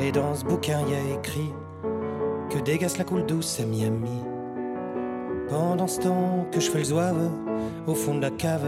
Et 0.00 0.12
dans 0.12 0.34
ce 0.34 0.44
bouquin, 0.46 0.80
y 0.88 0.94
a 0.94 1.18
écrit 1.18 1.52
que 2.48 2.58
dégasse 2.58 2.96
la 2.96 3.04
coule 3.04 3.26
douce 3.26 3.60
à 3.60 3.66
Miami. 3.66 4.22
Pendant 5.50 5.86
ce 5.86 6.00
temps 6.00 6.46
que 6.50 6.58
je 6.58 6.70
fais 6.70 6.78
le 6.78 6.84
zouave 6.84 7.30
au 7.86 7.94
fond 7.94 8.14
de 8.14 8.22
la 8.22 8.30
cave, 8.30 8.66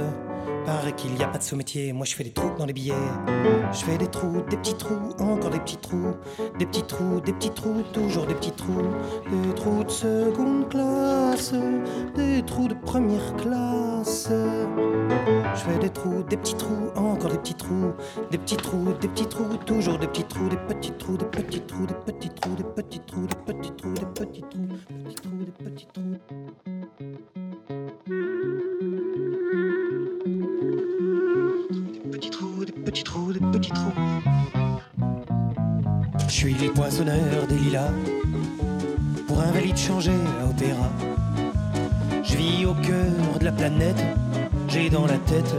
paraît 0.65 0.93
qu'il 0.93 1.15
n'y 1.15 1.23
a 1.23 1.29
pas 1.29 1.39
de 1.39 1.43
sous-métier. 1.43 1.93
Moi 1.93 2.05
je 2.07 2.15
fais 2.15 2.25
des 2.25 2.33
trous 2.33 2.51
dans 2.59 2.67
les 2.67 2.73
billets. 2.73 2.95
Je 3.73 3.85
fais 3.85 3.99
des 3.99 4.07
trous, 4.07 4.43
des 4.49 4.57
petits 4.57 4.75
trous, 4.75 5.15
encore 5.19 5.51
des 5.51 5.61
petits 5.61 5.77
trous. 5.77 6.15
Des 6.59 6.67
petits 6.67 6.83
trous, 6.83 7.21
des 7.21 7.33
petits 7.33 7.51
trous, 7.51 7.83
toujours 7.93 8.27
des 8.27 8.35
petits 8.35 8.53
trous. 8.53 8.83
Des 9.31 9.55
trous 9.55 9.85
de 9.85 9.91
seconde 9.91 10.69
classe, 10.69 11.53
des 12.15 12.43
trous 12.43 12.69
de 12.69 12.75
première 12.75 13.35
classe. 13.37 14.31
Je 15.55 15.61
fais 15.61 15.79
des 15.79 15.91
trous, 15.91 16.23
des 16.29 16.37
petits 16.37 16.55
trous, 16.55 16.91
encore 16.97 17.31
des 17.31 17.39
petits 17.39 17.55
trous. 17.55 17.93
Des 18.31 18.39
petits 18.39 18.57
trous, 18.57 18.93
des 19.01 19.09
petits 19.09 19.27
trous, 19.27 19.57
toujours 19.67 19.99
des 19.99 20.07
petits 20.07 20.25
trous, 20.25 20.49
des 20.49 20.57
petits 20.57 20.93
trous, 20.93 21.17
des 21.17 21.25
petits 21.25 21.61
trous, 21.61 21.87
des 21.87 21.95
petits 21.95 22.07
trous, 22.07 22.07
des 22.07 22.15
petits 22.15 22.31
trous, 22.35 22.57
des 22.57 22.65
petits 22.65 23.01
trous, 23.01 23.27
des 23.27 23.35
petits 23.35 23.73
trous, 23.73 23.95
des 23.95 24.07
petits 24.07 24.43
trous, 24.43 25.45
des 25.45 25.65
petits 25.65 25.87
trous. 25.93 27.80
Petits 32.91 33.05
trous, 33.05 33.33
des 33.33 33.39
petits 33.39 33.71
trous. 33.71 33.93
Je 36.27 36.33
suis 36.33 36.55
le 36.55 36.73
poinçonneur 36.73 37.47
des 37.49 37.55
lilas, 37.55 37.93
pour 39.29 39.41
invalide 39.41 39.77
changer 39.77 40.19
à 40.43 40.47
opéra. 40.51 40.91
Je 42.25 42.37
vis 42.37 42.67
au 42.67 42.75
cœur 42.75 43.39
de 43.39 43.45
la 43.45 43.53
planète, 43.53 44.03
J'ai 44.67 44.91
dans 44.91 45.07
la 45.07 45.19
tête 45.19 45.55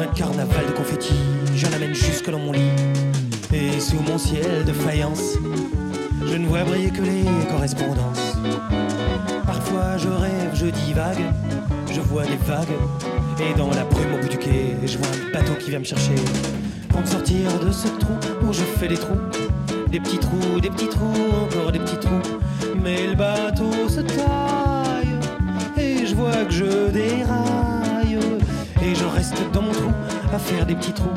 un 0.00 0.06
carnaval 0.06 0.66
de 0.66 0.72
confettis. 0.72 1.14
J'en 1.56 1.72
amène 1.72 1.94
jusque 1.94 2.30
dans 2.30 2.38
mon 2.38 2.52
lit. 2.52 2.70
Et 3.52 3.78
sous 3.80 4.00
mon 4.00 4.18
ciel 4.18 4.64
de 4.64 4.72
faïence, 4.72 5.34
je 6.24 6.36
ne 6.36 6.46
vois 6.46 6.64
briller 6.64 6.90
que 6.90 7.02
les 7.02 7.24
correspondances. 7.48 8.36
Parfois 9.46 9.98
je 9.98 10.08
rêve, 10.08 10.50
je 10.54 10.66
divague, 10.66 11.24
je 11.92 12.00
vois 12.00 12.24
des 12.24 12.36
vagues. 12.36 12.76
Et 13.38 13.52
dans 13.54 13.68
la 13.70 13.84
brume 13.84 14.14
au 14.14 14.22
bout 14.22 14.28
du 14.28 14.38
quai, 14.38 14.76
je 14.86 14.96
vois 14.96 15.08
un 15.08 15.32
bateau 15.32 15.52
qui 15.60 15.68
vient 15.68 15.78
me 15.78 15.84
chercher. 15.84 16.14
Pour 16.88 17.00
me 17.00 17.06
sortir 17.06 17.58
de 17.60 17.70
ce 17.70 17.88
trou 17.88 18.14
où 18.42 18.52
je 18.52 18.62
fais 18.62 18.88
des 18.88 18.96
trous. 18.96 19.18
Des 19.90 20.00
petits 20.00 20.18
trous, 20.18 20.58
des 20.60 20.70
petits 20.70 20.88
trous, 20.88 21.12
encore 21.44 21.70
des 21.70 21.78
petits 21.78 21.98
trous. 21.98 22.38
Mais 22.82 23.08
le 23.08 23.14
bateau 23.14 23.70
se 23.88 24.00
taille. 24.00 25.18
Et 25.76 26.06
je 26.06 26.14
vois 26.14 26.44
que 26.46 26.52
je 26.52 26.90
déraille. 26.90 28.18
Et 28.82 28.94
je 28.94 29.04
reste 29.04 29.36
dans 29.52 29.62
mon 29.62 29.72
trou 29.72 29.92
à 30.32 30.38
faire 30.38 30.64
des 30.64 30.74
petits 30.74 30.94
trous. 30.94 31.10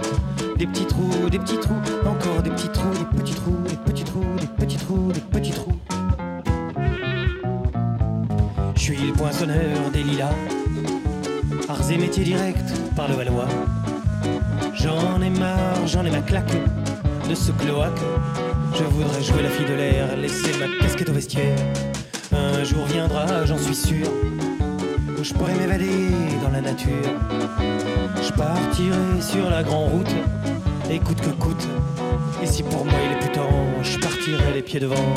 Des 0.57 0.67
petits 0.67 0.87
trous, 0.87 1.29
des 1.31 1.39
petits 1.39 1.59
trous, 1.59 1.81
encore 2.05 2.43
des 2.43 2.49
petits 2.49 2.67
trous, 2.67 2.91
des 2.91 3.17
petits 3.17 3.35
trous, 3.35 3.63
des 3.69 3.77
petits 3.77 4.03
trous, 4.03 4.25
des 4.41 4.65
petits 4.65 4.77
trous, 4.77 5.11
des 5.13 5.21
petits 5.21 5.51
trous. 5.51 5.71
Je 8.75 8.81
suis 8.81 9.07
le 9.07 9.13
poinçonneur 9.13 9.89
des 9.93 10.03
lilas. 10.03 10.33
Et 11.91 11.97
métiers 11.97 12.23
directs 12.23 12.55
par 12.95 13.07
le 13.07 13.15
Valois. 13.15 13.47
J'en 14.75 15.19
ai 15.23 15.29
marre, 15.31 15.87
j'en 15.87 16.05
ai 16.05 16.11
ma 16.11 16.21
claque 16.21 16.55
de 17.27 17.33
ce 17.33 17.51
cloaque. 17.51 17.99
Je 18.75 18.83
voudrais 18.83 19.23
jouer 19.23 19.41
la 19.41 19.49
fille 19.49 19.65
de 19.65 19.73
l'air, 19.73 20.15
laisser 20.15 20.51
ma 20.59 20.67
casquette 20.83 21.09
au 21.09 21.13
vestiaire. 21.13 21.57
Un 22.31 22.63
jour 22.63 22.85
viendra, 22.85 23.43
j'en 23.45 23.57
suis 23.57 23.73
sûr, 23.73 24.05
où 25.17 25.23
je 25.23 25.33
pourrai 25.33 25.55
m'évader 25.55 26.11
dans 26.43 26.51
la 26.51 26.61
nature. 26.61 26.91
Je 28.21 28.31
partirai 28.33 29.19
sur 29.19 29.49
la 29.49 29.63
grande 29.63 29.91
route, 29.91 30.15
et 30.91 30.99
coûte 30.99 31.21
que 31.21 31.31
coûte. 31.31 31.67
Et 32.43 32.45
si 32.45 32.61
pour 32.61 32.85
moi 32.85 32.93
il 33.03 33.17
est 33.17 33.19
plus 33.19 33.31
temps, 33.31 33.65
je 33.81 33.97
partirai 33.97 34.53
les 34.53 34.61
pieds 34.61 34.79
devant. 34.79 35.15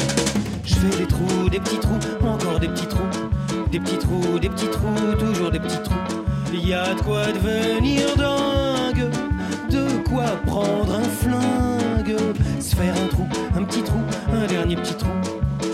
Je 0.65 0.75
fais 0.75 0.99
des 1.01 1.07
trous, 1.07 1.51
des 1.51 1.61
petits 1.61 1.81
trous, 1.81 1.99
encore 2.27 2.59
des 2.59 2.69
petits 2.69 2.87
trous. 2.87 3.11
Des 3.71 3.79
petits 3.79 3.99
trous, 3.99 4.39
des 4.41 4.49
petits 4.49 4.71
trous, 4.71 5.15
toujours 5.19 5.51
des 5.51 5.61
petits 5.61 5.83
trous. 5.83 6.12
Il 6.55 6.69
y 6.69 6.75
a 6.75 6.95
de 6.95 7.01
quoi 7.01 7.27
devenir 7.33 8.15
dingue, 8.15 9.11
de 9.71 10.09
quoi 10.09 10.37
prendre 10.45 10.95
un 10.95 11.03
flingue, 11.03 12.17
se 12.61 12.77
faire 12.77 12.95
un 12.95 13.09
trou, 13.09 13.27
un 13.57 13.65
petit 13.65 13.83
trou, 13.83 13.99
un 14.31 14.47
dernier 14.47 14.77
petit 14.77 14.95
trou. 14.95 15.09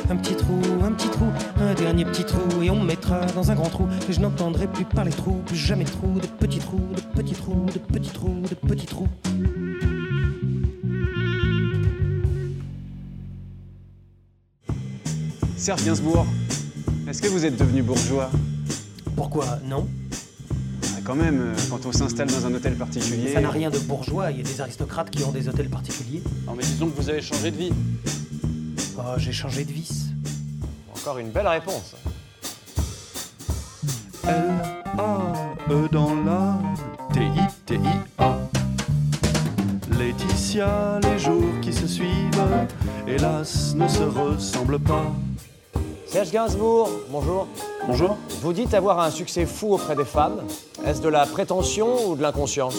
Un 0.08 0.16
petit 0.16 0.36
trou, 0.36 0.60
un 0.82 0.92
petit 0.92 1.08
trou, 1.08 1.26
un 1.60 1.74
dernier 1.74 2.04
petit 2.04 2.24
trou, 2.24 2.62
et 2.62 2.70
on 2.70 2.76
me 2.76 2.84
mettra 2.84 3.26
dans 3.34 3.50
un 3.50 3.54
grand 3.54 3.68
trou, 3.68 3.88
et 4.08 4.12
je 4.12 4.20
n'entendrai 4.20 4.66
plus 4.68 4.84
parler 4.84 5.10
trous, 5.10 5.42
plus 5.44 5.56
jamais 5.56 5.84
de 5.84 5.90
trous, 5.90 6.20
de 6.20 6.26
petits 6.26 6.60
trous, 6.60 6.80
de 6.94 7.00
petits 7.20 7.34
trous, 7.34 7.66
de 7.74 7.78
petits 7.78 8.10
trous, 8.10 8.42
de 8.48 8.54
petits 8.54 8.86
trous. 8.86 9.08
Serge 15.56 15.84
Gainsbourg, 15.84 16.26
est-ce 17.08 17.20
que 17.20 17.28
vous 17.28 17.44
êtes 17.44 17.56
devenu 17.56 17.82
bourgeois? 17.82 18.30
Pourquoi 19.16 19.58
non? 19.66 19.86
Quand 21.08 21.14
même, 21.14 21.40
euh, 21.40 21.54
quand 21.70 21.86
on 21.86 21.92
s'installe 21.92 22.28
dans 22.28 22.44
un 22.44 22.52
hôtel 22.52 22.74
particulier. 22.74 23.32
Ça 23.32 23.40
n'a 23.40 23.48
rien 23.48 23.70
de 23.70 23.78
bourgeois, 23.78 24.30
il 24.30 24.36
y 24.36 24.40
a 24.40 24.42
des 24.42 24.60
aristocrates 24.60 25.08
qui 25.08 25.24
ont 25.24 25.32
des 25.32 25.48
hôtels 25.48 25.70
particuliers. 25.70 26.22
Non 26.46 26.52
mais 26.54 26.62
disons 26.62 26.90
que 26.90 27.00
vous 27.00 27.08
avez 27.08 27.22
changé 27.22 27.50
de 27.50 27.56
vie. 27.56 27.72
Oh, 28.98 29.14
j'ai 29.16 29.32
changé 29.32 29.64
de 29.64 29.72
vis. 29.72 30.10
Encore 30.94 31.16
une 31.16 31.30
belle 31.30 31.48
réponse. 31.48 31.94
L-A-E 34.26 35.88
dans 35.90 36.14
la 36.14 36.60
T-I-T-I-A. 37.14 38.38
Laetitia, 39.98 41.00
les 41.04 41.18
jours 41.18 41.58
qui 41.62 41.72
se 41.72 41.86
suivent, 41.86 42.66
hélas, 43.06 43.74
ne 43.74 43.88
se 43.88 44.02
ressemblent 44.02 44.78
pas. 44.78 45.10
Serge 46.08 46.30
Gainsbourg, 46.30 46.88
bonjour. 47.10 47.46
Bonjour. 47.86 48.16
Vous 48.40 48.54
dites 48.54 48.72
avoir 48.72 48.98
un 49.00 49.10
succès 49.10 49.44
fou 49.44 49.74
auprès 49.74 49.94
des 49.94 50.06
femmes. 50.06 50.40
Est-ce 50.86 51.02
de 51.02 51.08
la 51.10 51.26
prétention 51.26 52.08
ou 52.08 52.16
de 52.16 52.22
l'inconscience 52.22 52.76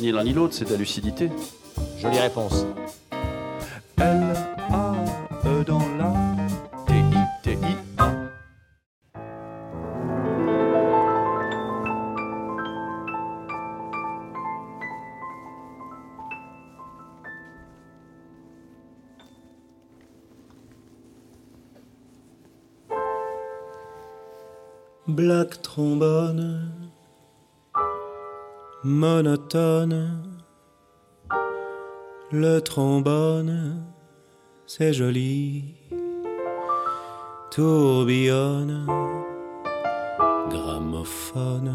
Ni 0.00 0.10
l'un 0.10 0.24
ni 0.24 0.32
l'autre, 0.32 0.54
c'est 0.54 0.64
de 0.64 0.70
la 0.70 0.78
lucidité. 0.78 1.30
Jolie 1.98 2.18
réponse. 2.18 2.64
Black 25.16 25.62
trombone, 25.62 26.70
monotone. 28.84 30.42
Le 32.30 32.58
trombone, 32.60 33.82
c'est 34.66 34.92
joli. 34.92 35.74
Tourbillonne, 37.50 38.86
gramophone 40.50 41.72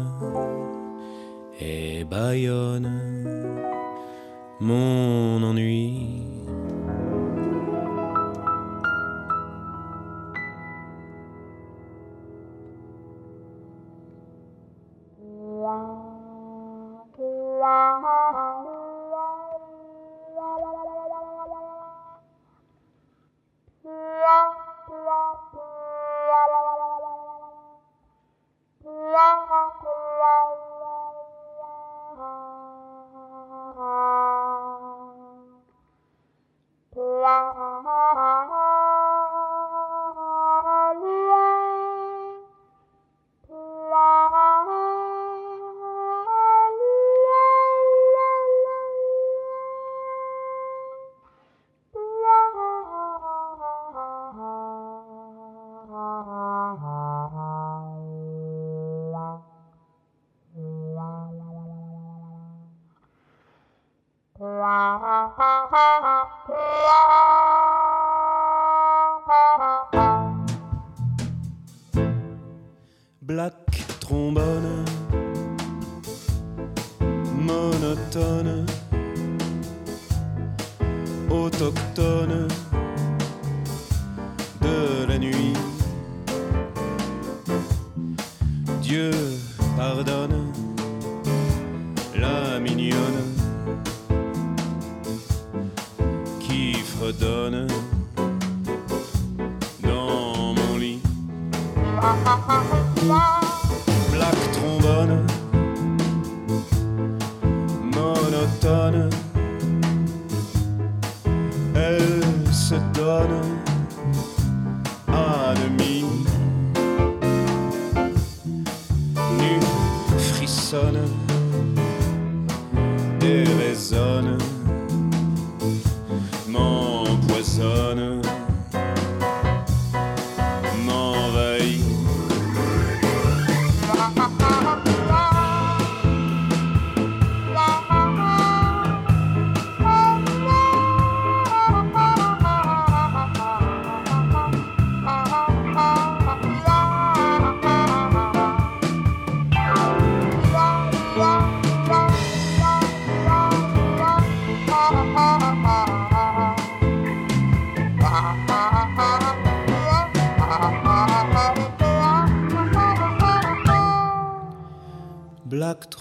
et 1.60 2.04
baillonne 2.04 2.92
mon 4.60 5.42
ennui. 5.42 6.22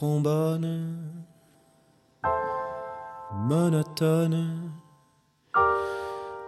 Trombone, 0.02 0.97
monotone, 3.47 4.72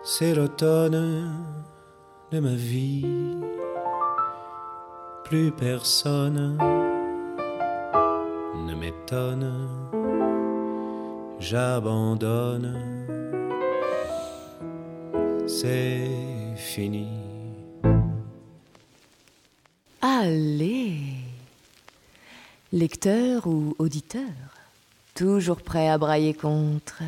c'est 0.03 0.33
l'automne 0.33 1.29
de 2.31 2.39
ma 2.39 2.55
vie. 2.55 3.05
Plus 5.25 5.51
personne 5.51 6.57
ne 8.67 8.73
m'étonne, 8.73 9.47
j'abandonne, 11.39 12.73
c'est 15.45 16.09
fini. 16.55 17.07
Allez 20.01 20.82
Lecteur 22.73 23.45
ou 23.45 23.75
auditeur 23.77 24.23
Toujours 25.13 25.61
prêt 25.61 25.89
à 25.89 25.99
brailler 25.99 26.33
contre 26.33 27.03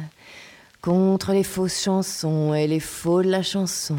Contre 0.79 1.31
les 1.31 1.41
fausses 1.41 1.81
chansons 1.81 2.53
et 2.53 2.67
les 2.67 2.79
faux 2.79 3.23
de 3.23 3.31
la 3.31 3.41
chanson 3.41 3.97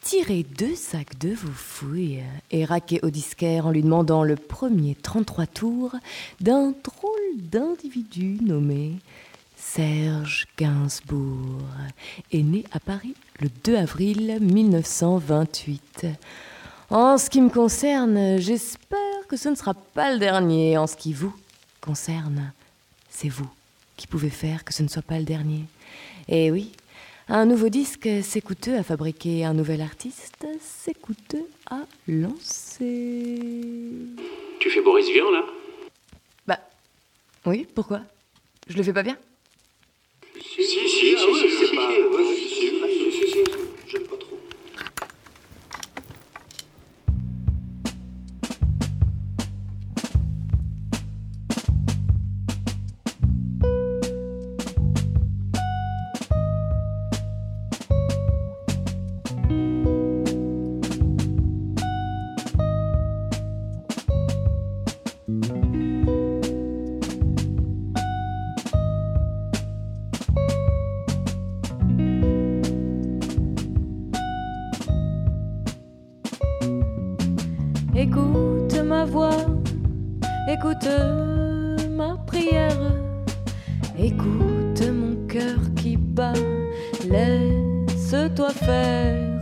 Tirez 0.00 0.44
deux 0.58 0.74
sacs 0.74 1.20
de 1.20 1.28
vos 1.34 1.52
fouilles 1.52 2.24
et 2.50 2.64
raquez 2.64 2.98
au 3.04 3.10
disquaire 3.10 3.68
en 3.68 3.70
lui 3.70 3.84
demandant 3.84 4.24
le 4.24 4.34
premier 4.34 4.96
33 4.96 5.46
tours 5.46 5.94
d'un 6.40 6.74
drôle 6.82 7.36
d'individu 7.36 8.38
nommé 8.42 8.94
Serge 9.56 10.48
Gainsbourg, 10.58 11.62
est 12.32 12.42
né 12.42 12.64
à 12.72 12.80
Paris 12.80 13.14
le 13.38 13.48
2 13.62 13.76
avril 13.76 14.38
1928. 14.40 16.06
En 16.90 17.18
ce 17.18 17.30
qui 17.30 17.40
me 17.40 17.50
concerne, 17.50 18.38
j'espère 18.38 19.13
que 19.34 19.40
ce 19.40 19.48
ne 19.48 19.56
sera 19.56 19.74
pas 19.74 20.12
le 20.12 20.20
dernier. 20.20 20.78
En 20.78 20.86
ce 20.86 20.94
qui 20.96 21.12
vous 21.12 21.34
concerne, 21.80 22.52
c'est 23.10 23.28
vous 23.28 23.50
qui 23.96 24.06
pouvez 24.06 24.30
faire 24.30 24.64
que 24.64 24.72
ce 24.72 24.84
ne 24.84 24.88
soit 24.88 25.02
pas 25.02 25.18
le 25.18 25.24
dernier. 25.24 25.64
Et 26.28 26.52
oui, 26.52 26.70
un 27.28 27.44
nouveau 27.44 27.68
disque, 27.68 28.08
c'est 28.22 28.40
coûteux 28.40 28.76
à 28.76 28.84
fabriquer. 28.84 29.44
Un 29.44 29.52
nouvel 29.54 29.80
artiste, 29.80 30.46
c'est 30.60 30.94
coûteux 30.94 31.48
à 31.68 31.80
lancer. 32.06 33.40
Tu 34.60 34.70
fais 34.70 34.80
Boris 34.82 35.10
Vian, 35.10 35.32
là 35.32 35.44
Bah, 36.46 36.60
oui, 37.44 37.66
pourquoi 37.74 38.02
Je 38.68 38.76
le 38.76 38.84
fais 38.84 38.92
pas 38.92 39.02
bien 39.02 39.18
Si, 40.36 40.62
si, 40.62 40.88
si, 40.88 40.88
si, 40.88 41.16
si, 41.16 41.50
c'est 41.58 41.74
pas... 41.74 41.90
J'aime 43.88 44.04
pas 44.04 44.16
trop. 44.16 44.23
Écoute 44.23 44.23
écoute 80.48 80.88
ma 81.90 82.16
prière, 82.26 82.92
écoute 83.98 84.82
mon 84.92 85.26
cœur 85.26 85.58
qui 85.76 85.96
bat, 85.96 86.32
laisse-toi 87.08 88.50
faire, 88.50 89.40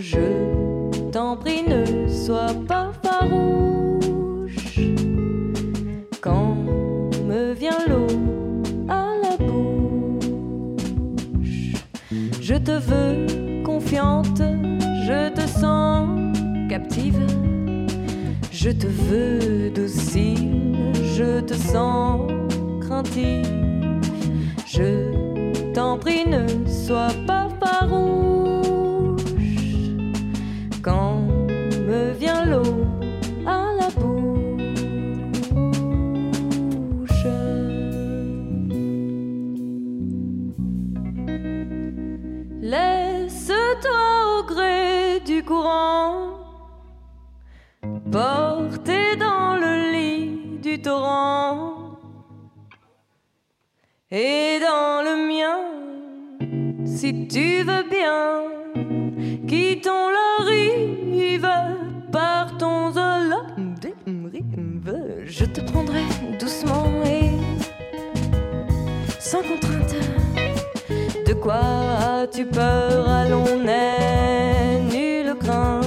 je 0.00 1.10
t'en 1.12 1.36
prie, 1.36 1.62
ne 1.68 2.08
sois 2.08 2.54
pas 2.66 2.90
farouche. 3.02 4.80
Quand 6.20 6.56
me 7.26 7.52
vient 7.52 7.78
l'eau 7.88 8.06
à 8.88 9.14
la 9.22 9.36
bouche, 9.36 10.64
je 12.40 12.54
te 12.54 12.72
veux 12.72 13.62
confiante, 13.62 14.42
je 15.04 15.28
te 15.30 15.46
sens 15.46 16.08
captive. 16.68 17.39
Je 18.62 18.68
te 18.68 18.86
veux 18.86 19.70
docile, 19.70 20.92
je 21.16 21.40
te 21.40 21.54
sens 21.54 22.30
craintif. 22.82 23.46
Je 24.66 25.72
t'en 25.72 25.96
prie, 25.96 26.26
ne 26.28 26.46
sois 26.68 27.14
pas 27.26 27.48
farouche. 27.58 29.22
Quand 30.82 31.22
me 31.88 32.12
vient 32.12 32.44
l'eau 32.44 32.84
à 33.46 33.72
la 33.80 33.88
bouche, 33.98 34.44
laisse-toi 42.60 44.38
au 44.38 44.42
gré 44.44 45.20
du 45.24 45.42
courant. 45.42 46.10
Dans 49.18 49.56
le 49.56 49.92
lit 49.92 50.58
du 50.62 50.80
torrent 50.80 51.98
et 54.10 54.58
dans 54.60 55.02
le 55.02 55.16
mien, 55.28 55.58
si 56.86 57.26
tu 57.26 57.62
veux 57.64 57.82
bien, 57.90 58.44
quittons 59.48 60.08
la 60.08 60.44
rive, 60.44 61.50
partons 62.12 62.96
à 62.96 63.18
la 63.18 63.40
rive. 63.56 64.96
Je 65.24 65.44
te 65.44 65.60
prendrai 65.60 66.04
doucement 66.38 66.86
et 67.04 67.32
sans 69.18 69.42
contrainte. 69.42 69.94
De 71.26 71.34
quoi 71.34 71.60
as-tu 72.22 72.46
peur? 72.46 73.08
Allons, 73.08 73.58
n'aie 73.58 74.80
nulle 74.90 75.34
crainte. 75.38 75.84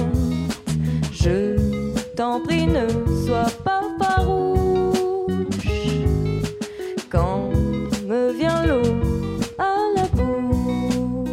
Je 1.12 1.53
t'en 2.14 2.40
prie, 2.40 2.66
ne 2.66 2.86
sois 3.26 3.50
pas 3.64 3.82
farouche. 3.98 5.32
Quand 7.10 7.50
me 8.06 8.32
vient 8.32 8.64
l'eau 8.66 8.82
à 9.58 9.74
la 9.96 10.06
bouche, 10.14 11.28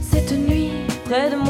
cette 0.00 0.32
nuit 0.32 0.70
près 1.04 1.30
de 1.30 1.36
moi, 1.36 1.47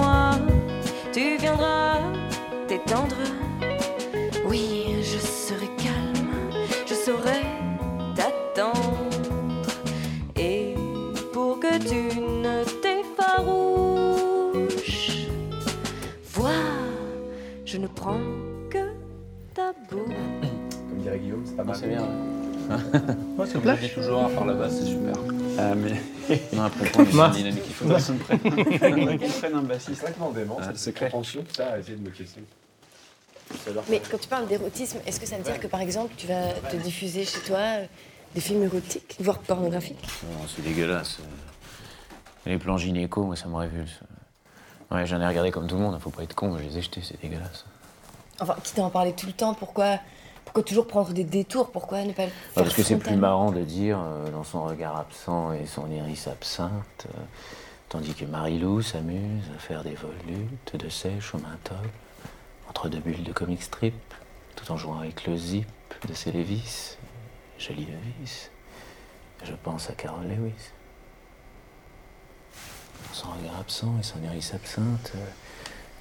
dynamique, 27.28 27.62
il 27.66 27.74
faut 27.74 27.84
qu'on 27.88 28.18
prenne 28.78 29.54
un 29.54 29.62
bassiste. 29.62 30.02
C'est 30.04 30.18
non, 30.18 30.30
dément, 30.30 30.58
Ah, 30.60 30.68
c'est 30.72 30.78
secret. 30.78 31.06
Attention, 31.06 31.44
ça, 31.54 31.78
de 31.78 31.94
me 31.96 32.10
questionner. 32.10 32.46
Mais 33.88 34.00
quand 34.10 34.18
tu 34.18 34.28
parles 34.28 34.46
d'érotisme, 34.46 34.98
est-ce 35.06 35.18
que 35.18 35.26
ça 35.26 35.36
veut 35.36 35.42
dire 35.42 35.58
que 35.58 35.66
par 35.66 35.80
exemple 35.80 36.12
tu 36.16 36.26
vas 36.26 36.52
te 36.70 36.76
diffuser 36.76 37.24
chez 37.24 37.40
toi 37.40 37.58
euh, 37.58 37.86
des 38.34 38.40
films 38.40 38.62
érotiques, 38.64 39.16
voire 39.20 39.38
pornographiques? 39.38 40.06
Non, 40.24 40.46
c'est 40.54 40.62
dégueulasse. 40.62 41.18
Les 42.44 42.58
plans 42.58 42.76
gynéco, 42.76 43.22
moi, 43.24 43.36
ça 43.36 43.46
me 43.48 43.56
révulse. 43.56 44.00
Ouais, 44.90 45.06
j'en 45.06 45.20
ai 45.20 45.26
regardé 45.26 45.50
comme 45.50 45.66
tout 45.66 45.76
le 45.76 45.82
monde, 45.82 45.98
faut 46.00 46.10
pas 46.10 46.22
être 46.22 46.34
con, 46.34 46.56
je 46.58 46.62
les 46.62 46.78
ai 46.78 46.82
jetés, 46.82 47.02
c'est 47.02 47.20
dégueulasse. 47.20 47.64
Enfin, 48.40 48.56
quitte 48.62 48.78
à 48.78 48.82
en 48.82 48.90
parler 48.90 49.12
tout 49.12 49.26
le 49.26 49.32
temps, 49.32 49.52
pourquoi, 49.54 49.98
pourquoi 50.48 50.62
toujours 50.62 50.86
prendre 50.86 51.12
des 51.12 51.24
détours? 51.24 51.70
Pourquoi 51.70 52.02
ne 52.04 52.12
pas 52.12 52.24
le 52.24 52.30
faire 52.30 52.56
Ouais, 52.56 52.62
parce 52.62 52.74
que 52.74 52.82
c'est 52.82 52.96
plus 52.96 53.16
marrant 53.16 53.52
de 53.52 53.60
dire, 53.60 54.00
euh, 54.00 54.30
dans 54.30 54.44
son 54.44 54.64
regard 54.64 54.96
absent 54.96 55.52
et 55.52 55.66
son 55.66 55.90
iris 55.90 56.26
absinthe, 56.26 57.06
euh, 57.06 57.20
tandis 57.90 58.14
que 58.14 58.24
Marie-Lou 58.24 58.80
s'amuse 58.80 59.44
à 59.54 59.58
faire 59.58 59.84
des 59.84 59.94
volutes 59.94 60.74
de 60.74 60.88
sèche 60.88 61.34
au 61.34 61.38
menthol, 61.38 61.86
entre 62.66 62.88
deux 62.88 62.98
bulles 62.98 63.24
de 63.24 63.32
comic 63.32 63.62
strip, 63.62 63.94
tout 64.56 64.72
en 64.72 64.78
jouant 64.78 65.00
avec 65.00 65.26
le 65.26 65.36
zip 65.36 65.68
de 66.08 66.14
ses 66.14 66.32
Lévis, 66.32 66.96
joli 67.58 67.84
Lévis. 67.84 68.48
Je 69.44 69.52
pense 69.52 69.90
à 69.90 69.92
Carol 69.92 70.26
Lewis. 70.26 70.72
Dans 73.06 73.14
son 73.14 73.28
regard 73.32 73.60
absent 73.60 73.94
et 74.00 74.02
son 74.02 74.22
iris 74.22 74.54
absinthe, 74.54 75.12
euh, 75.14 75.18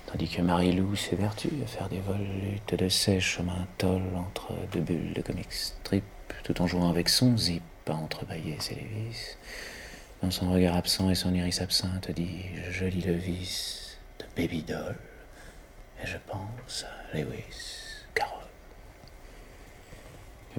tandis 0.07 0.29
que 0.29 0.41
Marie-Lou 0.41 0.95
s'évertue 0.95 1.49
à 1.63 1.67
faire 1.67 1.89
des 1.89 1.99
volutes 1.99 2.75
de 2.75 2.89
sèche 2.89 3.39
au 3.39 3.43
menthol 3.43 4.01
entre 4.15 4.53
deux 4.71 4.79
bulles 4.79 5.13
de 5.13 5.21
comic 5.21 5.51
strip, 5.51 6.03
tout 6.43 6.61
en 6.61 6.67
jouant 6.67 6.89
avec 6.89 7.09
son 7.09 7.37
zip 7.37 7.61
à 7.87 7.93
entrebâiller 7.93 8.55
ses 8.59 8.75
Lévis. 8.75 9.35
Dans 10.23 10.31
son 10.31 10.51
regard 10.51 10.75
absent 10.75 11.09
et 11.09 11.15
son 11.15 11.33
iris 11.33 11.61
absinthe, 11.61 12.09
dit 12.11 12.45
joli 12.71 13.01
Levis 13.01 13.97
de 14.19 14.25
Baby 14.35 14.63
Doll. 14.63 14.95
Et 16.01 16.07
je 16.07 16.17
pense 16.25 16.85
à 16.85 17.17
Lewis, 17.17 18.05
Carol. 18.13 18.43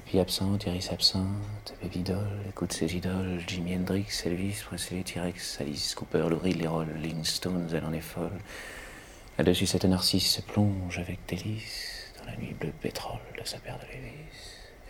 Puis 0.05 0.21
absente, 0.21 0.67
iris 0.67 0.93
absinte, 0.93 1.75
Baby 1.83 2.01
Doll, 2.01 2.41
écoute 2.49 2.73
ses 2.73 2.95
idoles, 2.95 3.41
Jimi 3.47 3.77
Hendrix, 3.77 4.23
Elvis, 4.27 4.63
Presley, 4.65 5.03
T-Rex, 5.03 5.61
Alice 5.61 5.95
Cooper, 5.95 6.27
Lou 6.29 6.39
Reed, 6.39 6.57
les 6.57 6.69
Rolling 6.69 7.25
Stones, 7.25 7.69
elle 7.73 7.85
en 7.85 7.93
est 7.93 8.01
folle. 8.01 8.39
Là-dessus, 9.39 9.67
cette 9.67 9.85
narcisse 9.85 10.33
se 10.33 10.41
plonge 10.41 10.99
avec 10.99 11.21
délice 11.29 12.13
dans 12.19 12.25
la 12.29 12.37
nuit 12.37 12.55
bleue 12.55 12.73
pétrole 12.73 13.21
de 13.41 13.47
sa 13.47 13.59
paire 13.59 13.79
de 13.79 13.87
Lévis. 13.87 14.11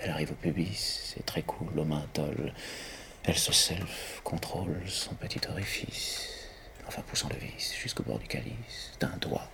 Elle 0.01 0.09
arrive 0.09 0.33
au 0.33 0.37
pubis, 0.37 1.13
c'est 1.15 1.27
très 1.27 1.43
cool, 1.43 1.79
au 1.79 1.85
menthol. 1.85 2.55
Elle 3.25 3.37
se 3.37 3.53
self-contrôle 3.53 4.81
son 4.87 5.15
petit 5.17 5.41
orifice, 5.51 6.49
enfin 6.87 7.03
poussant 7.03 7.29
le 7.29 7.37
vis 7.37 7.75
jusqu'au 7.79 8.05
bord 8.05 8.19
du 8.19 8.27
calice, 8.27 8.93
d'un 9.01 9.15
doigt, 9.21 9.51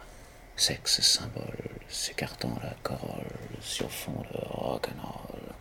sexe 0.55 1.01
symbole, 1.01 1.70
s'écartant 1.88 2.57
la 2.62 2.74
corolle 2.84 3.24
sur 3.61 3.90
fond 3.90 4.22
de 4.32 4.38
rock'n'roll. 4.45 5.55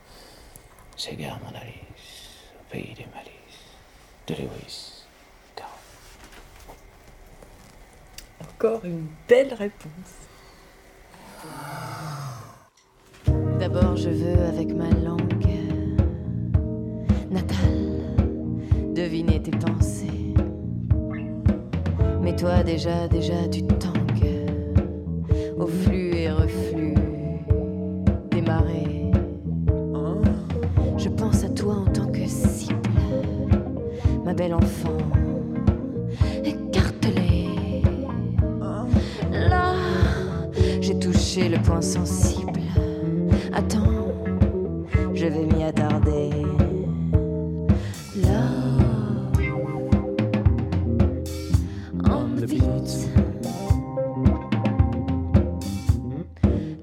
S'égare 0.95 1.39
mon 1.39 1.57
Alice, 1.57 2.53
au 2.59 2.71
pays 2.71 2.93
des 2.93 3.07
malices, 3.07 3.65
de 4.27 4.35
Lewis. 4.35 4.92
Encore 8.43 8.83
une 8.85 9.07
belle 9.27 9.53
réponse. 9.53 10.29
D'abord, 13.59 13.95
je 13.95 14.09
veux, 14.09 14.41
avec 14.45 14.73
ma 14.73 14.89
langue 14.89 15.33
natale, 17.29 18.93
deviner 18.93 19.41
tes 19.41 19.51
pensées. 19.51 20.33
Mais 22.21 22.35
toi, 22.35 22.63
déjà, 22.63 23.07
déjà, 23.07 23.47
tu 23.51 23.63
tangues 23.63 24.47
au 25.57 25.67
flux 25.67 26.15
et 26.15 26.31
reflux 26.31 26.93
des 28.31 28.41
marées. 28.41 29.11
Je 30.97 31.09
pense 31.09 31.43
à 31.43 31.49
toi 31.49 31.75
en 31.75 31.85
tant 31.85 32.07
que 32.07 32.25
cible, 32.27 32.75
ma 34.23 34.33
belle 34.33 34.53
enfant, 34.53 34.97
touché 41.33 41.49
le 41.49 41.57
point 41.57 41.81
sensible. 41.81 42.61
Attends, 43.53 44.13
je 45.13 45.25
vais 45.25 45.45
m'y 45.45 45.63
attarder. 45.63 46.29
Là, 48.15 48.43
on 52.05 52.35
the 52.35 52.45
beat. 52.45 53.09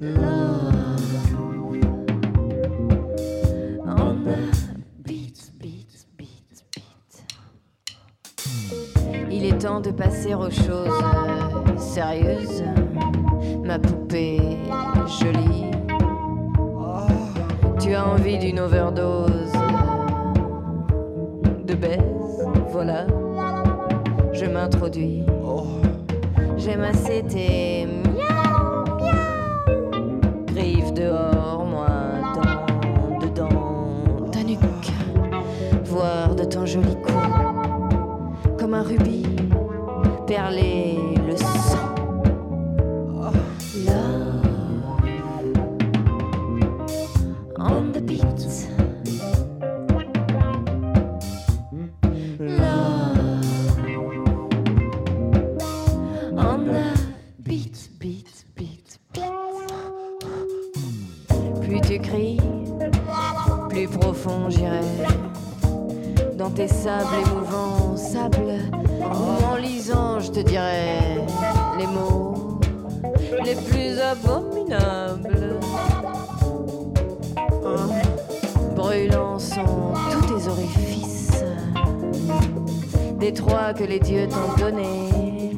Love 0.01 0.25
on 3.87 4.25
the 4.25 4.39
beat, 5.05 5.53
beat, 5.61 6.07
beat, 6.17 6.65
beat. 6.75 7.25
Il 9.31 9.45
est 9.45 9.59
temps 9.59 9.81
de 9.81 9.91
passer 9.91 10.35
aux 10.35 10.51
choses 10.51 10.89
euh, 11.05 11.79
sérieuses. 11.79 12.65
Ma 13.71 13.79
poupée 13.79 14.41
jolie. 15.07 15.71
Tu 17.79 17.95
as 17.95 18.05
envie 18.05 18.37
d'une 18.37 18.59
overdose 18.59 19.53
de 21.69 21.75
baise, 21.75 22.49
voilà. 22.73 23.07
Je 24.33 24.47
m'introduis. 24.47 25.23
J'aime 26.57 26.81
assez 26.81 27.23
tes 27.23 27.87
miaou, 27.87 28.87
miaou. 28.99 30.47
Griffes 30.47 30.93
dehors, 30.93 31.65
moi 31.65 31.87
dans, 32.35 33.25
dedans, 33.25 34.31
ta 34.33 34.43
nuque. 34.43 34.91
Voir 35.85 36.35
de 36.35 36.43
ton 36.43 36.67
joli 36.67 36.97
cou, 36.97 37.13
comme 38.59 38.75
un 38.75 38.83
rubis, 38.83 39.27
perler 40.27 40.90
tes 66.61 66.69
sables 66.69 67.15
émouvants, 67.27 67.97
sables, 67.97 68.59
où 69.01 69.45
en 69.47 69.57
lisant 69.57 70.21
je 70.21 70.31
te 70.31 70.41
dirai 70.41 70.99
les 71.79 71.87
mots 71.87 72.61
les 73.43 73.55
plus 73.55 73.99
abominables. 73.99 75.59
Brûlant 78.77 79.39
sont 79.39 79.95
tous 80.11 80.27
tes 80.27 80.49
orifices, 80.49 81.45
des 83.19 83.33
trois 83.33 83.73
que 83.73 83.85
les 83.85 83.99
dieux 83.99 84.29
t'ont 84.29 84.63
donnés. 84.63 85.57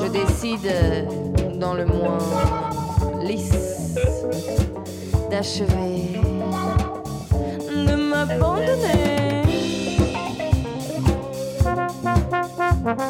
Je 0.00 0.06
décide, 0.12 1.58
dans 1.58 1.74
le 1.74 1.86
moins 1.86 2.18
lisse, 3.20 3.96
d'achever 5.28 6.20
de 7.68 7.94
m'abandonner. 7.96 9.33
Serge 12.94 13.08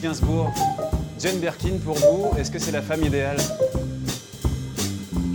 Gainsbourg, 0.00 0.52
Jane 1.20 1.38
Birkin 1.38 1.78
pour 1.84 1.94
vous, 1.94 2.32
est-ce 2.36 2.50
que 2.50 2.58
c'est 2.58 2.72
la 2.72 2.82
femme 2.82 3.04
idéale? 3.04 3.36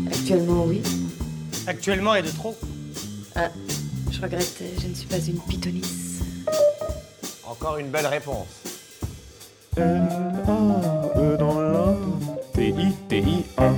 Actuellement, 0.07 0.65
oui. 0.65 0.81
Actuellement 1.65 2.15
et 2.15 2.23
de 2.23 2.29
trop. 2.29 2.57
Ah, 3.35 3.47
je 4.11 4.21
regrette, 4.21 4.61
je 4.81 4.87
ne 4.87 4.93
suis 4.93 5.07
pas 5.07 5.19
une 5.19 5.39
pythonisse. 5.39 6.19
Encore 7.47 7.77
une 7.77 7.89
belle 7.89 8.07
réponse. 8.07 8.47
L-A-E 10.47 11.37
dans 11.37 11.59
la 11.59 11.95
T-I-T-I-A. 12.53 13.73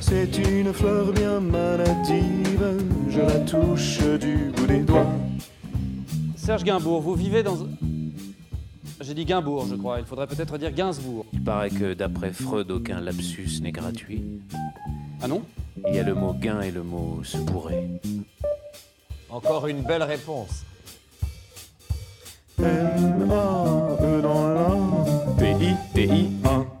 C'est 0.00 0.38
une 0.38 0.72
fleur 0.72 1.12
bien 1.12 1.40
maladive, 1.40 2.84
je 3.08 3.20
la 3.20 3.40
touche 3.40 4.00
du 4.20 4.52
bout 4.54 4.66
des 4.66 4.80
doigts. 4.80 5.06
Serge 6.36 6.64
Gainsbourg, 6.64 7.00
vous 7.00 7.14
vivez 7.14 7.42
dans... 7.42 7.56
J'ai 9.00 9.14
dit 9.14 9.24
Gainsbourg, 9.24 9.66
je 9.68 9.76
crois. 9.76 9.98
Il 9.98 10.04
faudrait 10.04 10.26
peut-être 10.26 10.58
dire 10.58 10.72
Gainsbourg. 10.72 11.24
Il 11.32 11.42
paraît 11.42 11.70
que 11.70 11.94
d'après 11.94 12.32
Freud, 12.32 12.70
aucun 12.70 13.00
lapsus 13.00 13.60
n'est 13.62 13.72
gratuit. 13.72 14.22
Ah 15.22 15.28
non? 15.28 15.42
Il 15.88 15.94
y 15.94 15.98
a 15.98 16.02
le 16.02 16.14
mot 16.14 16.34
gain 16.34 16.60
et 16.60 16.70
le 16.70 16.82
mot 16.82 17.20
se 17.24 17.38
pourrait. 17.38 17.88
Encore 19.30 19.66
une 19.66 19.82
belle 19.82 20.02
réponse. 20.02 20.64
La 25.64 25.76
T-I-T-I-A. 25.94 26.54
Tu 26.60 26.73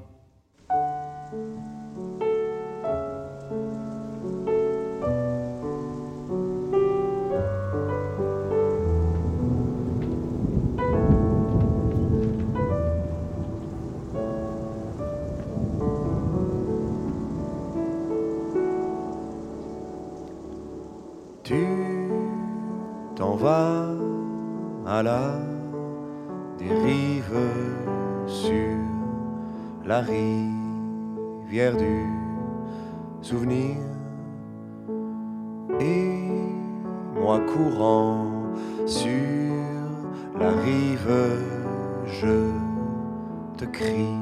je 42.24 43.58
te 43.58 43.66
crie 43.66 44.16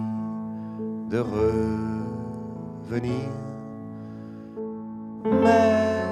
de 1.11 1.19
revenir. 1.19 3.29
Mais 5.25 6.03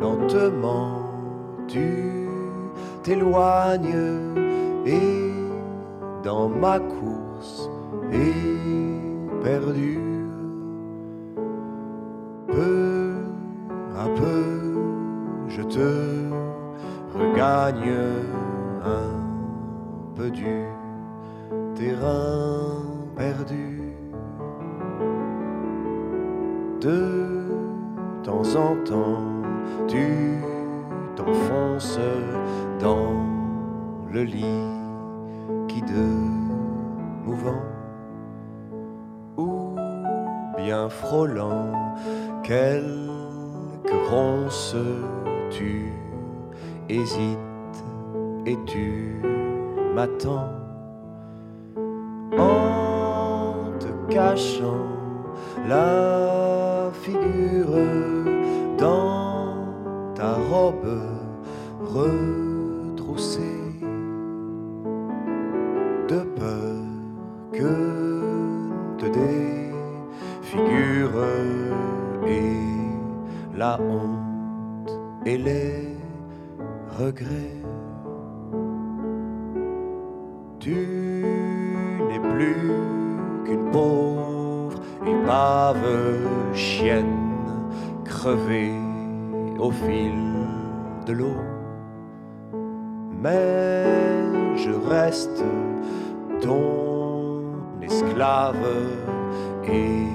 lentement 0.00 0.98
tu 1.68 2.28
t'éloignes 3.02 4.86
et 4.86 5.32
dans 6.22 6.48
ma 6.48 6.78
course 6.78 7.68
éperdue 8.12 9.98
peu 12.48 13.14
à 13.96 14.06
peu 14.20 14.44
je 15.48 15.62
te 15.62 15.90
regagne 17.14 17.94
un 18.84 19.10
peu 20.16 20.30
du 20.30 20.73
terrain 21.84 22.82
perdu 23.16 23.94
de 26.80 27.00
temps 28.22 28.48
en 28.56 28.76
temps 28.84 29.24
tu 29.86 30.38
t'enfonces 31.16 31.98
dans 32.80 33.12
le 34.10 34.22
lit 34.22 34.64
qui 35.68 35.82
de 35.82 36.06
mouvant 37.24 37.64
ou 39.36 39.76
bien 40.56 40.88
frôlant 40.88 41.72
quelques 42.42 44.08
ronces 44.10 44.76
tu 45.50 45.92
hésites 46.88 47.78
et 48.46 48.56
tu 48.64 49.20
m'attends 49.94 50.63
cachant 54.14 54.86
la 55.68 56.90
figure 57.02 57.78
dans 58.78 59.56
ta 60.14 60.34
robe 60.50 61.00
retroussée 61.96 63.40
de 66.08 66.20
peur 66.38 66.84
que 67.52 67.74
te 68.98 69.06
défigure 70.44 71.16
et 72.24 73.58
la 73.58 73.80
honte 73.80 74.92
et 75.26 75.38
les 75.38 75.98
regrets. 77.00 77.43
Chienne 86.54 87.24
crevée 88.04 88.72
au 89.58 89.70
fil 89.70 90.14
de 91.06 91.12
l'eau. 91.12 91.36
Mais 93.22 94.56
je 94.56 94.70
reste 94.70 95.42
ton 96.40 97.42
esclave 97.82 98.66
et 99.66 100.06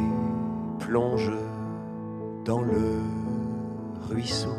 plonge 0.80 1.32
dans 2.46 2.62
le 2.62 3.02
ruisseau. 4.10 4.56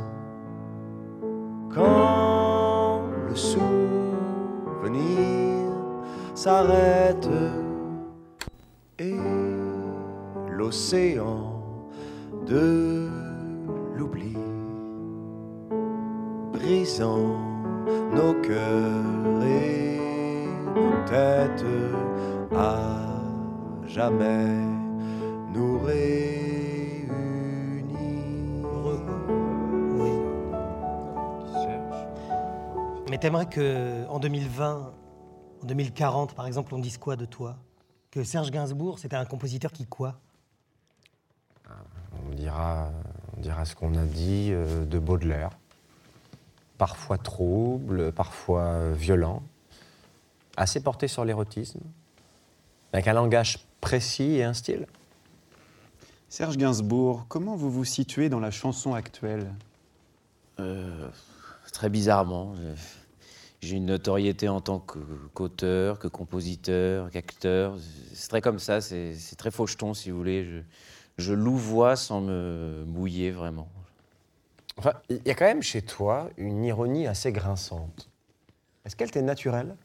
Quand 1.74 3.02
le 3.28 3.36
souvenir 3.36 3.60
s'arrête 6.34 7.28
l'océan 10.70 11.60
de 12.46 13.08
l'oubli 13.96 14.36
brisant 16.52 17.40
nos 18.14 18.34
cœurs 18.40 19.42
et 19.42 19.98
nos 20.76 21.08
têtes 21.08 21.64
à 22.54 22.86
jamais 23.84 24.46
nous 25.52 25.80
réunit. 25.80 26.30
Mais 33.10 33.18
t'aimerais 33.18 33.46
que 33.46 34.06
en 34.06 34.20
2020, 34.20 34.92
en 35.62 35.66
2040 35.66 36.36
par 36.36 36.46
exemple, 36.46 36.72
on 36.76 36.78
dise 36.78 36.96
quoi 36.96 37.16
de 37.16 37.24
toi? 37.24 37.56
Que 38.12 38.22
Serge 38.22 38.52
Gainsbourg, 38.52 39.00
c'était 39.00 39.16
un 39.16 39.24
compositeur 39.24 39.72
qui 39.72 39.86
quoi? 39.86 40.20
On 42.30 42.34
dira, 42.34 42.90
on 43.36 43.40
dira 43.40 43.64
ce 43.64 43.74
qu'on 43.74 43.94
a 43.96 44.04
dit 44.04 44.50
euh, 44.52 44.84
de 44.84 44.98
Baudelaire. 44.98 45.50
Parfois 46.78 47.18
trouble, 47.18 48.12
parfois 48.12 48.92
violent, 48.92 49.42
assez 50.56 50.80
porté 50.80 51.08
sur 51.08 51.24
l'érotisme, 51.24 51.80
avec 52.92 53.08
un 53.08 53.12
langage 53.12 53.58
précis 53.80 54.36
et 54.36 54.44
un 54.44 54.54
style. 54.54 54.86
Serge 56.28 56.56
Gainsbourg, 56.56 57.26
comment 57.28 57.56
vous 57.56 57.70
vous 57.70 57.84
situez 57.84 58.28
dans 58.28 58.40
la 58.40 58.50
chanson 58.50 58.94
actuelle? 58.94 59.52
Euh, 60.60 61.08
très 61.72 61.90
bizarrement. 61.90 62.54
J'ai 63.60 63.76
une 63.76 63.86
notoriété 63.86 64.48
en 64.48 64.60
tant 64.60 64.78
que- 64.78 64.98
qu'auteur, 65.34 65.98
que 65.98 66.08
compositeur, 66.08 67.10
qu'acteur. 67.10 67.76
C'est 68.14 68.28
très 68.28 68.40
comme 68.40 68.58
ça, 68.58 68.80
c'est 68.80 69.14
c'est 69.16 69.36
très 69.36 69.50
faucheton 69.50 69.92
si 69.92 70.10
vous 70.10 70.16
voulez. 70.16 70.44
Je, 70.44 70.60
je 71.20 71.32
louvoie 71.32 71.96
sans 71.96 72.20
me 72.20 72.84
mouiller 72.86 73.30
vraiment. 73.30 73.68
Enfin, 74.76 74.94
il 75.08 75.20
y 75.26 75.30
a 75.30 75.34
quand 75.34 75.44
même 75.44 75.62
chez 75.62 75.82
toi 75.82 76.30
une 76.36 76.64
ironie 76.64 77.06
assez 77.06 77.32
grinçante. 77.32 78.08
Est-ce 78.84 78.96
qu'elle 78.96 79.10
t'est 79.10 79.22
naturelle? 79.22 79.76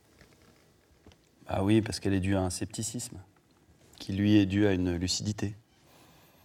Ah 1.47 1.63
oui, 1.63 1.81
parce 1.81 1.99
qu'elle 1.99 2.13
est 2.13 2.19
due 2.19 2.36
à 2.36 2.41
un 2.41 2.49
scepticisme, 2.49 3.17
qui 3.99 4.13
lui 4.13 4.38
est 4.38 4.45
dû 4.45 4.65
à 4.65 4.71
une 4.71 4.95
lucidité. 4.95 5.55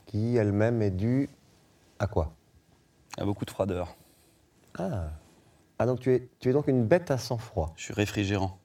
Qui 0.07 0.37
elle-même 0.37 0.83
est 0.83 0.91
due 0.91 1.31
à 1.99 2.07
quoi? 2.07 2.35
À 3.17 3.25
beaucoup 3.25 3.45
de 3.45 3.51
froideur. 3.51 3.97
Ah. 4.79 5.11
Ah, 5.79 5.87
donc 5.87 6.01
tu 6.01 6.13
es, 6.13 6.29
tu 6.41 6.51
es 6.51 6.53
donc 6.53 6.67
une 6.69 6.85
bête 6.85 7.11
à 7.11 7.19
sang-froid. 7.19 7.73
Je 7.77 7.85
suis 7.85 7.95
réfrigérant. 7.95 8.59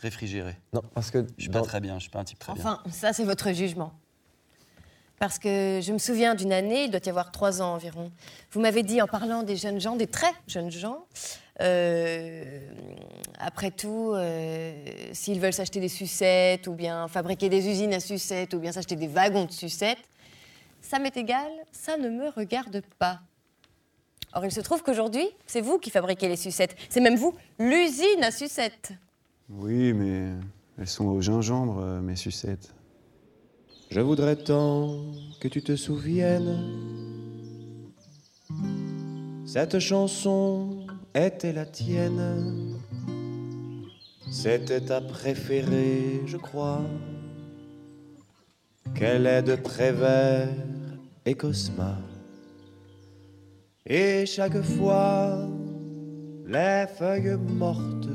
Réfrigéré. 0.00 0.56
Non, 0.72 0.82
parce 0.94 1.10
que. 1.10 1.26
Je 1.36 1.42
suis 1.42 1.50
pas 1.50 1.60
très 1.62 1.80
bien, 1.80 1.96
je 1.96 2.02
suis 2.02 2.10
pas 2.10 2.20
un 2.20 2.24
type 2.24 2.38
très 2.38 2.54
bien. 2.54 2.62
Enfin, 2.62 2.82
ça, 2.90 3.12
c'est 3.12 3.24
votre 3.24 3.52
jugement. 3.52 3.92
Parce 5.20 5.38
que 5.38 5.80
je 5.82 5.92
me 5.92 5.98
souviens 5.98 6.34
d'une 6.34 6.50
année, 6.50 6.84
il 6.84 6.90
doit 6.90 7.00
y 7.04 7.10
avoir 7.10 7.30
trois 7.30 7.60
ans 7.60 7.74
environ. 7.74 8.10
Vous 8.52 8.60
m'avez 8.60 8.82
dit, 8.82 9.02
en 9.02 9.06
parlant 9.06 9.42
des 9.42 9.54
jeunes 9.54 9.78
gens, 9.78 9.94
des 9.94 10.06
très 10.06 10.32
jeunes 10.48 10.70
gens, 10.70 11.04
euh, 11.60 12.42
après 13.38 13.70
tout, 13.70 14.12
euh, 14.14 14.72
s'ils 15.12 15.38
veulent 15.38 15.52
s'acheter 15.52 15.78
des 15.78 15.90
sucettes, 15.90 16.68
ou 16.68 16.72
bien 16.72 17.06
fabriquer 17.06 17.50
des 17.50 17.68
usines 17.68 17.92
à 17.92 18.00
sucettes, 18.00 18.54
ou 18.54 18.60
bien 18.60 18.72
s'acheter 18.72 18.96
des 18.96 19.08
wagons 19.08 19.44
de 19.44 19.52
sucettes, 19.52 19.98
ça 20.80 20.98
m'est 20.98 21.14
égal, 21.18 21.50
ça 21.70 21.98
ne 21.98 22.08
me 22.08 22.30
regarde 22.30 22.82
pas. 22.98 23.20
Or, 24.32 24.46
il 24.46 24.52
se 24.52 24.62
trouve 24.62 24.82
qu'aujourd'hui, 24.82 25.28
c'est 25.46 25.60
vous 25.60 25.78
qui 25.78 25.90
fabriquez 25.90 26.28
les 26.28 26.36
sucettes. 26.36 26.74
C'est 26.88 27.00
même 27.00 27.16
vous, 27.16 27.34
l'usine 27.58 28.24
à 28.24 28.30
sucettes. 28.30 28.92
Oui, 29.50 29.92
mais 29.92 30.30
elles 30.78 30.88
sont 30.88 31.08
au 31.08 31.20
gingembre, 31.20 31.78
euh, 31.78 32.00
mes 32.00 32.16
sucettes. 32.16 32.72
Je 33.90 33.98
voudrais 33.98 34.36
tant 34.36 34.98
que 35.40 35.48
tu 35.48 35.62
te 35.62 35.74
souviennes 35.74 36.58
Cette 39.44 39.80
chanson 39.80 40.86
était 41.12 41.52
la 41.52 41.66
tienne. 41.66 42.78
C'était 44.30 44.80
ta 44.80 45.00
préférée, 45.00 46.22
je 46.24 46.36
crois. 46.36 46.82
Qu'elle 48.94 49.26
est 49.26 49.42
de 49.42 49.56
Prévert 49.56 50.46
et 51.26 51.34
Cosma. 51.34 51.98
Et 53.84 54.24
chaque 54.24 54.62
fois, 54.62 55.48
les 56.46 56.86
feuilles 56.96 57.36
mortes 57.36 58.08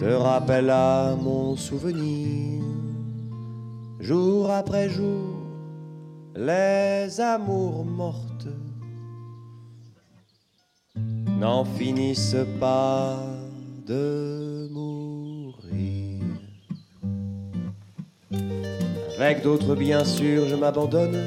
te 0.00 0.06
rappellent 0.06 0.70
à 0.70 1.14
mon 1.14 1.54
souvenir. 1.54 2.81
Jour 4.02 4.50
après 4.50 4.88
jour, 4.90 5.46
les 6.34 7.20
amours 7.20 7.84
mortes 7.84 8.48
n'en 11.38 11.64
finissent 11.64 12.44
pas 12.58 13.20
de 13.86 14.68
mourir. 14.72 16.20
Avec 19.20 19.44
d'autres, 19.44 19.76
bien 19.76 20.04
sûr, 20.04 20.48
je 20.48 20.56
m'abandonne. 20.56 21.24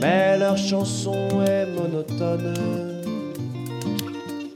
Mais 0.00 0.38
leur 0.38 0.56
chanson 0.56 1.42
est 1.46 1.66
monotone. 1.66 2.54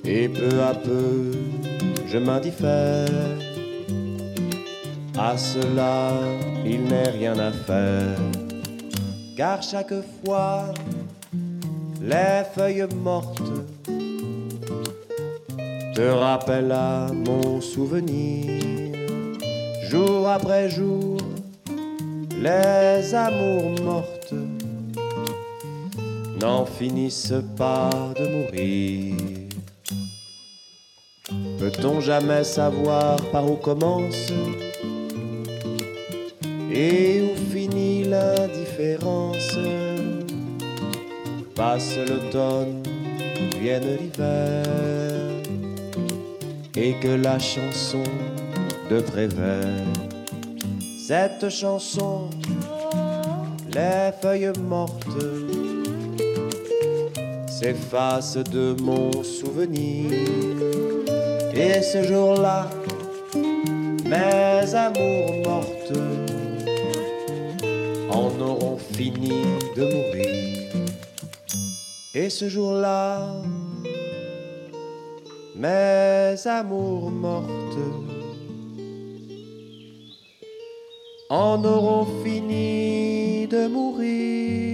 Et 0.02 0.30
peu 0.30 0.62
à 0.62 0.72
peu, 0.72 1.32
je 2.06 2.16
m'indiffère. 2.16 3.47
À 5.20 5.36
cela, 5.36 6.12
il 6.64 6.84
n'est 6.84 7.10
rien 7.10 7.36
à 7.40 7.50
faire. 7.50 8.16
Car 9.36 9.60
chaque 9.60 9.94
fois, 10.24 10.66
les 12.00 12.44
feuilles 12.54 12.86
mortes 13.02 13.42
te 15.96 16.08
rappellent 16.08 16.70
à 16.70 17.08
mon 17.12 17.60
souvenir. 17.60 18.62
Jour 19.90 20.28
après 20.28 20.70
jour, 20.70 21.16
les 22.40 23.12
amours 23.12 23.82
mortes 23.82 24.34
n'en 26.40 26.64
finissent 26.64 27.42
pas 27.56 27.90
de 28.16 28.28
mourir. 28.28 29.16
Peut-on 31.58 32.00
jamais 32.00 32.44
savoir 32.44 33.16
par 33.32 33.50
où 33.50 33.56
commence 33.56 34.32
et 36.78 37.22
où 37.22 37.52
finit 37.52 38.04
l'indifférence 38.04 39.58
Passe 41.56 41.96
l'automne, 41.96 42.84
vienne 43.60 43.96
l'hiver, 44.00 44.64
et 46.76 46.94
que 47.00 47.08
la 47.08 47.36
chanson 47.40 48.04
de 48.88 49.00
Prévert, 49.00 49.66
cette 51.04 51.48
chanson, 51.48 52.30
les 53.74 54.12
feuilles 54.22 54.52
mortes, 54.68 55.24
s'effacent 57.48 58.44
de 58.52 58.76
mon 58.80 59.24
souvenir, 59.24 60.12
et 61.52 61.82
ce 61.82 62.04
jour-là, 62.04 62.70
mes 64.04 64.74
amours 64.76 65.32
mortes 65.44 66.17
en 68.18 68.40
auront 68.40 68.78
fini 68.78 69.42
de 69.76 69.84
mourir. 69.94 70.72
Et 72.14 72.30
ce 72.30 72.48
jour-là, 72.48 73.42
mes 75.54 76.34
amours 76.46 77.10
mortes 77.10 77.84
en 81.30 81.64
auront 81.64 82.06
fini 82.24 83.46
de 83.46 83.68
mourir. 83.68 84.67